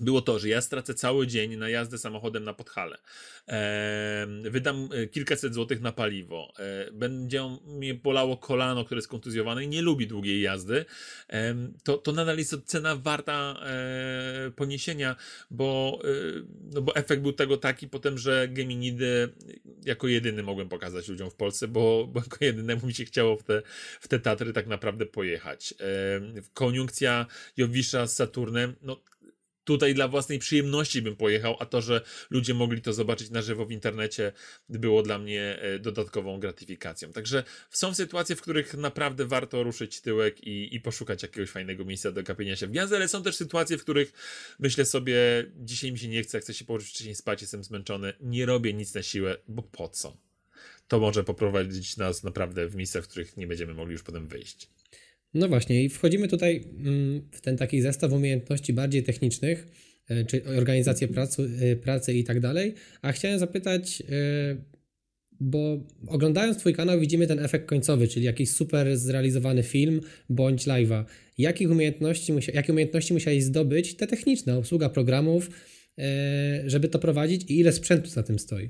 było 0.01 0.21
to, 0.21 0.39
że 0.39 0.49
ja 0.49 0.61
stracę 0.61 0.93
cały 0.93 1.27
dzień 1.27 1.55
na 1.55 1.69
jazdę 1.69 1.97
samochodem 1.97 2.43
na 2.43 2.53
Podhale. 2.53 2.97
E, 3.47 4.27
wydam 4.43 4.89
kilkaset 5.11 5.53
złotych 5.53 5.81
na 5.81 5.91
paliwo. 5.91 6.53
E, 6.59 6.91
będzie 6.91 7.57
mnie 7.65 7.93
bolało 7.93 8.37
kolano, 8.37 8.85
które 8.85 8.97
jest 8.97 9.07
kontuzjowane 9.07 9.63
i 9.63 9.67
nie 9.67 9.81
lubi 9.81 10.07
długiej 10.07 10.41
jazdy. 10.41 10.85
E, 11.29 11.55
to, 11.83 11.97
to 11.97 12.11
nadal 12.11 12.37
jest 12.37 12.55
cena 12.65 12.95
warta 12.95 13.55
e, 13.65 14.51
poniesienia, 14.51 15.15
bo, 15.51 15.99
e, 16.03 16.07
no 16.73 16.81
bo 16.81 16.95
efekt 16.95 17.21
był 17.21 17.33
tego 17.33 17.57
taki 17.57 17.87
potem, 17.87 18.17
że 18.17 18.47
Geminidy 18.47 19.29
jako 19.85 20.07
jedyny 20.07 20.43
mogłem 20.43 20.69
pokazać 20.69 21.07
ludziom 21.07 21.29
w 21.29 21.35
Polsce, 21.35 21.67
bo, 21.67 22.07
bo 22.07 22.19
jako 22.19 22.37
jedynemu 22.41 22.87
mi 22.87 22.93
się 22.93 23.05
chciało 23.05 23.37
w 23.37 23.43
te, 23.43 23.61
w 24.01 24.07
te 24.07 24.19
Tatry 24.19 24.53
tak 24.53 24.67
naprawdę 24.67 25.05
pojechać. 25.05 25.73
Koniunkcja 26.53 27.25
Jowisza 27.57 28.07
z 28.07 28.15
Saturnem, 28.15 28.75
no 28.81 29.01
tutaj 29.67 29.93
dla 29.93 30.07
własnej 30.07 30.39
przyjemności 30.39 31.01
bym 31.01 31.15
pojechał, 31.15 31.55
a 31.59 31.65
to, 31.65 31.81
że 31.81 32.01
ludzie 32.29 32.53
mogli 32.53 32.81
to 32.81 32.93
zobaczyć 32.93 33.29
na 33.29 33.41
żywo 33.41 33.65
w 33.65 33.71
internecie, 33.71 34.31
było 34.69 35.03
dla 35.03 35.19
mnie 35.19 35.59
e, 35.61 35.79
dodatkową 35.79 36.39
gratyfikacją. 36.39 37.11
Także 37.11 37.43
są 37.69 37.93
sytuacje, 37.93 38.35
w 38.35 38.41
których 38.41 38.73
naprawdę 38.73 39.25
warto 39.25 39.63
ruszyć 39.63 40.01
tyłek 40.01 40.43
i, 40.43 40.75
i 40.75 40.81
poszukać 40.81 41.23
jakiegoś 41.23 41.49
fajnego 41.49 41.85
miejsca 41.85 42.11
do 42.11 42.23
kapienia 42.23 42.55
się 42.55 42.67
w 42.67 42.71
gwiazdy, 42.71 42.95
ale 42.95 43.07
są 43.07 43.23
też 43.23 43.35
sytuacje, 43.35 43.77
w 43.77 43.81
których 43.81 44.13
myślę 44.59 44.85
sobie, 44.85 45.45
dzisiaj 45.55 45.91
mi 45.91 45.99
się 45.99 46.07
nie 46.07 46.23
chce, 46.23 46.39
chcę 46.39 46.53
się 46.53 46.65
położyć 46.65 46.89
wcześniej 46.89 47.15
spać, 47.15 47.41
jestem 47.41 47.63
zmęczony, 47.63 48.13
nie 48.21 48.45
robię 48.45 48.73
nic 48.73 48.93
na 48.93 49.03
siłę, 49.03 49.37
bo 49.47 49.63
po 49.63 49.89
co? 49.89 50.17
To 50.87 50.99
może 50.99 51.23
poprowadzić 51.23 51.97
nas 51.97 52.23
naprawdę 52.23 52.67
w 52.67 52.75
miejsca, 52.75 53.01
w 53.01 53.07
których 53.07 53.37
nie 53.37 53.47
będziemy 53.47 53.73
mogli 53.73 53.93
już 53.93 54.03
potem 54.03 54.27
wyjść. 54.27 54.69
No 55.33 55.47
właśnie, 55.47 55.83
i 55.83 55.89
wchodzimy 55.89 56.27
tutaj 56.27 56.63
mm, 56.79 57.21
w 57.31 57.41
ten 57.41 57.57
taki 57.57 57.81
zestaw 57.81 58.11
umiejętności 58.11 58.73
bardziej 58.73 59.03
technicznych, 59.03 59.67
e, 60.09 60.25
czy 60.25 60.45
organizację 60.45 61.07
pracy, 61.07 61.49
e, 61.61 61.75
pracy 61.75 62.13
i 62.13 62.23
tak 62.23 62.39
dalej. 62.39 62.73
A 63.01 63.11
chciałem 63.11 63.39
zapytać, 63.39 64.01
e, 64.01 64.05
bo 65.39 65.87
oglądając 66.07 66.57
Twój 66.57 66.73
kanał 66.73 66.99
widzimy 66.99 67.27
ten 67.27 67.39
efekt 67.39 67.65
końcowy, 67.65 68.07
czyli 68.07 68.25
jakiś 68.25 68.49
super 68.49 68.97
zrealizowany 68.97 69.63
film 69.63 70.01
bądź 70.29 70.65
live'a. 70.65 71.03
Jakich 71.37 71.71
umiejętności, 71.71 72.33
jakie 72.53 72.73
umiejętności 72.73 73.13
musiałeś 73.13 73.43
zdobyć, 73.43 73.95
te 73.95 74.07
techniczne, 74.07 74.57
obsługa 74.57 74.89
programów, 74.89 75.49
żeby 76.65 76.87
to 76.87 76.99
prowadzić 76.99 77.43
i 77.43 77.59
ile 77.59 77.73
sprzętu 77.73 78.09
za 78.09 78.23
tym 78.23 78.39
stoi? 78.39 78.69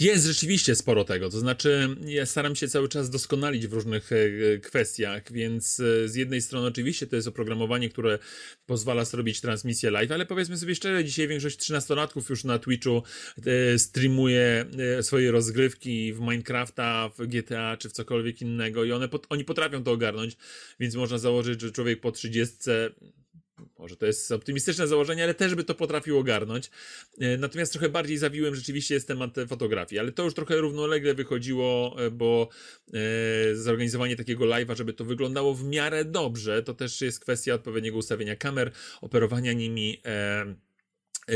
Jest 0.00 0.26
rzeczywiście 0.26 0.74
sporo 0.74 1.04
tego, 1.04 1.30
to 1.30 1.38
znaczy 1.38 1.96
ja 2.04 2.26
staram 2.26 2.56
się 2.56 2.68
cały 2.68 2.88
czas 2.88 3.10
doskonalić 3.10 3.66
w 3.66 3.72
różnych 3.72 4.10
e, 4.12 4.58
kwestiach, 4.58 5.32
więc 5.32 5.80
e, 5.80 6.08
z 6.08 6.14
jednej 6.14 6.42
strony 6.42 6.66
oczywiście 6.66 7.06
to 7.06 7.16
jest 7.16 7.28
oprogramowanie, 7.28 7.88
które 7.88 8.18
pozwala 8.66 9.04
zrobić 9.04 9.40
transmisję 9.40 9.90
live, 9.90 10.12
ale 10.12 10.26
powiedzmy 10.26 10.58
sobie 10.58 10.74
szczerze, 10.74 11.04
dzisiaj 11.04 11.28
większość 11.28 11.58
13-latków 11.58 12.30
już 12.30 12.44
na 12.44 12.58
Twitchu 12.58 13.02
e, 13.46 13.78
streamuje 13.78 14.64
swoje 15.02 15.30
rozgrywki 15.30 16.12
w 16.12 16.20
Minecrafta, 16.20 17.10
w 17.18 17.26
GTA 17.26 17.76
czy 17.76 17.88
w 17.88 17.92
cokolwiek 17.92 18.42
innego 18.42 18.84
i 18.84 18.92
one, 18.92 19.08
oni 19.28 19.44
potrafią 19.44 19.84
to 19.84 19.92
ogarnąć, 19.92 20.36
więc 20.80 20.94
można 20.94 21.18
założyć, 21.18 21.60
że 21.60 21.72
człowiek 21.72 22.00
po 22.00 22.12
30 22.12 22.56
może 23.78 23.96
to 23.96 24.06
jest 24.06 24.32
optymistyczne 24.32 24.86
założenie, 24.86 25.24
ale 25.24 25.34
też 25.34 25.54
by 25.54 25.64
to 25.64 25.74
potrafił 25.74 26.18
ogarnąć. 26.18 26.70
E, 27.20 27.36
natomiast 27.36 27.72
trochę 27.72 27.88
bardziej 27.88 28.18
zawiłem 28.18 28.54
rzeczywiście 28.54 28.94
jest 28.94 29.08
temat 29.08 29.34
fotografii, 29.48 29.98
ale 29.98 30.12
to 30.12 30.24
już 30.24 30.34
trochę 30.34 30.56
równolegle 30.56 31.14
wychodziło, 31.14 31.96
e, 31.98 32.10
bo 32.10 32.48
e, 32.94 33.54
zorganizowanie 33.54 34.16
takiego 34.16 34.44
live'a, 34.44 34.76
żeby 34.76 34.92
to 34.92 35.04
wyglądało 35.04 35.54
w 35.54 35.64
miarę 35.64 36.04
dobrze, 36.04 36.62
to 36.62 36.74
też 36.74 37.00
jest 37.00 37.20
kwestia 37.20 37.54
odpowiedniego 37.54 37.96
ustawienia 37.98 38.36
kamer, 38.36 38.70
operowania 39.00 39.52
nimi 39.52 39.98
E, 40.04 40.67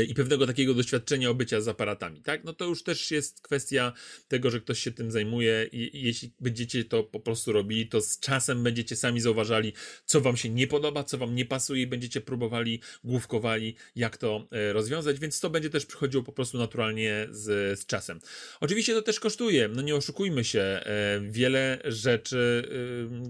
i 0.07 0.13
pewnego 0.13 0.47
takiego 0.47 0.73
doświadczenia 0.73 1.29
obycia 1.29 1.61
z 1.61 1.67
aparatami, 1.67 2.21
tak? 2.21 2.43
No 2.43 2.53
to 2.53 2.65
już 2.65 2.83
też 2.83 3.11
jest 3.11 3.41
kwestia 3.41 3.93
tego, 4.27 4.51
że 4.51 4.61
ktoś 4.61 4.79
się 4.79 4.91
tym 4.91 5.11
zajmuje 5.11 5.69
i 5.71 6.03
jeśli 6.03 6.33
będziecie 6.39 6.85
to 6.85 7.03
po 7.03 7.19
prostu 7.19 7.51
robili, 7.51 7.87
to 7.87 8.01
z 8.01 8.19
czasem 8.19 8.63
będziecie 8.63 8.95
sami 8.95 9.21
zauważali, 9.21 9.73
co 10.05 10.21
wam 10.21 10.37
się 10.37 10.49
nie 10.49 10.67
podoba, 10.67 11.03
co 11.03 11.17
wam 11.17 11.35
nie 11.35 11.45
pasuje 11.45 11.81
i 11.81 11.87
będziecie 11.87 12.21
próbowali, 12.21 12.81
główkowali, 13.03 13.75
jak 13.95 14.17
to 14.17 14.47
e, 14.51 14.73
rozwiązać, 14.73 15.19
więc 15.19 15.39
to 15.39 15.49
będzie 15.49 15.69
też 15.69 15.85
przychodziło 15.85 16.23
po 16.23 16.33
prostu 16.33 16.57
naturalnie 16.57 17.27
z, 17.31 17.79
z 17.79 17.85
czasem. 17.85 18.19
Oczywiście 18.59 18.93
to 18.93 19.01
też 19.01 19.19
kosztuje, 19.19 19.67
no 19.67 19.81
nie 19.81 19.95
oszukujmy 19.95 20.43
się, 20.43 20.59
e, 20.61 21.21
wiele 21.29 21.81
rzeczy, 21.85 22.63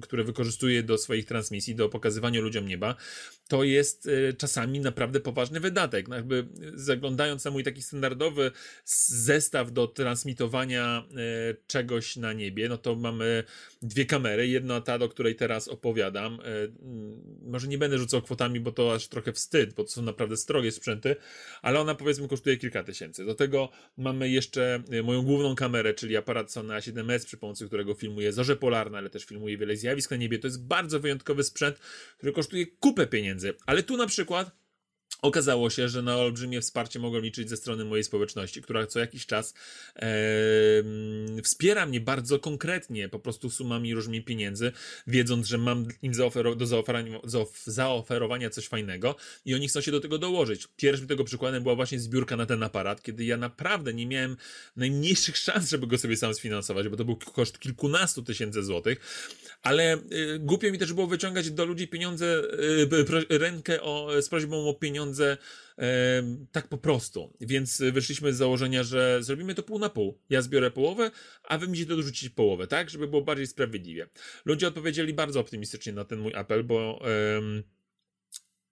które 0.02 0.24
wykorzystuję 0.24 0.84
do 0.84 0.98
swoich 0.98 1.26
transmisji, 1.26 1.76
do 1.76 1.90
pokazywania 1.90 2.42
ludziom 2.42 2.68
nieba, 2.68 2.96
to 3.48 3.64
jest 3.64 4.10
czasami 4.38 4.80
naprawdę 4.80 5.20
poważny 5.20 5.60
wydatek, 5.60 6.08
no 6.08 6.16
jakby 6.16 6.48
zaglądając 6.74 7.46
na 7.46 7.52
mój 7.52 7.64
taki 7.64 7.82
standardowy 7.82 8.52
zestaw 8.86 9.72
do 9.72 9.88
transmitowania 9.88 11.04
e, 11.12 11.56
czegoś 11.68 12.16
na 12.16 12.34
niebie, 12.34 12.70
no 12.70 12.78
to 12.78 12.96
mamy 12.96 13.44
dwie 13.82 14.06
kamery. 14.06 14.48
Jedna 14.48 14.82
ta, 14.82 15.00
do 15.00 15.10
której 15.10 15.36
teraz 15.36 15.68
opowiadam. 15.68 16.34
E, 16.34 16.40
może 17.42 17.68
nie 17.68 17.78
będę 17.78 17.98
rzucał 17.98 18.22
kwotami, 18.22 18.60
bo 18.60 18.72
to 18.72 18.94
aż 18.94 19.08
trochę 19.08 19.34
wstyd, 19.34 19.74
bo 19.74 19.84
to 19.84 19.90
są 19.90 20.02
naprawdę 20.02 20.38
strogie 20.38 20.72
sprzęty, 20.72 21.16
ale 21.62 21.80
ona 21.80 21.96
powiedzmy 21.96 22.28
kosztuje 22.28 22.58
kilka 22.58 22.84
tysięcy. 22.84 23.26
Do 23.26 23.36
tego 23.36 23.70
mamy 23.98 24.30
jeszcze 24.30 24.84
e, 24.92 25.04
moją 25.04 25.22
główną 25.22 25.56
kamerę, 25.56 25.94
czyli 25.94 26.18
aparat 26.18 26.52
Sony 26.52 26.74
A7S, 26.74 27.26
przy 27.26 27.38
pomocy 27.38 27.68
którego 27.68 27.94
filmuję 27.94 28.34
zorze 28.34 28.56
polarne, 28.56 28.98
ale 28.98 29.10
też 29.10 29.26
filmuję 29.26 29.58
wiele 29.58 29.78
zjawisk 29.78 30.12
na 30.12 30.18
niebie. 30.18 30.40
To 30.40 30.48
jest 30.48 30.68
bardzo 30.68 31.00
wyjątkowy 31.00 31.44
sprzęt, 31.44 31.80
który 32.18 32.32
kosztuje 32.32 32.66
kupę 32.68 33.08
pieniędzy. 33.08 33.54
Ale 33.66 33.84
tu 33.84 33.98
na 33.98 34.08
przykład 34.08 34.63
Okazało 35.24 35.70
się, 35.70 35.90
że 35.90 36.02
na 36.02 36.18
olbrzymie 36.18 36.62
wsparcie 36.62 37.00
mogłem 37.00 37.24
liczyć 37.24 37.50
ze 37.50 37.58
strony 37.58 37.86
mojej 37.86 38.04
społeczności, 38.04 38.62
która 38.62 38.88
co 38.88 39.00
jakiś 39.00 39.26
czas 39.26 39.54
e, 39.96 40.08
wspiera 41.44 41.86
mnie 41.86 42.00
bardzo 42.00 42.40
konkretnie, 42.40 43.10
po 43.10 43.20
prostu 43.20 43.50
sumami 43.50 43.94
różnymi 43.94 44.24
pieniędzy, 44.24 44.72
wiedząc, 45.08 45.48
że 45.48 45.58
mam 45.58 45.88
im 46.02 46.12
do 46.58 46.66
zaoferowania, 46.66 47.20
zaoferowania 47.66 48.50
coś 48.50 48.68
fajnego 48.68 49.16
i 49.46 49.56
oni 49.56 49.68
chcą 49.68 49.82
się 49.82 49.92
do 49.92 50.00
tego 50.00 50.18
dołożyć. 50.18 50.68
Pierwszym 50.78 51.08
tego 51.08 51.24
przykładem 51.24 51.64
była 51.64 51.76
właśnie 51.76 52.00
zbiórka 52.00 52.38
na 52.38 52.46
ten 52.46 52.64
aparat, 52.64 53.04
kiedy 53.04 53.26
ja 53.26 53.38
naprawdę 53.38 53.94
nie 53.94 54.08
miałem 54.08 54.38
najmniejszych 54.76 55.38
szans, 55.46 55.70
żeby 55.70 55.88
go 55.88 55.98
sobie 55.98 56.18
sam 56.18 56.34
sfinansować, 56.34 56.88
bo 56.88 56.98
to 56.98 57.06
był 57.06 57.16
koszt 57.16 57.60
kilkunastu 57.60 58.24
tysięcy 58.24 58.64
złotych, 58.64 59.00
ale 59.62 59.98
y, 59.98 60.40
głupio 60.40 60.72
mi 60.72 60.78
też 60.78 60.94
było 60.94 61.08
wyciągać 61.08 61.52
do 61.52 61.66
ludzi 61.66 61.88
pieniądze, 61.88 62.42
y, 63.30 63.38
rękę 63.38 63.82
o, 63.82 64.22
z 64.22 64.30
prośbą 64.30 64.70
o 64.70 64.74
pieniądze 64.74 65.13
y, 65.20 65.38
tak 66.52 66.68
po 66.68 66.78
prostu. 66.78 67.34
Więc 67.42 67.82
wyszliśmy 67.92 68.34
z 68.34 68.38
założenia, 68.38 68.84
że 68.84 69.24
zrobimy 69.24 69.56
to 69.56 69.64
pół 69.64 69.80
na 69.80 69.90
pół. 69.90 70.20
Ja 70.30 70.42
zbiorę 70.42 70.72
połowę, 70.72 71.12
a 71.44 71.58
wy 71.58 71.86
to 71.86 71.96
dorzucić 71.96 72.30
połowę, 72.30 72.68
tak? 72.68 72.90
Żeby 72.90 73.08
było 73.08 73.22
bardziej 73.22 73.48
sprawiedliwie. 73.48 74.10
Ludzie 74.46 74.68
odpowiedzieli 74.68 75.14
bardzo 75.14 75.40
optymistycznie 75.40 75.94
na 75.94 76.06
ten 76.06 76.20
mój 76.20 76.36
apel, 76.36 76.64
bo 76.64 77.02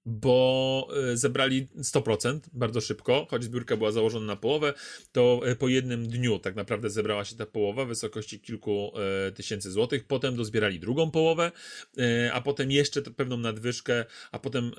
bo 0.06 0.88
e, 1.12 1.18
zebrali 1.18 1.68
100% 1.78 2.40
bardzo 2.54 2.82
szybko, 2.82 3.28
choć 3.30 3.44
zbiórka 3.44 3.78
była 3.78 3.92
założona 3.92 4.26
na 4.26 4.36
połowę, 4.36 4.74
to 5.12 5.42
e, 5.46 5.56
po 5.56 5.68
jednym 5.68 6.08
dniu 6.08 6.40
tak 6.40 6.56
naprawdę 6.56 6.90
zebrała 6.90 7.26
się 7.26 7.36
ta 7.36 7.46
połowa 7.46 7.86
w 7.86 7.88
wysokości 7.88 8.40
kilku 8.40 8.92
e, 9.28 9.32
tysięcy 9.32 9.72
złotych, 9.72 10.08
potem 10.08 10.36
dozbierali 10.36 10.80
drugą 10.80 11.12
połowę, 11.12 11.52
a 12.34 12.42
potem 12.42 12.72
jeszcze 12.72 13.02
pewną 13.02 13.38
nadwyżkę, 13.38 14.06
a 14.32 14.40
potem 14.40 14.72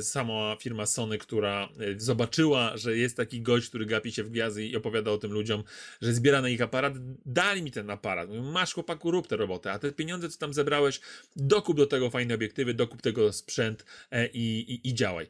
sama 0.00 0.56
firma 0.60 0.86
Sony, 0.86 1.18
która 1.18 1.68
zobaczyła, 1.96 2.76
że 2.76 2.96
jest 2.96 3.16
taki 3.16 3.42
gość, 3.42 3.68
który 3.68 3.86
gapi 3.86 4.12
się 4.12 4.24
w 4.24 4.30
gwiazdy 4.30 4.66
i 4.66 4.76
opowiada 4.76 5.10
o 5.10 5.18
tym 5.18 5.32
ludziom, 5.32 5.64
że 6.02 6.14
zbiera 6.14 6.42
na 6.42 6.48
ich 6.48 6.60
aparat, 6.62 6.94
dali 7.26 7.62
mi 7.62 7.70
ten 7.70 7.90
aparat, 7.90 8.28
masz 8.42 8.74
chłopaku, 8.74 9.10
rób 9.10 9.26
tę 9.26 9.36
robotę, 9.36 9.72
a 9.72 9.78
te 9.78 9.92
pieniądze, 9.92 10.28
co 10.28 10.38
tam 10.38 10.52
zebrałeś, 10.52 11.00
dokup 11.36 11.76
do 11.76 11.86
tego 11.86 12.10
fajne 12.10 12.34
obiektywy, 12.34 12.74
dokup 12.74 13.02
tego 13.02 13.32
sprzęt 13.32 13.84
i 14.32 14.61
i, 14.62 14.88
i, 14.88 14.94
działaj. 14.94 15.26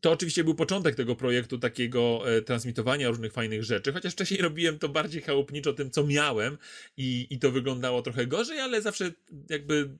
To 0.00 0.10
oczywiście 0.10 0.44
był 0.44 0.54
początek 0.54 0.94
tego 0.94 1.16
projektu, 1.16 1.58
takiego 1.58 2.22
e, 2.36 2.42
transmitowania 2.42 3.08
różnych 3.08 3.32
fajnych 3.32 3.64
rzeczy, 3.64 3.92
chociaż 3.92 4.12
wcześniej 4.12 4.42
robiłem 4.48 4.78
to 4.78 4.88
bardziej 4.88 5.22
chałupniczo 5.22 5.72
tym, 5.72 5.90
co 5.90 6.06
miałem 6.06 6.58
i, 6.96 7.26
i 7.30 7.38
to 7.38 7.50
wyglądało 7.50 8.02
trochę 8.02 8.26
gorzej, 8.26 8.60
ale 8.60 8.82
zawsze 8.82 9.12
jakby 9.50 9.90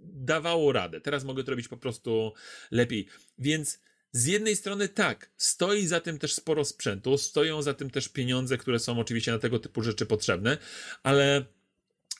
dawało 0.00 0.72
radę. 0.72 1.00
Teraz 1.00 1.24
mogę 1.24 1.44
to 1.44 1.50
robić 1.50 1.68
po 1.68 1.76
prostu 1.76 2.32
lepiej. 2.70 3.06
Więc 3.38 3.80
z 4.12 4.26
jednej 4.26 4.56
strony 4.56 4.88
tak, 4.88 5.30
stoi 5.36 5.86
za 5.86 6.00
tym 6.00 6.18
też 6.18 6.34
sporo 6.34 6.64
sprzętu, 6.64 7.18
stoją 7.18 7.62
za 7.62 7.74
tym 7.74 7.90
też 7.90 8.08
pieniądze, 8.08 8.58
które 8.58 8.78
są 8.78 9.00
oczywiście 9.00 9.32
na 9.32 9.38
tego 9.38 9.58
typu 9.58 9.82
rzeczy 9.82 10.06
potrzebne, 10.06 10.58
ale 11.02 11.44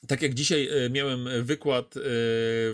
tak 0.07 0.23
jak 0.23 0.35
dzisiaj 0.35 0.69
e, 0.69 0.91
miałem 0.91 1.29
wykład, 1.45 1.97
e, 1.97 2.01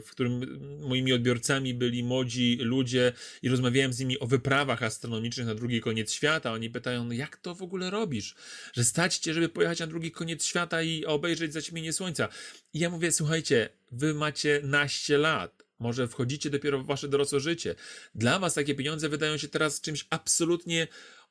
w 0.00 0.06
którym 0.10 0.60
moimi 0.80 1.12
odbiorcami 1.12 1.74
byli 1.74 2.04
młodzi 2.04 2.58
ludzie 2.60 3.12
i 3.42 3.48
rozmawiałem 3.48 3.92
z 3.92 4.00
nimi 4.00 4.18
o 4.18 4.26
wyprawach 4.26 4.82
astronomicznych 4.82 5.46
na 5.46 5.54
drugi 5.54 5.80
koniec 5.80 6.12
świata. 6.12 6.52
Oni 6.52 6.70
pytają, 6.70 7.04
no 7.04 7.12
jak 7.12 7.36
to 7.36 7.54
w 7.54 7.62
ogóle 7.62 7.90
robisz? 7.90 8.34
Że 8.72 8.84
stać 8.84 9.18
cię, 9.18 9.34
żeby 9.34 9.48
pojechać 9.48 9.80
na 9.80 9.86
drugi 9.86 10.10
koniec 10.10 10.44
świata 10.44 10.82
i 10.82 11.04
obejrzeć 11.04 11.52
zaćmienie 11.52 11.92
słońca. 11.92 12.28
I 12.74 12.78
ja 12.78 12.90
mówię, 12.90 13.12
słuchajcie, 13.12 13.68
wy 13.92 14.14
macie 14.14 14.60
naście 14.64 15.18
lat. 15.18 15.64
Może 15.78 16.08
wchodzicie 16.08 16.50
dopiero 16.50 16.78
w 16.78 16.86
wasze 16.86 17.08
dorosłe 17.08 17.40
życie. 17.40 17.74
Dla 18.14 18.38
was 18.38 18.54
takie 18.54 18.74
pieniądze 18.74 19.08
wydają 19.08 19.36
się 19.36 19.48
teraz 19.48 19.80
czymś 19.80 20.06
absolutnie 20.10 20.88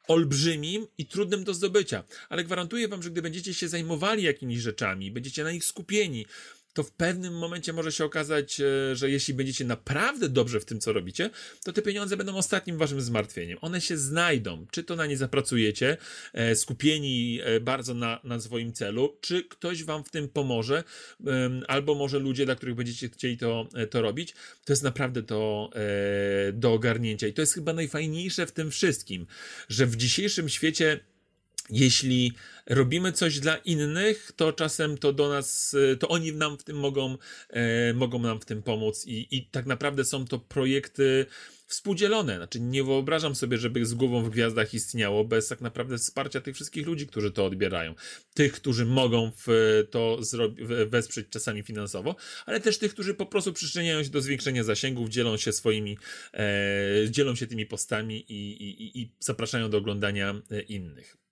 olbrzymim 0.08 0.88
i 0.98 1.06
trudnym 1.06 1.44
do 1.44 1.54
zdobycia. 1.54 2.04
Ale 2.30 2.44
gwarantuję 2.44 2.88
wam, 2.88 3.04
że 3.04 3.12
gdy 3.12 3.22
będziecie 3.22 3.54
się 3.54 3.68
zajmowali 3.68 4.24
jakimiś 4.24 4.60
rzeczami, 4.60 5.12
będziecie 5.12 5.44
na 5.44 5.52
nich 5.52 5.66
skupieni, 5.66 6.26
to 6.74 6.84
w 6.84 6.92
pewnym 6.92 7.38
momencie 7.38 7.74
może 7.74 7.92
się 7.92 8.06
okazać, 8.06 8.62
e, 8.62 8.96
że 8.96 9.10
jeśli 9.10 9.34
będziecie 9.34 9.66
naprawdę 9.66 10.30
dobrze 10.30 10.60
w 10.60 10.66
tym, 10.66 10.80
co 10.80 10.94
robicie, 10.94 11.30
to 11.64 11.74
te 11.74 11.82
pieniądze 11.82 12.18
będą 12.18 12.36
ostatnim 12.36 12.78
waszym 12.78 13.02
zmartwieniem. 13.02 13.58
One 13.62 13.82
się 13.82 13.98
znajdą. 13.98 14.66
Czy 14.72 14.84
to 14.84 14.96
na 14.96 15.06
nie 15.06 15.18
zapracujecie, 15.18 15.98
e, 16.34 16.56
skupieni 16.56 17.40
e, 17.44 17.60
bardzo 17.60 17.94
na, 17.94 18.20
na 18.24 18.40
swoim 18.40 18.74
celu, 18.74 19.18
czy 19.22 19.44
ktoś 19.44 19.84
wam 19.84 20.04
w 20.04 20.10
tym 20.10 20.30
pomoże, 20.30 20.84
albo 21.68 21.96
może 21.96 22.20
ludzie, 22.20 22.46
dla 22.46 22.56
których 22.56 22.76
będziecie 22.76 23.10
chcieli 23.10 23.38
to, 23.38 23.68
to 23.90 24.02
robić. 24.02 24.34
To 24.66 24.74
jest 24.74 24.84
naprawdę 24.84 25.22
do 26.54 26.74
ogarnięcia. 26.74 27.28
I 27.28 27.34
to 27.34 27.42
jest 27.42 27.54
chyba 27.54 27.74
najfajniejsze 27.74 28.46
w 28.46 28.52
tym 28.52 28.72
wszystkim, 28.72 29.28
że 29.70 29.86
w 29.86 29.96
dzisiejszym 29.96 30.50
świecie 30.50 31.00
jeśli 31.70 32.34
robimy 32.66 33.12
coś 33.12 33.40
dla 33.40 33.58
innych, 33.58 34.32
to 34.36 34.54
czasem 34.54 34.98
to 34.98 35.14
do 35.14 35.30
nas, 35.30 35.76
to 36.00 36.08
oni 36.08 36.34
nam 36.34 36.58
w 36.58 36.64
tym 36.64 36.78
mogą, 36.78 37.18
e, 37.50 37.94
mogą 37.94 38.20
nam 38.20 38.42
w 38.42 38.46
tym 38.46 38.64
pomóc 38.64 39.06
i, 39.06 39.28
i 39.38 39.48
tak 39.48 39.66
naprawdę 39.66 40.06
są 40.06 40.26
to 40.26 40.40
projekty 40.40 41.26
współdzielone. 41.68 42.38
Znaczy, 42.38 42.60
nie 42.60 42.84
wyobrażam 42.84 43.36
sobie, 43.36 43.58
żeby 43.58 43.86
z 43.86 43.94
głową 43.94 44.24
w 44.24 44.30
gwiazdach 44.30 44.74
istniało 44.74 45.26
bez 45.26 45.48
tak 45.48 45.62
naprawdę 45.62 45.98
wsparcia 45.98 46.42
tych 46.42 46.56
wszystkich 46.56 46.88
ludzi, 46.88 47.08
którzy 47.08 47.32
to 47.32 47.46
odbierają. 47.46 47.96
Tych, 48.34 48.54
którzy 48.54 48.86
mogą 48.86 49.32
to 49.92 50.20
wesprzeć 50.88 51.28
czasami 51.30 51.64
finansowo, 51.64 52.16
ale 52.46 52.60
też 52.60 52.78
tych, 52.78 52.94
którzy 52.94 53.14
po 53.14 53.26
prostu 53.26 53.54
przyczyniają 53.54 54.04
się 54.04 54.10
do 54.10 54.22
zwiększenia 54.22 54.64
zasięgów, 54.64 55.10
dzielą 55.10 55.38
się 55.38 55.52
swoimi, 55.52 55.98
e, 56.34 57.10
dzielą 57.10 57.36
się 57.36 57.48
tymi 57.48 57.66
postami 57.66 58.26
i, 58.32 58.64
i, 58.64 59.02
i 59.02 59.12
zapraszają 59.20 59.70
do 59.70 59.78
oglądania 59.78 60.42
e, 60.52 60.62
innych. 60.62 61.23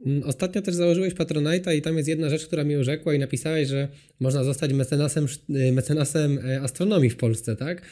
Mm, 0.00 0.22
ostatnio 0.22 0.62
też 0.62 0.74
założyłeś 0.74 1.14
Patronite'a 1.14 1.74
i 1.76 1.82
tam 1.82 1.96
jest 1.96 2.08
jedna 2.08 2.30
rzecz, 2.30 2.46
która 2.46 2.64
mi 2.64 2.76
urzekła 2.76 3.14
i 3.14 3.18
napisałeś, 3.18 3.68
że 3.68 3.88
można 4.20 4.44
zostać 4.44 4.72
mecenasem, 4.72 5.26
y, 5.50 5.72
mecenasem 5.72 6.38
e, 6.38 6.60
astronomii 6.60 7.10
w 7.10 7.16
Polsce, 7.16 7.56
tak? 7.56 7.82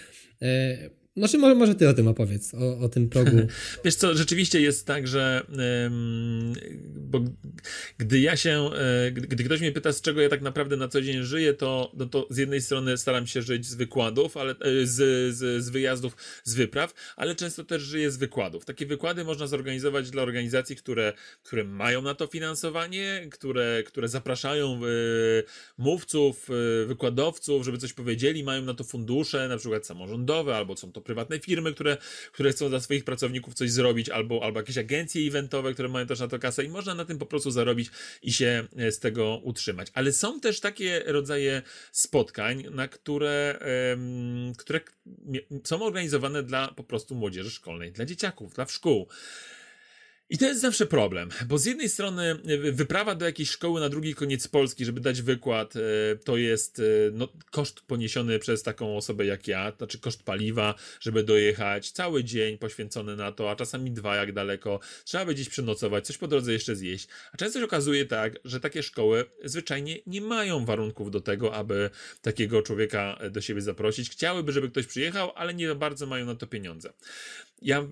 Znaczy, 1.17 1.39
może, 1.39 1.55
może 1.55 1.75
ty 1.75 1.89
o 1.89 1.95
tym 1.95 2.09
opowiedz, 2.09 2.55
o, 2.55 2.79
o 2.79 2.89
tym 2.89 3.09
progu. 3.09 3.31
Wiesz 3.85 3.95
co, 3.95 4.15
rzeczywiście 4.15 4.61
jest 4.61 4.87
tak, 4.87 5.09
że 5.09 5.47
ym, 5.87 6.53
bo 6.97 7.21
gdy 7.99 8.21
ja 8.21 8.37
się, 8.37 8.71
y, 9.09 9.13
gdy 9.13 9.45
ktoś 9.45 9.61
mnie 9.61 9.73
pyta, 9.73 9.93
z 9.93 10.01
czego 10.01 10.21
ja 10.21 10.29
tak 10.29 10.43
naprawdę 10.43 10.77
na 10.77 10.89
co 10.89 11.03
dzień 11.03 11.23
żyję, 11.23 11.55
to, 11.55 11.93
no 11.97 12.07
to 12.07 12.27
z 12.31 12.37
jednej 12.37 12.61
strony 12.61 12.97
staram 12.99 13.27
się 13.27 13.43
żyć 13.43 13.67
z 13.67 13.75
wykładów, 13.75 14.37
ale 14.37 14.55
y, 14.67 14.87
z, 14.87 15.35
z, 15.37 15.65
z 15.65 15.69
wyjazdów, 15.69 16.17
z 16.45 16.55
wypraw, 16.55 16.95
ale 17.17 17.35
często 17.35 17.65
też 17.65 17.83
żyję 17.83 18.11
z 18.11 18.17
wykładów. 18.17 18.65
Takie 18.65 18.87
wykłady 18.87 19.25
można 19.25 19.47
zorganizować 19.47 20.11
dla 20.11 20.23
organizacji, 20.23 20.77
które, 20.77 21.13
które 21.43 21.65
mają 21.65 22.03
na 22.03 22.15
to 22.15 22.27
finansowanie, 22.27 23.29
które, 23.31 23.83
które 23.87 24.09
zapraszają 24.09 24.81
y, 24.85 25.43
mówców, 25.79 26.49
wykładowców, 26.87 27.65
żeby 27.65 27.79
coś 27.79 27.93
powiedzieli, 27.93 28.45
mają 28.45 28.63
na 28.63 28.75
to 28.75 28.85
fundusze, 28.85 29.49
na 29.49 29.57
przykład 29.57 29.87
samorządowe, 29.87 30.57
albo 30.57 30.77
są 30.77 30.93
to 30.93 31.04
prywatne 31.05 31.41
firmy, 31.41 31.75
które, 31.75 31.97
które 32.33 32.51
chcą 32.51 32.69
dla 32.69 32.81
swoich 32.81 33.05
pracowników 33.05 33.55
coś 33.55 33.71
zrobić, 33.71 34.09
albo, 34.09 34.45
albo 34.45 34.61
jakieś 34.61 34.79
agencje 34.79 35.29
eventowe, 35.29 35.73
które 35.73 35.89
mają 35.89 36.07
też 36.07 36.21
na 36.21 36.29
to 36.29 36.39
kasę 36.39 36.65
i 36.65 36.69
można 36.69 36.95
na 36.95 37.05
tym 37.05 37.19
po 37.19 37.27
prostu 37.27 37.51
zarobić 37.51 37.91
i 38.23 38.33
się 38.33 38.67
e, 38.77 38.93
z 38.93 38.99
tego 38.99 39.41
utrzymać. 39.43 39.89
Ale 39.95 40.13
są 40.13 40.41
też 40.41 40.61
takie 40.61 41.03
rodzaje 41.07 41.63
spotkań, 41.93 42.65
na 42.71 42.89
które, 42.89 43.59
które 44.59 44.81
są 45.65 45.83
organizowane 45.83 46.43
dla 46.43 46.69
po 46.69 46.85
prostu 46.85 47.15
młodzieży 47.15 47.51
szkolnej, 47.51 47.93
dla 47.93 48.05
dzieciaków, 48.05 48.55
dla 48.55 48.67
szkół. 48.67 49.09
I 50.31 50.39
to 50.39 50.45
jest 50.45 50.61
zawsze 50.61 50.87
problem, 50.87 51.29
bo 51.47 51.59
z 51.59 51.65
jednej 51.65 51.89
strony 51.89 52.31
e, 52.47 52.73
wyprawa 52.73 53.15
do 53.15 53.27
jakiejś 53.27 53.51
szkoły 53.51 53.81
na 53.81 53.89
drugi 53.89 54.15
koniec 54.15 54.49
Polski, 54.49 54.85
żeby 54.85 55.01
dać 55.01 55.23
wykład, 55.23 55.75
e, 55.77 55.81
to 56.17 56.37
jest 56.37 56.79
e, 56.79 56.83
no, 57.13 57.29
koszt 57.51 57.81
poniesiony 57.81 58.39
przez 58.39 58.63
taką 58.63 58.97
osobę 58.97 59.27
jak 59.27 59.49
ja, 59.49 59.73
to 59.73 59.79
znaczy 59.79 59.99
koszt 59.99 60.23
paliwa, 60.23 60.75
żeby 61.01 61.25
dojechać, 61.25 61.91
cały 61.91 62.25
dzień 62.25 62.59
poświęcony 62.59 63.17
na 63.17 63.33
to, 63.33 63.51
a 63.51 63.57
czasami 63.57 63.91
dwa 63.91 64.17
jak 64.17 64.33
daleko, 64.33 64.81
trzeba 65.05 65.25
by 65.25 65.35
gdzieś 65.35 65.49
przenocować, 65.49 66.07
coś 66.07 66.19
po 66.19 66.29
drodze 66.29 66.53
jeszcze 66.53 66.77
zjeść. 66.77 67.09
A 67.33 67.37
często 67.37 67.59
się 67.59 67.65
okazuje 67.65 68.07
tak, 68.07 68.39
że 68.45 68.61
takie 68.61 68.83
szkoły 68.83 69.25
zwyczajnie 69.45 69.99
nie 70.07 70.21
mają 70.21 70.65
warunków 70.65 71.11
do 71.11 71.21
tego, 71.21 71.55
aby 71.55 71.91
takiego 72.23 72.63
człowieka 72.63 73.19
do 73.31 73.41
siebie 73.41 73.61
zaprosić. 73.61 74.11
Chciałyby, 74.11 74.53
żeby 74.53 74.71
ktoś 74.71 74.87
przyjechał, 74.87 75.33
ale 75.35 75.55
nie 75.55 75.75
bardzo 75.75 76.07
mają 76.07 76.27
na 76.27 76.35
to 76.35 76.47
pieniądze. 76.47 76.93
Ja 77.63 77.89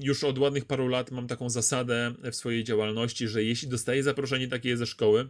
już 0.00 0.24
od 0.24 0.38
ładnych 0.38 0.64
paru 0.64 0.88
lat 0.88 1.10
mam 1.10 1.26
taką 1.26 1.50
zasadę 1.50 2.14
w 2.32 2.34
swojej 2.34 2.64
działalności, 2.64 3.28
że 3.28 3.44
jeśli 3.44 3.68
dostaję 3.68 4.02
zaproszenie 4.02 4.48
takie 4.48 4.76
ze 4.76 4.86
szkoły, 4.86 5.28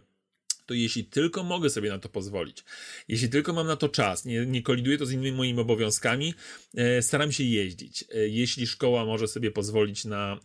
to 0.65 0.73
jeśli 0.73 1.05
tylko 1.05 1.43
mogę 1.43 1.69
sobie 1.69 1.89
na 1.89 1.99
to 1.99 2.09
pozwolić, 2.09 2.63
jeśli 3.07 3.29
tylko 3.29 3.53
mam 3.53 3.67
na 3.67 3.75
to 3.75 3.89
czas, 3.89 4.25
nie, 4.25 4.45
nie 4.45 4.61
koliduje 4.61 4.97
to 4.97 5.05
z 5.05 5.11
innymi 5.11 5.37
moimi 5.37 5.59
obowiązkami, 5.59 6.33
e, 6.77 7.01
staram 7.01 7.31
się 7.31 7.43
jeździć. 7.43 8.05
E, 8.15 8.27
jeśli 8.27 8.67
szkoła 8.67 9.05
może 9.05 9.27
sobie 9.27 9.51
pozwolić 9.51 10.05
na 10.05 10.39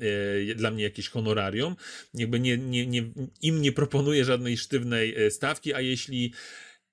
e, 0.51 0.55
dla 0.55 0.70
mnie 0.70 0.84
jakieś 0.84 1.09
honorarium, 1.09 1.76
jakby 2.14 2.41
nie, 2.41 2.59
nie, 2.59 2.86
nie, 2.86 3.05
im 3.43 3.62
nie 3.62 3.72
proponuję 3.72 4.24
żadnej 4.24 4.57
sztywnej 4.57 5.14
e, 5.26 5.30
stawki, 5.30 5.74
a 5.74 5.80
jeśli 5.80 6.32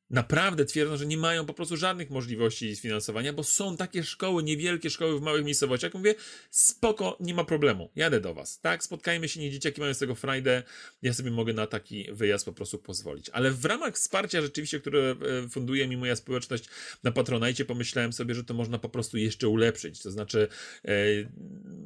naprawdę 0.09 0.65
twierdzą, 0.65 0.97
że 0.97 1.05
nie 1.05 1.17
mają 1.17 1.45
po 1.45 1.53
prostu 1.53 1.77
żadnych 1.77 2.09
możliwości 2.09 2.75
sfinansowania, 2.75 3.33
bo 3.33 3.43
są 3.43 3.77
takie 3.77 4.03
szkoły, 4.03 4.43
niewielkie 4.43 4.89
szkoły 4.89 5.19
w 5.19 5.21
małych 5.21 5.45
miejscowościach. 5.45 5.93
Mówię, 5.93 6.15
spoko, 6.49 7.17
nie 7.19 7.33
ma 7.33 7.43
problemu, 7.43 7.91
jadę 7.95 8.21
do 8.21 8.33
was, 8.33 8.59
tak? 8.59 8.83
Spotkajmy 8.83 9.29
się, 9.29 9.39
nie 9.39 9.51
dzieciaki 9.51 9.81
mają 9.81 9.93
z 9.93 9.97
tego 9.97 10.15
frajdę, 10.15 10.63
ja 11.01 11.13
sobie 11.13 11.31
mogę 11.31 11.53
na 11.53 11.67
taki 11.67 12.07
wyjazd 12.11 12.45
po 12.45 12.53
prostu 12.53 12.77
pozwolić. 12.77 13.29
Ale 13.29 13.51
w 13.51 13.65
ramach 13.65 13.95
wsparcia 13.95 14.41
rzeczywiście, 14.41 14.79
które 14.79 14.99
e, 15.45 15.49
funduje 15.49 15.87
mi 15.87 15.97
moja 15.97 16.15
społeczność 16.15 16.65
na 17.03 17.11
Patronajcie, 17.11 17.65
pomyślałem 17.65 18.13
sobie, 18.13 18.35
że 18.35 18.43
to 18.43 18.53
można 18.53 18.79
po 18.79 18.89
prostu 18.89 19.17
jeszcze 19.17 19.47
ulepszyć. 19.47 20.01
To 20.01 20.11
znaczy, 20.11 20.47
e, 20.85 20.91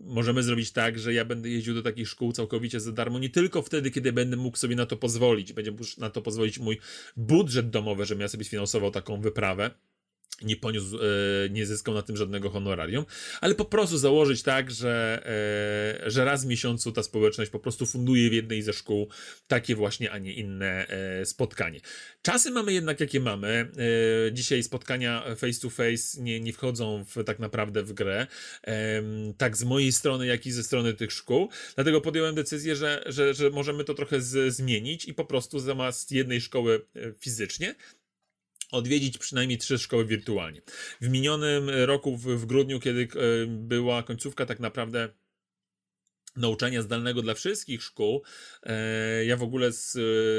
możemy 0.03 0.43
zrobić 0.43 0.71
tak, 0.71 0.99
że 0.99 1.13
ja 1.13 1.25
będę 1.25 1.49
jeździł 1.49 1.73
do 1.73 1.81
takich 1.81 2.09
szkół 2.09 2.31
całkowicie 2.31 2.79
za 2.79 2.91
darmo, 2.91 3.19
nie 3.19 3.29
tylko 3.29 3.61
wtedy, 3.61 3.91
kiedy 3.91 4.13
będę 4.13 4.37
mógł 4.37 4.57
sobie 4.57 4.75
na 4.75 4.85
to 4.85 4.97
pozwolić, 4.97 5.53
będzie 5.53 5.71
mógł 5.71 5.83
na 5.97 6.09
to 6.09 6.21
pozwolić 6.21 6.59
mój 6.59 6.79
budżet 7.17 7.69
domowy, 7.69 8.05
żebym 8.11 8.21
ja 8.21 8.27
sobie 8.27 8.43
sfinansował 8.43 8.91
taką 8.91 9.21
wyprawę 9.21 9.71
nie 10.43 10.55
poniósł, 10.55 10.97
e, 10.97 11.49
nie 11.49 11.65
zyskał 11.65 11.93
na 11.93 12.01
tym 12.01 12.17
żadnego 12.17 12.49
honorarium, 12.49 13.05
ale 13.41 13.55
po 13.55 13.65
prostu 13.65 13.97
założyć 13.97 14.43
tak, 14.43 14.71
że, 14.71 15.23
e, 16.05 16.11
że 16.11 16.25
raz 16.25 16.43
w 16.43 16.47
miesiącu 16.47 16.91
ta 16.91 17.03
społeczność 17.03 17.51
po 17.51 17.59
prostu 17.59 17.85
funduje 17.85 18.29
w 18.29 18.33
jednej 18.33 18.61
ze 18.61 18.73
szkół 18.73 19.09
takie 19.47 19.75
właśnie, 19.75 20.11
a 20.11 20.17
nie 20.17 20.33
inne 20.33 20.87
e, 20.87 21.25
spotkanie. 21.25 21.79
Czasy 22.21 22.51
mamy 22.51 22.73
jednak 22.73 22.99
jakie 22.99 23.19
mamy. 23.19 23.71
Dzisiaj 24.31 24.63
spotkania 24.63 25.35
face 25.35 25.61
to 25.61 25.69
face 25.69 26.21
nie, 26.21 26.39
nie 26.39 26.53
wchodzą 26.53 27.05
w, 27.05 27.23
tak 27.23 27.39
naprawdę 27.39 27.83
w 27.83 27.93
grę, 27.93 28.27
tak 29.37 29.57
z 29.57 29.63
mojej 29.63 29.91
strony, 29.91 30.27
jak 30.27 30.45
i 30.45 30.51
ze 30.51 30.63
strony 30.63 30.93
tych 30.93 31.11
szkół, 31.11 31.49
dlatego 31.75 32.01
podjąłem 32.01 32.35
decyzję, 32.35 32.75
że, 32.75 33.03
że, 33.05 33.33
że 33.33 33.49
możemy 33.49 33.83
to 33.83 33.93
trochę 33.93 34.21
z, 34.21 34.53
zmienić 34.53 35.05
i 35.05 35.13
po 35.13 35.25
prostu 35.25 35.59
zamiast 35.59 36.11
jednej 36.11 36.41
szkoły 36.41 36.85
fizycznie, 37.19 37.75
odwiedzić 38.71 39.17
przynajmniej 39.17 39.57
trzy 39.57 39.79
szkoły 39.79 40.05
wirtualnie. 40.05 40.61
W 41.01 41.09
minionym 41.09 41.69
roku, 41.69 42.17
w, 42.17 42.23
w 42.25 42.45
grudniu, 42.45 42.79
kiedy 42.79 43.01
e, 43.01 43.07
była 43.47 44.03
końcówka 44.03 44.45
tak 44.45 44.59
naprawdę 44.59 45.09
nauczania 46.35 46.81
zdalnego 46.81 47.21
dla 47.21 47.33
wszystkich 47.33 47.83
szkół. 47.83 48.23
E, 48.63 49.25
ja 49.25 49.37
w 49.37 49.43
ogóle 49.43 49.71
z, 49.71 49.97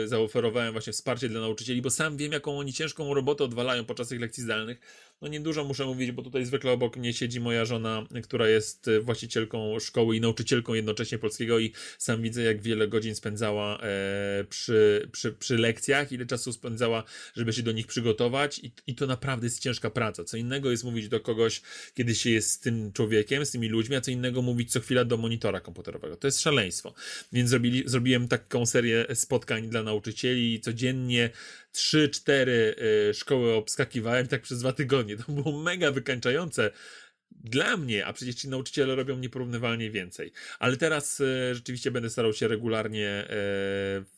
zaoferowałem 0.08 0.72
właśnie 0.72 0.92
wsparcie 0.92 1.28
dla 1.28 1.40
nauczycieli, 1.40 1.82
bo 1.82 1.90
sam 1.90 2.16
wiem, 2.16 2.32
jaką 2.32 2.58
oni 2.58 2.72
ciężką 2.72 3.14
robotę 3.14 3.44
odwalają 3.44 3.84
podczas 3.84 4.08
tych 4.08 4.20
lekcji 4.20 4.42
zdalnych 4.42 4.80
no 5.22 5.28
niedużo 5.28 5.64
muszę 5.64 5.86
mówić, 5.86 6.12
bo 6.12 6.22
tutaj 6.22 6.44
zwykle 6.44 6.72
obok 6.72 6.96
mnie 6.96 7.12
siedzi 7.12 7.40
moja 7.40 7.64
żona, 7.64 8.06
która 8.22 8.48
jest 8.48 8.88
e, 8.88 9.00
właścicielką 9.00 9.80
szkoły 9.80 10.16
i 10.16 10.20
nauczycielką 10.20 10.74
jednocześnie 10.74 11.18
polskiego 11.18 11.58
i 11.58 11.72
sam 11.98 12.22
widzę, 12.22 12.42
jak 12.42 12.62
wiele 12.62 12.88
godzin 12.88 13.14
spędzała 13.14 13.78
e, 13.82 14.44
przy, 14.44 15.08
przy, 15.12 15.32
przy 15.32 15.58
lekcjach, 15.58 16.12
ile 16.12 16.26
czasu 16.26 16.52
spędzała, 16.52 17.04
żeby 17.36 17.52
się 17.52 17.62
do 17.62 17.72
nich 17.72 17.86
przygotować 17.86 18.58
i, 18.58 18.72
i 18.86 18.94
to 18.94 19.06
naprawdę 19.06 19.46
jest 19.46 19.60
ciężka 19.60 19.90
praca. 19.90 20.24
Co 20.24 20.36
innego 20.36 20.70
jest 20.70 20.84
mówić 20.84 21.08
do 21.08 21.20
kogoś, 21.20 21.62
kiedy 21.94 22.14
się 22.14 22.30
jest 22.30 22.50
z 22.50 22.60
tym 22.60 22.92
człowiekiem, 22.92 23.46
z 23.46 23.50
tymi 23.50 23.68
ludźmi, 23.68 23.96
a 23.96 24.00
co 24.00 24.10
innego 24.10 24.42
mówić 24.42 24.72
co 24.72 24.80
chwila 24.80 25.04
do 25.04 25.16
monitora 25.16 25.60
komputerowego. 25.60 26.16
To 26.16 26.26
jest 26.28 26.40
szaleństwo. 26.40 26.94
Więc 27.32 27.50
zrobili, 27.50 27.82
zrobiłem 27.86 28.28
taką 28.28 28.66
serię 28.66 29.06
spotkań 29.14 29.68
dla 29.68 29.82
nauczycieli 29.82 30.60
codziennie 30.60 31.30
trzy, 31.72 32.08
cztery 32.08 32.74
y, 33.10 33.14
szkoły 33.14 33.54
obskakiwałem 33.54 34.28
tak 34.28 34.42
przez 34.42 34.60
dwa 34.60 34.72
tygodnie. 34.72 35.16
To 35.16 35.32
było 35.32 35.62
mega 35.62 35.90
wykańczające 35.90 36.70
dla 37.30 37.76
mnie, 37.76 38.06
a 38.06 38.12
przecież 38.12 38.34
ci 38.34 38.48
nauczyciele 38.48 38.94
robią 38.94 39.18
nieporównywalnie 39.18 39.90
więcej. 39.90 40.32
Ale 40.58 40.76
teraz 40.76 41.20
e, 41.20 41.54
rzeczywiście 41.54 41.90
będę 41.90 42.10
starał 42.10 42.32
się 42.32 42.48
regularnie 42.48 43.08
e, 43.08 43.28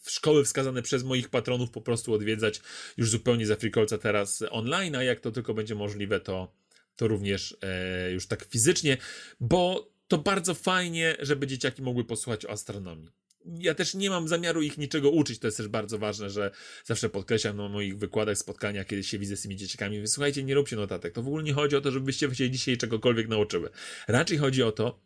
szkoły 0.07 0.45
wskazane 0.45 0.83
przez 0.83 1.05
moich 1.05 1.29
patronów 1.29 1.71
po 1.71 1.81
prostu 1.81 2.13
odwiedzać 2.13 2.61
już 2.97 3.11
zupełnie 3.11 3.47
z 3.47 3.51
Afrikolca 3.51 3.99
teraz 3.99 4.45
online, 4.51 4.97
a 4.97 5.03
jak 5.03 5.21
to 5.21 5.31
tylko 5.31 5.55
będzie 5.55 5.75
możliwe, 5.75 6.21
to, 6.21 6.53
to 6.97 7.09
również 7.09 7.57
już 8.13 8.27
tak 8.27 8.45
fizycznie, 8.45 8.97
bo 9.41 9.91
to 10.09 10.19
bardzo 10.19 10.55
fajnie, 10.55 11.17
żeby 11.21 11.47
dzieciaki 11.47 11.83
mogły 11.83 12.05
posłuchać 12.05 12.47
o 12.47 12.51
astronomii 12.51 13.24
ja 13.59 13.75
też 13.75 13.95
nie 13.95 14.11
mam 14.11 14.29
zamiaru 14.29 14.63
ich 14.63 14.79
niczego 14.79 15.11
uczyć, 15.11 15.39
to 15.39 15.47
jest 15.47 15.57
też 15.57 15.69
bardzo 15.69 15.99
ważne, 15.99 16.31
że 16.31 16.51
zawsze 16.85 17.09
podkreślam 17.09 17.57
na 17.57 17.69
moich 17.69 17.99
wykładach, 17.99 18.39
spotkaniach, 18.39 18.87
kiedy 18.87 19.03
się 19.03 19.19
widzę 19.19 19.37
z 19.37 19.43
tymi 19.43 19.57
dzieciakami, 19.57 20.09
słuchajcie, 20.09 20.45
nie 20.45 20.55
róbcie 20.55 20.77
notatek, 20.77 21.15
to 21.15 21.23
w 21.23 21.27
ogóle 21.27 21.45
nie 21.45 21.53
chodzi 21.53 21.77
o 21.77 21.81
to, 21.81 21.91
żebyście 21.91 22.35
się 22.35 22.51
dzisiaj 22.51 22.77
czegokolwiek 22.77 23.29
nauczyły. 23.29 23.71
Raczej 24.09 24.39
chodzi 24.39 24.63
o 24.63 24.73
to, 24.73 25.01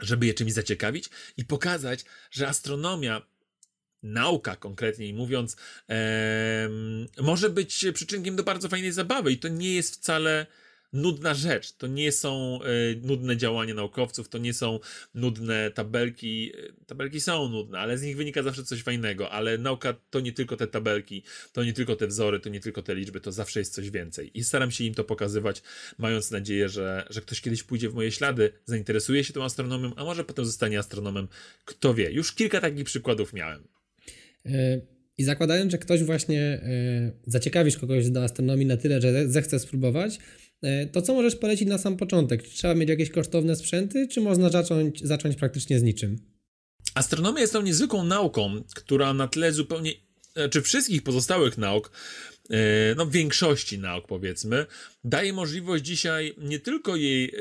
żeby 0.00 0.26
je 0.26 0.34
czymś 0.34 0.52
zaciekawić 0.52 1.10
i 1.36 1.44
pokazać, 1.44 2.04
że 2.30 2.48
astronomia 2.48 3.26
nauka 4.02 4.56
konkretniej 4.56 5.14
mówiąc, 5.14 5.56
może 7.20 7.50
być 7.50 7.84
przyczynkiem 7.94 8.36
do 8.36 8.44
bardzo 8.44 8.68
fajnej 8.68 8.92
zabawy. 8.92 9.32
I 9.32 9.38
to 9.38 9.48
nie 9.48 9.74
jest 9.74 9.94
wcale 9.94 10.46
nudna 10.92 11.34
rzecz. 11.34 11.72
To 11.72 11.86
nie 11.86 12.12
są 12.12 12.60
y, 12.62 13.00
nudne 13.02 13.36
działania 13.36 13.74
naukowców, 13.74 14.28
to 14.28 14.38
nie 14.38 14.54
są 14.54 14.80
nudne 15.14 15.70
tabelki. 15.70 16.52
E, 16.58 16.86
tabelki 16.86 17.20
są 17.20 17.48
nudne, 17.48 17.78
ale 17.78 17.98
z 17.98 18.02
nich 18.02 18.16
wynika 18.16 18.42
zawsze 18.42 18.64
coś 18.64 18.82
fajnego. 18.82 19.30
Ale 19.30 19.58
nauka 19.58 19.94
to 20.10 20.20
nie 20.20 20.32
tylko 20.32 20.56
te 20.56 20.66
tabelki, 20.66 21.22
to 21.52 21.64
nie 21.64 21.72
tylko 21.72 21.96
te 21.96 22.06
wzory, 22.06 22.40
to 22.40 22.48
nie 22.48 22.60
tylko 22.60 22.82
te 22.82 22.94
liczby, 22.94 23.20
to 23.20 23.32
zawsze 23.32 23.60
jest 23.60 23.74
coś 23.74 23.90
więcej. 23.90 24.38
I 24.38 24.44
staram 24.44 24.70
się 24.70 24.84
im 24.84 24.94
to 24.94 25.04
pokazywać, 25.04 25.62
mając 25.98 26.30
nadzieję, 26.30 26.68
że, 26.68 27.06
że 27.10 27.20
ktoś 27.20 27.40
kiedyś 27.40 27.62
pójdzie 27.62 27.88
w 27.88 27.94
moje 27.94 28.12
ślady, 28.12 28.52
zainteresuje 28.64 29.24
się 29.24 29.32
tą 29.32 29.44
astronomią, 29.44 29.92
a 29.96 30.04
może 30.04 30.24
potem 30.24 30.44
zostanie 30.44 30.78
astronomem. 30.78 31.28
Kto 31.64 31.94
wie. 31.94 32.10
Już 32.10 32.32
kilka 32.32 32.60
takich 32.60 32.84
przykładów 32.84 33.32
miałem. 33.32 33.68
I 35.18 35.24
zakładając, 35.24 35.72
że 35.72 35.78
ktoś 35.78 36.02
właśnie 36.02 36.60
zaciekawisz 37.26 37.76
kogoś 37.76 38.10
do 38.10 38.24
astronomii 38.24 38.66
na 38.66 38.76
tyle, 38.76 39.00
że 39.00 39.28
zechce 39.28 39.58
spróbować, 39.58 40.18
E, 40.18 40.39
to 40.92 41.02
co 41.02 41.14
możesz 41.14 41.36
polecić 41.36 41.68
na 41.68 41.78
sam 41.78 41.96
początek? 41.96 42.42
Czy 42.42 42.50
trzeba 42.50 42.74
mieć 42.74 42.88
jakieś 42.88 43.10
kosztowne 43.10 43.56
sprzęty, 43.56 44.08
czy 44.08 44.20
można 44.20 44.50
zacząć, 44.50 45.00
zacząć 45.00 45.36
praktycznie 45.36 45.78
z 45.78 45.82
niczym? 45.82 46.18
Astronomia 46.94 47.40
jest 47.40 47.52
tą 47.52 47.62
niezwykłą 47.62 48.04
nauką, 48.04 48.62
która 48.74 49.14
na 49.14 49.28
tle 49.28 49.52
zupełnie, 49.52 49.92
e, 50.34 50.48
czy 50.48 50.62
wszystkich 50.62 51.02
pozostałych 51.02 51.58
nauk, 51.58 51.90
e, 52.50 52.56
no 52.96 53.06
większości 53.06 53.78
nauk 53.78 54.06
powiedzmy, 54.06 54.66
daje 55.04 55.32
możliwość 55.32 55.84
dzisiaj 55.84 56.34
nie 56.38 56.58
tylko 56.58 56.96
jej 56.96 57.32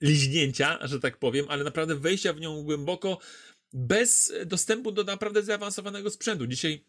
liźnięcia, 0.00 0.78
że 0.82 1.00
tak 1.00 1.16
powiem, 1.16 1.46
ale 1.48 1.64
naprawdę 1.64 1.94
wejścia 1.94 2.32
w 2.32 2.40
nią 2.40 2.62
głęboko, 2.62 3.18
bez 3.72 4.32
dostępu 4.46 4.92
do 4.92 5.04
naprawdę 5.04 5.42
zaawansowanego 5.42 6.10
sprzętu. 6.10 6.46
Dzisiaj 6.46 6.84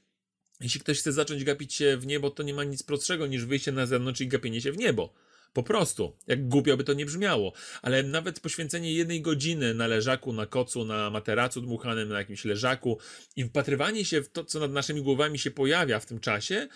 jeśli 0.62 0.82
ktoś 0.82 1.00
chce 1.00 1.12
zacząć 1.12 1.44
gapić 1.44 1.74
się 1.74 1.98
w 1.98 2.06
niebo, 2.06 2.30
to 2.30 2.44
nie 2.44 2.54
ma 2.54 2.64
nic 2.64 2.84
prostszego 2.84 3.28
niż 3.28 3.46
wyjście 3.46 3.72
na 3.72 3.86
zewnątrz 3.86 4.22
i 4.22 4.28
gapienie 4.28 4.62
się 4.62 4.72
w 4.72 4.78
niebo. 4.78 5.14
Po 5.54 5.64
prostu. 5.64 6.18
Jak 6.28 6.48
głupio 6.48 6.78
by 6.78 6.84
to 6.84 6.94
nie 6.94 7.06
brzmiało. 7.06 7.54
Ale 7.82 8.04
nawet 8.04 8.40
poświęcenie 8.40 8.94
jednej 8.94 9.22
godziny 9.22 9.74
na 9.74 9.88
leżaku, 9.88 10.34
na 10.34 10.46
kocu, 10.46 10.86
na 10.86 11.10
materacu 11.10 11.62
dmuchanym, 11.62 12.10
na 12.10 12.18
jakimś 12.18 12.46
leżaku 12.46 13.00
i 13.36 13.44
wpatrywanie 13.44 14.06
się 14.06 14.22
w 14.22 14.30
to, 14.30 14.46
co 14.46 14.60
nad 14.60 14.72
naszymi 14.72 15.02
głowami 15.02 15.40
się 15.40 15.52
pojawia 15.52 16.00
w 16.00 16.06
tym 16.06 16.20
czasie, 16.20 16.68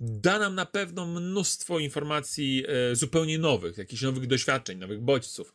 da 0.00 0.38
nam 0.38 0.54
na 0.54 0.66
pewno 0.66 1.06
mnóstwo 1.06 1.78
informacji 1.78 2.64
e, 2.68 2.96
zupełnie 2.96 3.38
nowych, 3.38 3.78
jakichś 3.78 4.02
nowych 4.02 4.26
doświadczeń, 4.26 4.78
nowych 4.78 5.00
bodźców. 5.00 5.54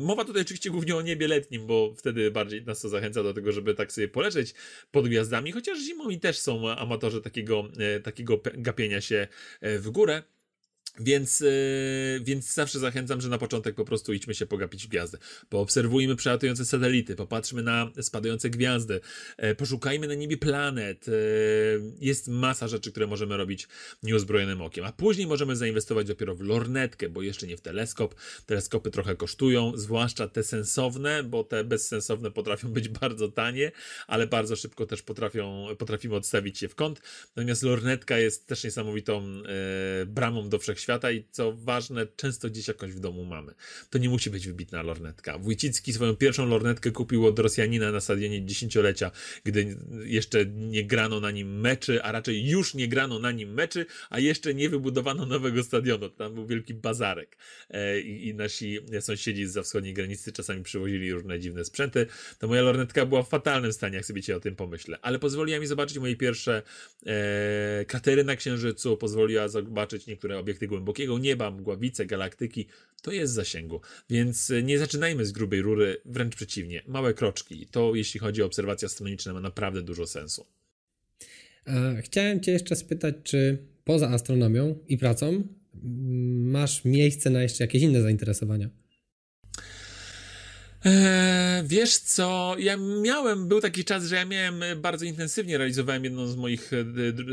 Mowa 0.00 0.24
tutaj 0.24 0.42
oczywiście 0.42 0.70
głównie 0.70 0.96
o 0.96 1.02
niebie 1.02 1.28
letnim, 1.28 1.66
bo 1.66 1.94
wtedy 1.98 2.30
bardziej 2.30 2.64
nas 2.64 2.80
to 2.80 2.88
zachęca 2.88 3.22
do 3.22 3.34
tego, 3.34 3.52
żeby 3.52 3.74
tak 3.74 3.92
sobie 3.92 4.08
poleżeć 4.08 4.54
pod 4.90 5.08
gwiazdami, 5.08 5.52
chociaż 5.52 5.78
zimą 5.78 6.10
i 6.10 6.20
też 6.20 6.38
są 6.38 6.70
amatorzy 6.70 7.20
takiego, 7.20 7.68
e, 7.78 8.00
takiego 8.00 8.40
gapienia 8.54 9.00
się 9.00 9.28
e, 9.60 9.78
w 9.78 9.90
górę. 9.90 10.22
Więc, 11.00 11.40
yy, 11.40 11.48
więc 12.22 12.54
zawsze 12.54 12.78
zachęcam, 12.78 13.20
że 13.20 13.28
na 13.28 13.38
początek 13.38 13.74
po 13.74 13.84
prostu 13.84 14.12
idźmy 14.12 14.34
się 14.34 14.46
pogapić 14.46 14.84
w 14.84 14.88
gwiazdy. 14.88 15.18
Poobserwujmy 15.48 16.16
przelatujące 16.16 16.64
satelity, 16.64 17.16
popatrzmy 17.16 17.62
na 17.62 17.90
spadające 18.00 18.50
gwiazdy, 18.50 19.00
yy, 19.38 19.54
poszukajmy 19.54 20.08
na 20.08 20.14
niebie 20.14 20.36
planet. 20.36 21.06
Yy, 21.06 21.14
jest 22.00 22.28
masa 22.28 22.68
rzeczy, 22.68 22.90
które 22.90 23.06
możemy 23.06 23.36
robić 23.36 23.68
nieuzbrojonym 24.02 24.62
okiem. 24.62 24.84
A 24.84 24.92
później 24.92 25.26
możemy 25.26 25.56
zainwestować 25.56 26.06
dopiero 26.06 26.34
w 26.34 26.40
lornetkę, 26.40 27.08
bo 27.08 27.22
jeszcze 27.22 27.46
nie 27.46 27.56
w 27.56 27.60
teleskop. 27.60 28.14
Teleskopy 28.46 28.90
trochę 28.90 29.16
kosztują, 29.16 29.72
zwłaszcza 29.76 30.28
te 30.28 30.42
sensowne, 30.42 31.22
bo 31.22 31.44
te 31.44 31.64
bezsensowne 31.64 32.30
potrafią 32.30 32.68
być 32.68 32.88
bardzo 32.88 33.28
tanie, 33.28 33.72
ale 34.06 34.26
bardzo 34.26 34.56
szybko 34.56 34.86
też 34.86 35.02
potrafią, 35.02 35.66
potrafimy 35.78 36.14
odstawić 36.14 36.62
je 36.62 36.68
w 36.68 36.74
kąt. 36.74 37.00
Natomiast 37.36 37.62
lornetka 37.62 38.18
jest 38.18 38.46
też 38.46 38.64
niesamowitą 38.64 39.42
bramą 40.06 40.48
do 40.48 40.58
wszechświata 40.58 40.83
świata 40.84 41.12
i 41.12 41.24
co 41.30 41.52
ważne, 41.52 42.06
często 42.16 42.50
gdzieś 42.50 42.68
jakąś 42.68 42.92
w 42.92 43.00
domu 43.00 43.24
mamy. 43.24 43.54
To 43.90 43.98
nie 43.98 44.08
musi 44.08 44.30
być 44.30 44.46
wybitna 44.46 44.82
lornetka. 44.82 45.38
Wójcicki 45.38 45.92
swoją 45.92 46.16
pierwszą 46.16 46.46
lornetkę 46.46 46.90
kupił 46.90 47.26
od 47.26 47.38
Rosjanina 47.38 47.92
na 47.92 48.00
stadionie 48.00 48.46
dziesięciolecia, 48.46 49.10
gdy 49.44 49.76
jeszcze 50.04 50.46
nie 50.46 50.84
grano 50.84 51.20
na 51.20 51.30
nim 51.30 51.60
meczy, 51.60 52.02
a 52.02 52.12
raczej 52.12 52.48
już 52.48 52.74
nie 52.74 52.88
grano 52.88 53.18
na 53.18 53.32
nim 53.32 53.54
meczy, 53.54 53.86
a 54.10 54.18
jeszcze 54.18 54.54
nie 54.54 54.68
wybudowano 54.68 55.26
nowego 55.26 55.62
stadionu. 55.62 56.08
Tam 56.08 56.34
był 56.34 56.46
wielki 56.46 56.74
bazarek 56.74 57.36
e, 57.70 58.00
i, 58.00 58.28
i 58.28 58.34
nasi 58.34 58.78
sąsiedzi 59.00 59.46
z 59.46 59.58
wschodniej 59.66 59.94
granicy 59.94 60.32
czasami 60.32 60.62
przywozili 60.62 61.12
różne 61.12 61.40
dziwne 61.40 61.64
sprzęty. 61.64 62.06
To 62.38 62.48
moja 62.48 62.62
lornetka 62.62 63.06
była 63.06 63.22
w 63.22 63.28
fatalnym 63.28 63.72
stanie, 63.72 63.96
jak 63.96 64.06
sobie 64.06 64.22
cię 64.22 64.36
o 64.36 64.40
tym 64.40 64.56
pomyślę. 64.56 64.98
Ale 65.02 65.18
pozwoliła 65.18 65.58
mi 65.58 65.66
zobaczyć 65.66 65.98
moje 65.98 66.16
pierwsze 66.16 66.62
e, 67.06 67.84
kratery 67.84 68.24
na 68.24 68.36
Księżycu, 68.36 68.96
pozwoliła 68.96 69.48
zobaczyć 69.48 70.06
niektóre 70.06 70.38
obiekty 70.38 70.68
głębokiego 70.74 71.18
nieba, 71.18 71.50
mgławice, 71.50 72.06
galaktyki, 72.06 72.66
to 73.02 73.12
jest 73.12 73.32
zasięgu. 73.32 73.80
Więc 74.10 74.50
e, 74.50 74.62
nie 74.62 74.78
zaczynajmy 74.78 75.26
z 75.26 75.32
grubej 75.32 75.62
rury, 75.62 76.00
wręcz 76.04 76.36
przeciwnie. 76.36 76.82
Małe 76.86 77.14
kroczki. 77.14 77.66
To, 77.66 77.94
jeśli 77.94 78.20
chodzi 78.20 78.42
o 78.42 78.46
obserwacje 78.46 78.86
astronomiczne, 78.86 79.32
ma 79.32 79.40
naprawdę 79.40 79.82
dużo 79.82 80.06
sensu. 80.06 80.46
Chciałem 82.00 82.40
Cię 82.40 82.52
jeszcze 82.52 82.76
spytać, 82.76 83.14
czy 83.22 83.58
poza 83.84 84.08
astronomią 84.08 84.78
i 84.88 84.98
pracą 84.98 85.42
masz 86.52 86.84
miejsce 86.84 87.30
na 87.30 87.42
jeszcze 87.42 87.64
jakieś 87.64 87.82
inne 87.82 88.02
zainteresowania? 88.02 88.70
Eee, 90.84 91.62
wiesz 91.66 91.98
co, 91.98 92.56
ja 92.58 92.76
miałem, 92.76 93.48
był 93.48 93.60
taki 93.60 93.84
czas, 93.84 94.04
że 94.04 94.16
ja 94.16 94.24
miałem, 94.24 94.62
e, 94.62 94.76
bardzo 94.76 95.04
intensywnie 95.04 95.58
realizowałem 95.58 96.04
jedną 96.04 96.26
z 96.26 96.36
moich 96.36 96.72
e, 96.72 96.84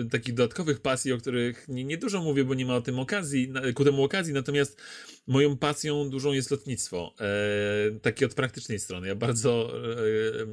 takich 0.10 0.34
dodatkowych 0.34 0.80
pasji, 0.80 1.14
o 1.14 1.18
których 1.18 1.68
nie, 1.68 1.84
nie 1.84 1.98
dużo 1.98 2.22
mówię, 2.22 2.44
bo 2.44 2.54
nie 2.54 2.66
ma 2.66 2.76
o 2.76 2.82
tym 2.82 3.00
okazji, 3.00 3.54
ku 3.76 3.84
temu 3.84 4.04
okazji, 4.04 4.34
natomiast 4.34 4.82
moją 5.28 5.58
pasją 5.58 6.10
dużą 6.10 6.34
jest 6.34 6.52
lotnictwo. 6.52 7.16
E, 7.20 8.00
takie 8.00 8.26
od 8.26 8.34
praktycznej 8.34 8.80
strony. 8.80 9.08
Ja 9.08 9.16
bardzo 9.16 9.72
e, 9.74 9.98
e, 10.00 10.46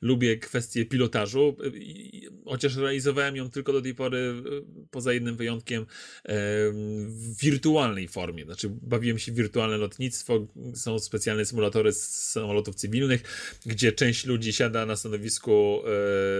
lubię 0.00 0.36
kwestię 0.36 0.84
pilotażu, 0.84 1.56
chociaż 2.44 2.76
realizowałem 2.76 3.36
ją 3.36 3.50
tylko 3.50 3.72
do 3.72 3.82
tej 3.82 3.94
pory, 3.94 4.18
e, 4.18 4.86
poza 4.90 5.12
jednym 5.12 5.36
wyjątkiem, 5.36 5.86
w 6.24 7.36
wirtualnej 7.40 8.08
formie. 8.08 8.44
Znaczy, 8.44 8.70
bawiłem 8.82 9.18
się 9.18 9.32
w 9.32 9.34
wirtualne 9.34 9.76
lotnictwo. 9.76 10.46
Są 10.74 10.98
specjalne 10.98 11.44
symulatory 11.44 11.92
z 11.92 12.29
samolotów 12.30 12.74
cywilnych, 12.74 13.22
gdzie 13.66 13.92
część 13.92 14.26
ludzi 14.26 14.52
siada 14.52 14.86
na 14.86 14.96
stanowisku 14.96 15.82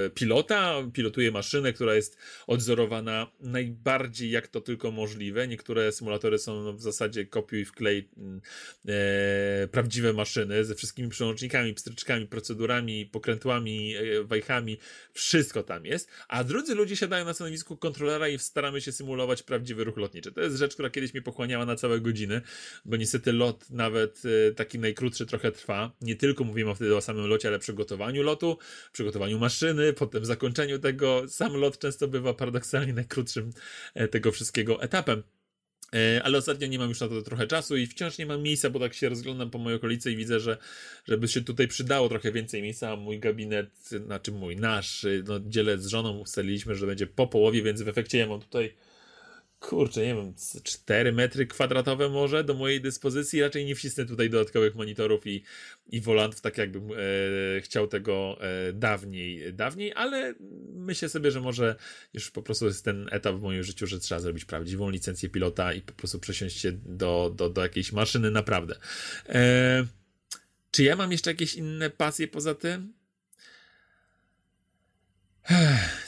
e, 0.06 0.10
pilota, 0.10 0.74
pilotuje 0.92 1.30
maszynę, 1.30 1.72
która 1.72 1.94
jest 1.94 2.18
odzorowana 2.46 3.30
najbardziej 3.40 4.30
jak 4.30 4.48
to 4.48 4.60
tylko 4.60 4.90
możliwe. 4.90 5.48
Niektóre 5.48 5.92
symulatory 5.92 6.38
są 6.38 6.76
w 6.76 6.82
zasadzie 6.82 7.26
kopiuj 7.26 7.64
wklej 7.64 8.08
mm, 8.16 8.40
e, 8.88 9.68
prawdziwe 9.68 10.12
maszyny 10.12 10.64
ze 10.64 10.74
wszystkimi 10.74 11.08
przełącznikami, 11.08 11.74
pstryczkami, 11.74 12.26
procedurami, 12.26 13.06
pokrętłami, 13.06 13.94
e, 13.96 14.24
wajchami. 14.24 14.78
Wszystko 15.12 15.62
tam 15.62 15.86
jest. 15.86 16.08
A 16.28 16.44
drudzy 16.44 16.74
ludzie 16.74 16.96
siadają 16.96 17.24
na 17.24 17.34
stanowisku 17.34 17.76
kontrolera 17.76 18.28
i 18.28 18.38
staramy 18.38 18.80
się 18.80 18.92
symulować 18.92 19.42
prawdziwy 19.42 19.84
ruch 19.84 19.96
lotniczy. 19.96 20.32
To 20.32 20.40
jest 20.40 20.56
rzecz, 20.56 20.74
która 20.74 20.90
kiedyś 20.90 21.14
mnie 21.14 21.22
pochłaniała 21.22 21.66
na 21.66 21.76
całe 21.76 22.00
godziny, 22.00 22.40
bo 22.84 22.96
niestety 22.96 23.32
lot 23.32 23.70
nawet 23.70 24.22
taki 24.56 24.78
najkrótszy 24.78 25.26
trochę 25.26 25.52
trwa. 25.52 25.79
Nie 26.00 26.16
tylko 26.16 26.44
mówimy 26.44 26.74
wtedy 26.74 26.96
o 26.96 27.00
samym 27.00 27.26
locie, 27.26 27.48
ale 27.48 27.58
przygotowaniu 27.58 28.22
lotu, 28.22 28.58
przygotowaniu 28.92 29.38
maszyny, 29.38 29.92
potem 29.92 30.24
zakończeniu 30.24 30.78
tego. 30.78 31.22
Sam 31.28 31.56
lot 31.56 31.78
często 31.78 32.08
bywa 32.08 32.34
paradoksalnie 32.34 32.92
najkrótszym 32.92 33.52
e, 33.94 34.08
tego 34.08 34.32
wszystkiego 34.32 34.82
etapem. 34.82 35.22
E, 35.94 36.22
ale 36.22 36.38
ostatnio 36.38 36.66
nie 36.66 36.78
mam 36.78 36.88
już 36.88 37.00
na 37.00 37.08
to 37.08 37.22
trochę 37.22 37.46
czasu 37.46 37.76
i 37.76 37.86
wciąż 37.86 38.18
nie 38.18 38.26
mam 38.26 38.42
miejsca, 38.42 38.70
bo 38.70 38.78
tak 38.78 38.94
się 38.94 39.08
rozglądam 39.08 39.50
po 39.50 39.58
mojej 39.58 39.76
okolicy 39.76 40.12
i 40.12 40.16
widzę, 40.16 40.40
że 40.40 40.58
żeby 41.08 41.28
się 41.28 41.40
tutaj 41.40 41.68
przydało 41.68 42.08
trochę 42.08 42.32
więcej 42.32 42.62
miejsca. 42.62 42.96
Mój 42.96 43.18
gabinet, 43.20 43.70
znaczy 44.06 44.32
mój, 44.32 44.56
nasz, 44.56 45.06
no 45.24 45.40
dzielę 45.40 45.78
z 45.78 45.86
żoną, 45.86 46.18
ustaliliśmy, 46.18 46.74
że 46.74 46.86
będzie 46.86 47.06
po 47.06 47.26
połowie, 47.26 47.62
więc 47.62 47.82
w 47.82 47.88
efekcie 47.88 48.18
ja 48.18 48.26
mam 48.26 48.40
tutaj 48.40 48.74
kurczę, 49.60 50.00
nie 50.00 50.14
wiem, 50.14 50.34
4 50.64 51.12
metry 51.12 51.46
kwadratowe 51.46 52.08
może 52.08 52.44
do 52.44 52.54
mojej 52.54 52.80
dyspozycji. 52.80 53.40
Raczej 53.40 53.64
nie 53.64 53.74
wcisnę 53.74 54.06
tutaj 54.06 54.30
dodatkowych 54.30 54.74
monitorów 54.74 55.26
i, 55.26 55.42
i 55.86 56.00
volantów, 56.00 56.40
tak 56.40 56.58
jakbym 56.58 56.90
e, 56.92 56.96
chciał 57.60 57.86
tego 57.86 58.38
e, 58.40 58.72
dawniej, 58.72 59.54
dawniej, 59.54 59.92
ale 59.94 60.34
myślę 60.74 61.08
sobie, 61.08 61.30
że 61.30 61.40
może 61.40 61.76
już 62.14 62.30
po 62.30 62.42
prostu 62.42 62.66
jest 62.66 62.84
ten 62.84 63.08
etap 63.10 63.36
w 63.36 63.42
moim 63.42 63.62
życiu, 63.62 63.86
że 63.86 63.98
trzeba 63.98 64.20
zrobić 64.20 64.44
prawdziwą 64.44 64.90
licencję 64.90 65.28
pilota 65.28 65.72
i 65.72 65.80
po 65.80 65.92
prostu 65.92 66.18
przesiąść 66.18 66.60
się 66.60 66.72
do, 66.72 67.32
do, 67.36 67.50
do 67.50 67.62
jakiejś 67.62 67.92
maszyny 67.92 68.30
naprawdę. 68.30 68.76
E, 69.28 69.86
czy 70.70 70.82
ja 70.82 70.96
mam 70.96 71.12
jeszcze 71.12 71.30
jakieś 71.30 71.54
inne 71.54 71.90
pasje 71.90 72.28
poza 72.28 72.54
tym? 72.54 72.99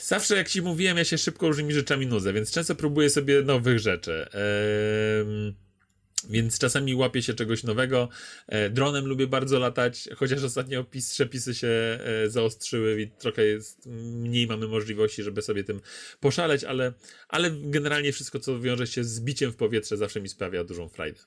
Zawsze 0.01 0.35
jak 0.35 0.49
ci 0.49 0.61
mówiłem, 0.61 0.97
ja 0.97 1.03
się 1.03 1.17
szybko 1.17 1.47
różnymi 1.47 1.73
rzeczami 1.73 2.07
nudzę, 2.07 2.33
więc 2.33 2.51
często 2.51 2.75
próbuję 2.75 3.09
sobie 3.09 3.41
nowych 3.41 3.79
rzeczy. 3.79 4.25
Ehm, 4.25 5.53
więc 6.29 6.59
czasami 6.59 6.95
łapię 6.95 7.21
się 7.21 7.33
czegoś 7.33 7.63
nowego. 7.63 8.09
E, 8.47 8.69
dronem 8.69 9.05
lubię 9.05 9.27
bardzo 9.27 9.59
latać, 9.59 10.09
chociaż 10.15 10.43
ostatnio 10.43 10.79
opis, 10.79 11.11
przepisy 11.11 11.55
się 11.55 11.67
e, 11.67 12.29
zaostrzyły 12.29 13.01
i 13.01 13.07
trochę 13.07 13.45
jest, 13.45 13.85
mniej 13.85 14.47
mamy 14.47 14.67
możliwości, 14.67 15.23
żeby 15.23 15.41
sobie 15.41 15.63
tym 15.63 15.81
poszaleć, 16.19 16.63
ale, 16.63 16.93
ale 17.29 17.51
generalnie 17.51 18.11
wszystko, 18.11 18.39
co 18.39 18.59
wiąże 18.59 18.87
się 18.87 19.03
z 19.03 19.21
biciem 19.21 19.51
w 19.51 19.55
powietrze, 19.55 19.97
zawsze 19.97 20.21
mi 20.21 20.29
sprawia 20.29 20.63
dużą 20.63 20.89
frajdę. 20.89 21.19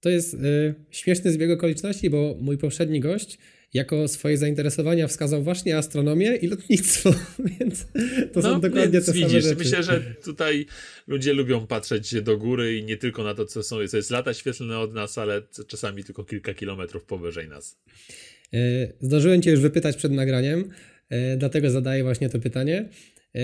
To 0.00 0.08
jest 0.08 0.34
y, 0.34 0.74
śmieszny 0.90 1.32
zbieg 1.32 1.50
okoliczności, 1.50 2.10
bo 2.10 2.36
mój 2.40 2.58
poprzedni 2.58 3.00
gość 3.00 3.38
jako 3.74 4.08
swoje 4.08 4.38
zainteresowania 4.38 5.08
wskazał 5.08 5.42
właśnie 5.42 5.78
astronomię 5.78 6.36
i 6.36 6.46
lotnictwo, 6.46 7.14
więc 7.58 7.86
to 8.32 8.40
no, 8.40 8.42
są 8.42 8.60
dokładnie 8.60 9.00
te 9.00 9.12
widzisz, 9.12 9.28
same 9.28 9.40
rzeczy. 9.40 9.56
Myślę, 9.56 9.82
że 9.82 10.00
tutaj 10.24 10.66
ludzie 11.06 11.32
lubią 11.32 11.66
patrzeć 11.66 12.22
do 12.22 12.38
góry 12.38 12.76
i 12.76 12.84
nie 12.84 12.96
tylko 12.96 13.24
na 13.24 13.34
to, 13.34 13.46
co, 13.46 13.62
są, 13.62 13.88
co 13.88 13.96
jest 13.96 14.10
lata 14.10 14.34
świetlne 14.34 14.78
od 14.78 14.94
nas, 14.94 15.18
ale 15.18 15.42
czasami 15.66 16.04
tylko 16.04 16.24
kilka 16.24 16.54
kilometrów 16.54 17.04
powyżej 17.04 17.48
nas. 17.48 17.78
E, 18.52 18.58
zdążyłem 19.00 19.42
Cię 19.42 19.50
już 19.50 19.60
wypytać 19.60 19.96
przed 19.96 20.12
nagraniem, 20.12 20.70
e, 21.10 21.36
dlatego 21.36 21.70
zadaję 21.70 22.02
właśnie 22.02 22.28
to 22.28 22.38
pytanie. 22.38 22.88
E, 23.34 23.40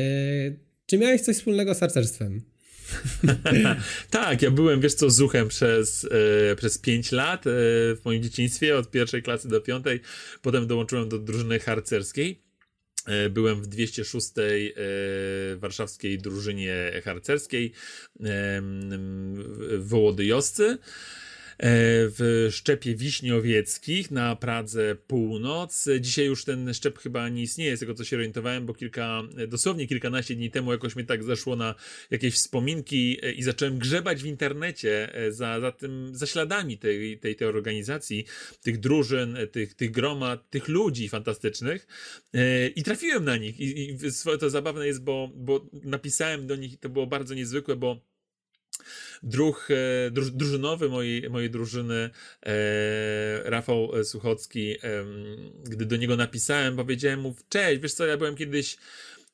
czy 0.86 0.98
miałeś 0.98 1.20
coś 1.20 1.36
wspólnego 1.36 1.74
z 1.74 1.80
harcerstwem? 1.80 2.42
tak, 4.10 4.42
ja 4.42 4.50
byłem, 4.50 4.80
wiesz 4.80 4.94
co, 4.94 5.10
zuchem 5.10 5.48
przez, 5.48 6.08
e, 6.50 6.56
przez 6.56 6.78
5 6.78 7.12
lat 7.12 7.46
e, 7.46 7.50
w 7.96 8.00
moim 8.04 8.22
dzieciństwie, 8.22 8.78
od 8.78 8.90
pierwszej 8.90 9.22
klasy 9.22 9.48
do 9.48 9.60
piątej. 9.60 10.00
Potem 10.42 10.66
dołączyłem 10.66 11.08
do 11.08 11.18
drużyny 11.18 11.58
harcerskiej. 11.58 12.42
E, 13.06 13.30
byłem 13.30 13.62
w 13.62 13.66
206 13.66 14.28
e, 14.38 14.42
warszawskiej 15.56 16.18
drużynie 16.18 17.00
harcerskiej 17.04 17.72
w 19.78 19.88
Wołodyjowscy. 19.88 20.78
E, 21.60 21.66
w 22.08 22.48
szczepie 22.50 22.94
wiśniowieckich 22.94 24.10
na 24.10 24.36
Pradze 24.36 24.96
Północ. 25.06 25.88
Dzisiaj 26.00 26.26
już 26.26 26.44
ten 26.44 26.74
szczep 26.74 26.98
chyba 26.98 27.28
nie 27.28 27.42
istnieje, 27.42 27.76
z 27.76 27.80
tego 27.80 27.94
co 27.94 28.04
się 28.04 28.16
orientowałem, 28.16 28.66
bo 28.66 28.74
kilka, 28.74 29.22
dosłownie 29.48 29.86
kilkanaście 29.86 30.34
dni 30.34 30.50
temu 30.50 30.72
jakoś 30.72 30.96
mnie 30.96 31.04
tak 31.04 31.24
zeszło 31.24 31.56
na 31.56 31.74
jakieś 32.10 32.34
wspominki 32.34 33.18
e, 33.22 33.32
i 33.32 33.42
zacząłem 33.42 33.78
grzebać 33.78 34.22
w 34.22 34.26
internecie 34.26 35.14
e, 35.14 35.32
za, 35.32 35.60
za 35.60 35.72
tym, 35.72 36.10
za 36.14 36.26
śladami 36.26 36.78
tej, 36.78 37.18
tej, 37.18 37.36
tej 37.36 37.48
organizacji, 37.48 38.24
tych 38.62 38.80
drużyn, 38.80 39.38
tych, 39.52 39.74
tych 39.74 39.90
gromad, 39.90 40.50
tych 40.50 40.68
ludzi 40.68 41.08
fantastycznych 41.08 41.86
i 42.76 42.82
trafiłem 42.82 43.24
na 43.24 43.36
nich 43.36 43.60
i, 43.60 43.90
i 43.90 43.98
to 44.40 44.50
zabawne 44.50 44.86
jest, 44.86 45.04
bo, 45.04 45.30
bo 45.34 45.66
napisałem 45.72 46.46
do 46.46 46.56
nich 46.56 46.80
to 46.80 46.88
było 46.88 47.06
bardzo 47.06 47.34
niezwykłe, 47.34 47.76
bo 47.76 48.09
druh, 49.22 49.68
e, 49.70 50.10
druż, 50.10 50.30
drużynowy 50.30 50.88
mojej, 50.88 51.30
mojej 51.30 51.50
drużyny, 51.50 52.10
e, 52.42 53.50
Rafał 53.50 54.04
Suchocki, 54.04 54.70
e, 54.72 54.78
gdy 55.64 55.86
do 55.86 55.96
niego 55.96 56.16
napisałem, 56.16 56.76
powiedziałem 56.76 57.20
mu, 57.20 57.34
cześć, 57.48 57.80
wiesz 57.80 57.94
co, 57.94 58.06
ja 58.06 58.16
byłem 58.16 58.36
kiedyś 58.36 58.76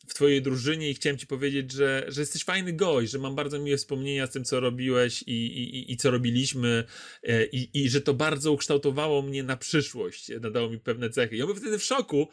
w 0.07 0.15
twojej 0.15 0.43
drużynie 0.43 0.91
i 0.91 0.95
chciałem 0.95 1.19
ci 1.19 1.27
powiedzieć, 1.27 1.73
że, 1.73 2.05
że 2.09 2.21
jesteś 2.21 2.45
fajny 2.45 2.73
gość, 2.73 3.13
że 3.13 3.19
mam 3.19 3.35
bardzo 3.35 3.59
miłe 3.59 3.77
wspomnienia 3.77 4.27
z 4.27 4.31
tym, 4.31 4.45
co 4.45 4.61
robiłeś 4.61 5.23
i, 5.23 5.47
i, 5.47 5.93
i 5.93 5.97
co 5.97 6.11
robiliśmy 6.11 6.85
e, 7.23 7.45
i, 7.45 7.85
i 7.85 7.91
że 7.91 8.01
to 8.01 8.15
bardzo 8.15 8.53
ukształtowało 8.53 9.23
mnie 9.23 9.43
na 9.43 9.57
przyszłość, 9.57 10.31
nadało 10.41 10.71
mi 10.71 10.79
pewne 10.79 11.11
cechy. 11.11 11.37
Ja 11.37 11.45
byłem 11.45 11.61
wtedy 11.61 11.79
w 11.79 11.85
szoku, 11.85 12.29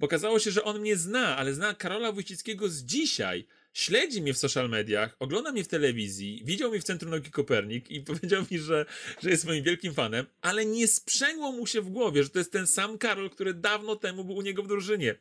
bo 0.00 0.06
okazało 0.06 0.38
się, 0.38 0.50
że 0.50 0.64
on 0.64 0.80
mnie 0.80 0.96
zna, 0.96 1.36
ale 1.36 1.54
zna 1.54 1.74
Karola 1.74 2.12
Wójcickiego 2.12 2.68
z 2.68 2.82
dzisiaj, 2.82 3.46
śledzi 3.74 4.22
mnie 4.22 4.34
w 4.34 4.38
social 4.38 4.68
mediach, 4.68 5.16
ogląda 5.18 5.52
mnie 5.52 5.64
w 5.64 5.68
telewizji, 5.68 6.42
widział 6.44 6.70
mnie 6.70 6.80
w 6.80 6.84
Centrum 6.84 7.10
Nauki 7.10 7.30
Kopernik 7.30 7.90
i 7.90 8.00
powiedział 8.10 8.44
mi, 8.50 8.58
że, 8.58 8.86
że 9.22 9.30
jest 9.30 9.44
moim 9.44 9.64
wielkim 9.64 9.94
fanem, 9.94 10.26
ale 10.40 10.66
nie 10.66 10.88
sprzęgło 10.88 11.52
mu 11.52 11.66
się 11.66 11.80
w 11.80 11.88
głowie, 11.88 12.22
że 12.22 12.28
to 12.28 12.38
jest 12.38 12.52
ten 12.52 12.66
sam 12.66 12.98
Karol, 12.98 13.30
który 13.30 13.54
dawno 13.54 13.96
temu 13.96 14.24
był 14.24 14.36
u 14.36 14.42
niego 14.42 14.62
w 14.62 14.68
drużynie. 14.68 15.14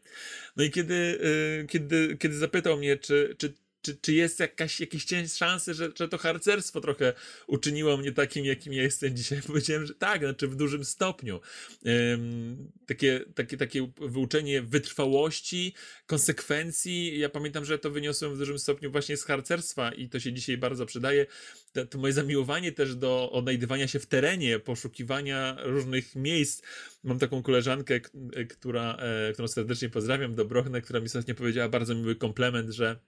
No 0.56 0.64
i 0.64 0.72
kiedy, 0.72 1.20
yy, 1.58 1.68
kiedy, 1.68 2.18
kiedy 2.20 2.38
zapytał 2.38 2.78
mnie, 2.78 2.98
czy, 2.98 3.36
czy 3.38 3.54
czy, 3.84 3.98
czy 4.02 4.14
jest 4.14 4.40
jakaś, 4.40 4.80
jakiś 4.80 5.06
cień 5.06 5.28
szansy, 5.28 5.74
że, 5.74 5.92
że 6.00 6.10
to 6.10 6.18
harcerstwo 6.18 6.82
trochę 6.82 7.14
uczyniło 7.48 7.98
mnie 7.98 8.12
takim, 8.12 8.46
jakim 8.46 8.74
ja 8.74 8.84
jestem 8.84 9.16
dzisiaj? 9.18 9.42
Powiedziałem, 9.48 9.86
że 9.86 9.94
tak, 9.94 10.22
znaczy 10.22 10.48
w 10.48 10.56
dużym 10.56 10.86
stopniu. 10.86 11.40
Um, 11.86 12.72
takie, 12.86 13.26
takie, 13.36 13.58
takie 13.58 13.92
wyuczenie 13.98 14.62
wytrwałości, 14.62 15.74
konsekwencji. 16.06 17.20
Ja 17.20 17.30
pamiętam, 17.30 17.66
że 17.66 17.80
to 17.80 17.92
wyniosłem 17.92 18.36
w 18.36 18.38
dużym 18.38 18.60
stopniu 18.60 18.92
właśnie 18.92 19.18
z 19.18 19.24
harcerstwa 19.24 19.92
i 19.92 20.10
to 20.10 20.20
się 20.20 20.34
dzisiaj 20.34 20.58
bardzo 20.58 20.86
przydaje. 20.86 21.26
To, 21.74 21.86
to 21.86 21.98
moje 21.98 22.14
zamiłowanie 22.14 22.72
też 22.72 22.96
do 22.96 23.32
odnajdywania 23.32 23.88
się 23.88 24.00
w 24.00 24.06
terenie, 24.06 24.60
poszukiwania 24.60 25.58
różnych 25.64 26.16
miejsc. 26.16 26.62
Mam 27.04 27.20
taką 27.20 27.44
koleżankę, 27.44 28.00
która, 28.50 28.96
e, 28.96 29.34
którą 29.34 29.48
serdecznie 29.48 29.90
pozdrawiam, 29.90 30.36
Dobrochnę, 30.36 30.82
która 30.82 31.00
mi 31.00 31.06
ostatnio 31.06 31.36
powiedziała 31.36 31.70
bardzo 31.70 31.96
miły 31.96 32.16
komplement, 32.16 32.70
że 32.70 33.00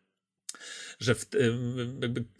że 1.00 1.16
w, 1.16 1.26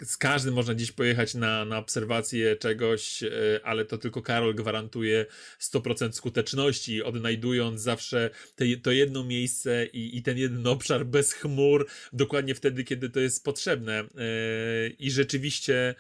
z 0.04 0.18
każdym 0.18 0.54
można 0.54 0.74
gdzieś 0.74 0.92
pojechać 0.92 1.34
na, 1.34 1.66
na 1.66 1.78
obserwację 1.78 2.56
czegoś, 2.56 3.24
e, 3.24 3.30
ale 3.64 3.86
to 3.86 3.98
tylko 3.98 4.22
Karol 4.22 4.56
gwarantuje 4.56 5.26
100% 5.60 6.12
skuteczności, 6.12 7.04
odnajdując 7.04 7.82
zawsze 7.82 8.30
te, 8.56 8.66
to 8.84 8.92
jedno 8.92 9.24
miejsce 9.24 9.86
i, 9.86 10.18
i 10.18 10.24
ten 10.24 10.38
jeden 10.38 10.68
obszar 10.68 11.06
bez 11.06 11.34
chmur, 11.34 11.88
dokładnie 12.14 12.56
wtedy, 12.56 12.84
kiedy 12.84 13.10
to 13.10 13.20
jest 13.20 13.44
potrzebne. 13.44 14.00
E, 14.00 14.06
I 15.00 15.12
rzeczywiście. 15.12 15.96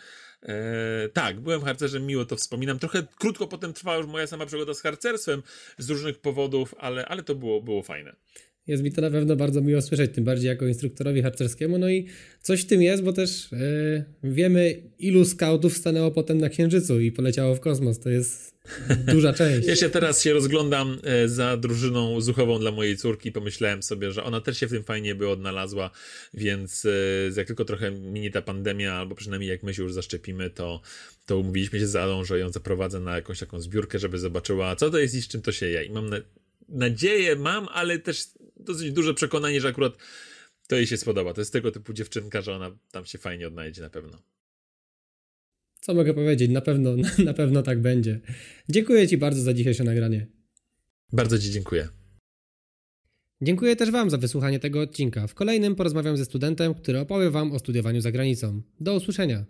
Tak, 1.14 1.40
byłem 1.40 1.62
harcerzem, 1.62 2.06
miło 2.06 2.26
to 2.26 2.36
wspominam. 2.36 2.80
Trochę 2.80 3.08
krótko 3.20 3.48
potem 3.48 3.74
trwała 3.74 3.98
już 3.98 4.08
moja 4.08 4.28
sama 4.28 4.46
przygoda 4.46 4.74
z 4.74 4.82
harcerstwem 4.82 5.44
z 5.78 5.90
różnych 5.90 6.20
powodów, 6.20 6.76
ale, 6.78 7.06
ale 7.06 7.24
to 7.24 7.36
było, 7.36 7.62
było 7.62 7.84
fajne. 7.84 8.16
Jest 8.68 8.84
mi 8.84 8.92
to 8.92 9.02
na 9.02 9.12
pewno 9.12 9.36
bardzo 9.36 9.62
miło 9.62 9.82
słyszeć, 9.82 10.12
tym 10.12 10.24
bardziej 10.24 10.48
jako 10.48 10.68
instruktorowi 10.68 11.22
harcerskiemu. 11.22 11.78
No 11.78 11.90
i 11.90 12.06
coś 12.42 12.62
w 12.62 12.66
tym 12.66 12.82
jest, 12.82 13.04
bo 13.04 13.14
też 13.14 13.50
yy, 13.52 14.32
wiemy, 14.32 14.82
ilu 15.00 15.26
skautów 15.26 15.78
stanęło 15.78 16.12
potem 16.12 16.38
na 16.38 16.50
Księżycu 16.50 17.00
i 17.00 17.12
poleciało 17.12 17.56
w 17.56 17.60
kosmos. 17.60 18.00
To 18.00 18.10
jest 18.10 18.56
duża 19.14 19.34
część. 19.34 19.68
Ja 19.68 19.76
się 19.76 19.90
teraz 19.90 20.24
się 20.24 20.34
rozglądam 20.34 20.98
e, 21.04 21.28
za 21.28 21.58
drużyną 21.58 22.22
zuchową 22.22 22.60
dla 22.60 22.72
mojej 22.72 22.98
córki. 22.98 23.32
Pomyślałem 23.32 23.84
sobie, 23.84 24.12
że 24.12 24.24
ona 24.24 24.42
też 24.42 24.58
się 24.58 24.68
w 24.68 24.72
tym 24.72 24.84
fajnie 24.84 25.16
by 25.16 25.30
odnalazła, 25.30 25.92
więc 26.34 26.86
e, 26.86 26.90
jak 27.38 27.48
tylko 27.48 27.66
trochę 27.66 27.92
minie 27.92 28.32
ta 28.32 28.42
pandemia, 28.42 28.94
albo 28.94 29.16
przynajmniej 29.16 29.50
jak 29.50 29.64
my 29.64 29.74
się 29.74 29.84
już 29.84 29.94
zaszczepimy, 29.94 30.50
to, 30.50 30.82
to 31.26 31.38
umówiliśmy 31.38 31.80
się 31.80 31.88
z 31.88 31.96
Adą, 31.96 32.26
że 32.26 32.40
ją 32.40 32.50
zaprowadzę 32.50 33.00
na 33.00 33.16
jakąś 33.16 33.40
taką 33.40 33.60
zbiórkę, 33.60 34.00
żeby 34.00 34.18
zobaczyła, 34.18 34.76
co 34.76 34.90
to 34.90 34.98
jest 34.98 35.16
i 35.16 35.22
z 35.22 35.28
czym 35.28 35.42
to 35.42 35.52
się 35.52 35.66
je. 35.66 35.84
I 35.84 35.92
mam 35.92 36.10
na 36.10 36.18
nadzieję 36.70 37.36
mam, 37.36 37.68
ale 37.72 38.00
też 38.00 38.26
dosyć 38.58 38.92
duże 38.92 39.14
przekonanie, 39.14 39.62
że 39.62 39.68
akurat 39.68 39.94
to 40.68 40.76
jej 40.76 40.88
się 40.88 40.98
spodoba. 40.98 41.34
To 41.34 41.42
jest 41.42 41.54
tego 41.54 41.72
typu 41.72 41.94
dziewczynka, 41.94 42.42
że 42.42 42.56
ona 42.56 42.72
tam 42.92 43.06
się 43.06 43.18
fajnie 43.18 43.48
odnajdzie 43.48 43.82
na 43.82 43.90
pewno. 43.90 44.18
Co 45.82 45.94
mogę 45.94 46.14
powiedzieć? 46.14 46.52
Na 46.52 46.62
pewno, 46.62 46.96
na 47.26 47.34
pewno 47.34 47.64
tak 47.64 47.82
będzie. 47.82 48.20
Dziękuję 48.70 49.08
Ci 49.08 49.18
bardzo 49.18 49.42
za 49.42 49.54
dzisiejsze 49.54 49.84
nagranie. 49.84 50.28
Bardzo 51.14 51.40
Ci 51.40 51.52
dziękuję. 51.52 51.88
Dziękuję 53.42 53.76
też 53.76 53.92
Wam 53.92 54.10
za 54.10 54.18
wysłuchanie 54.18 54.60
tego 54.60 54.82
odcinka. 54.82 55.28
W 55.28 55.34
kolejnym 55.34 55.76
porozmawiam 55.76 56.18
ze 56.18 56.26
studentem, 56.26 56.74
który 56.74 57.00
opowie 57.00 57.30
Wam 57.30 57.52
o 57.52 57.60
studiowaniu 57.60 58.02
za 58.02 58.12
granicą. 58.12 58.62
Do 58.80 58.96
usłyszenia. 58.96 59.46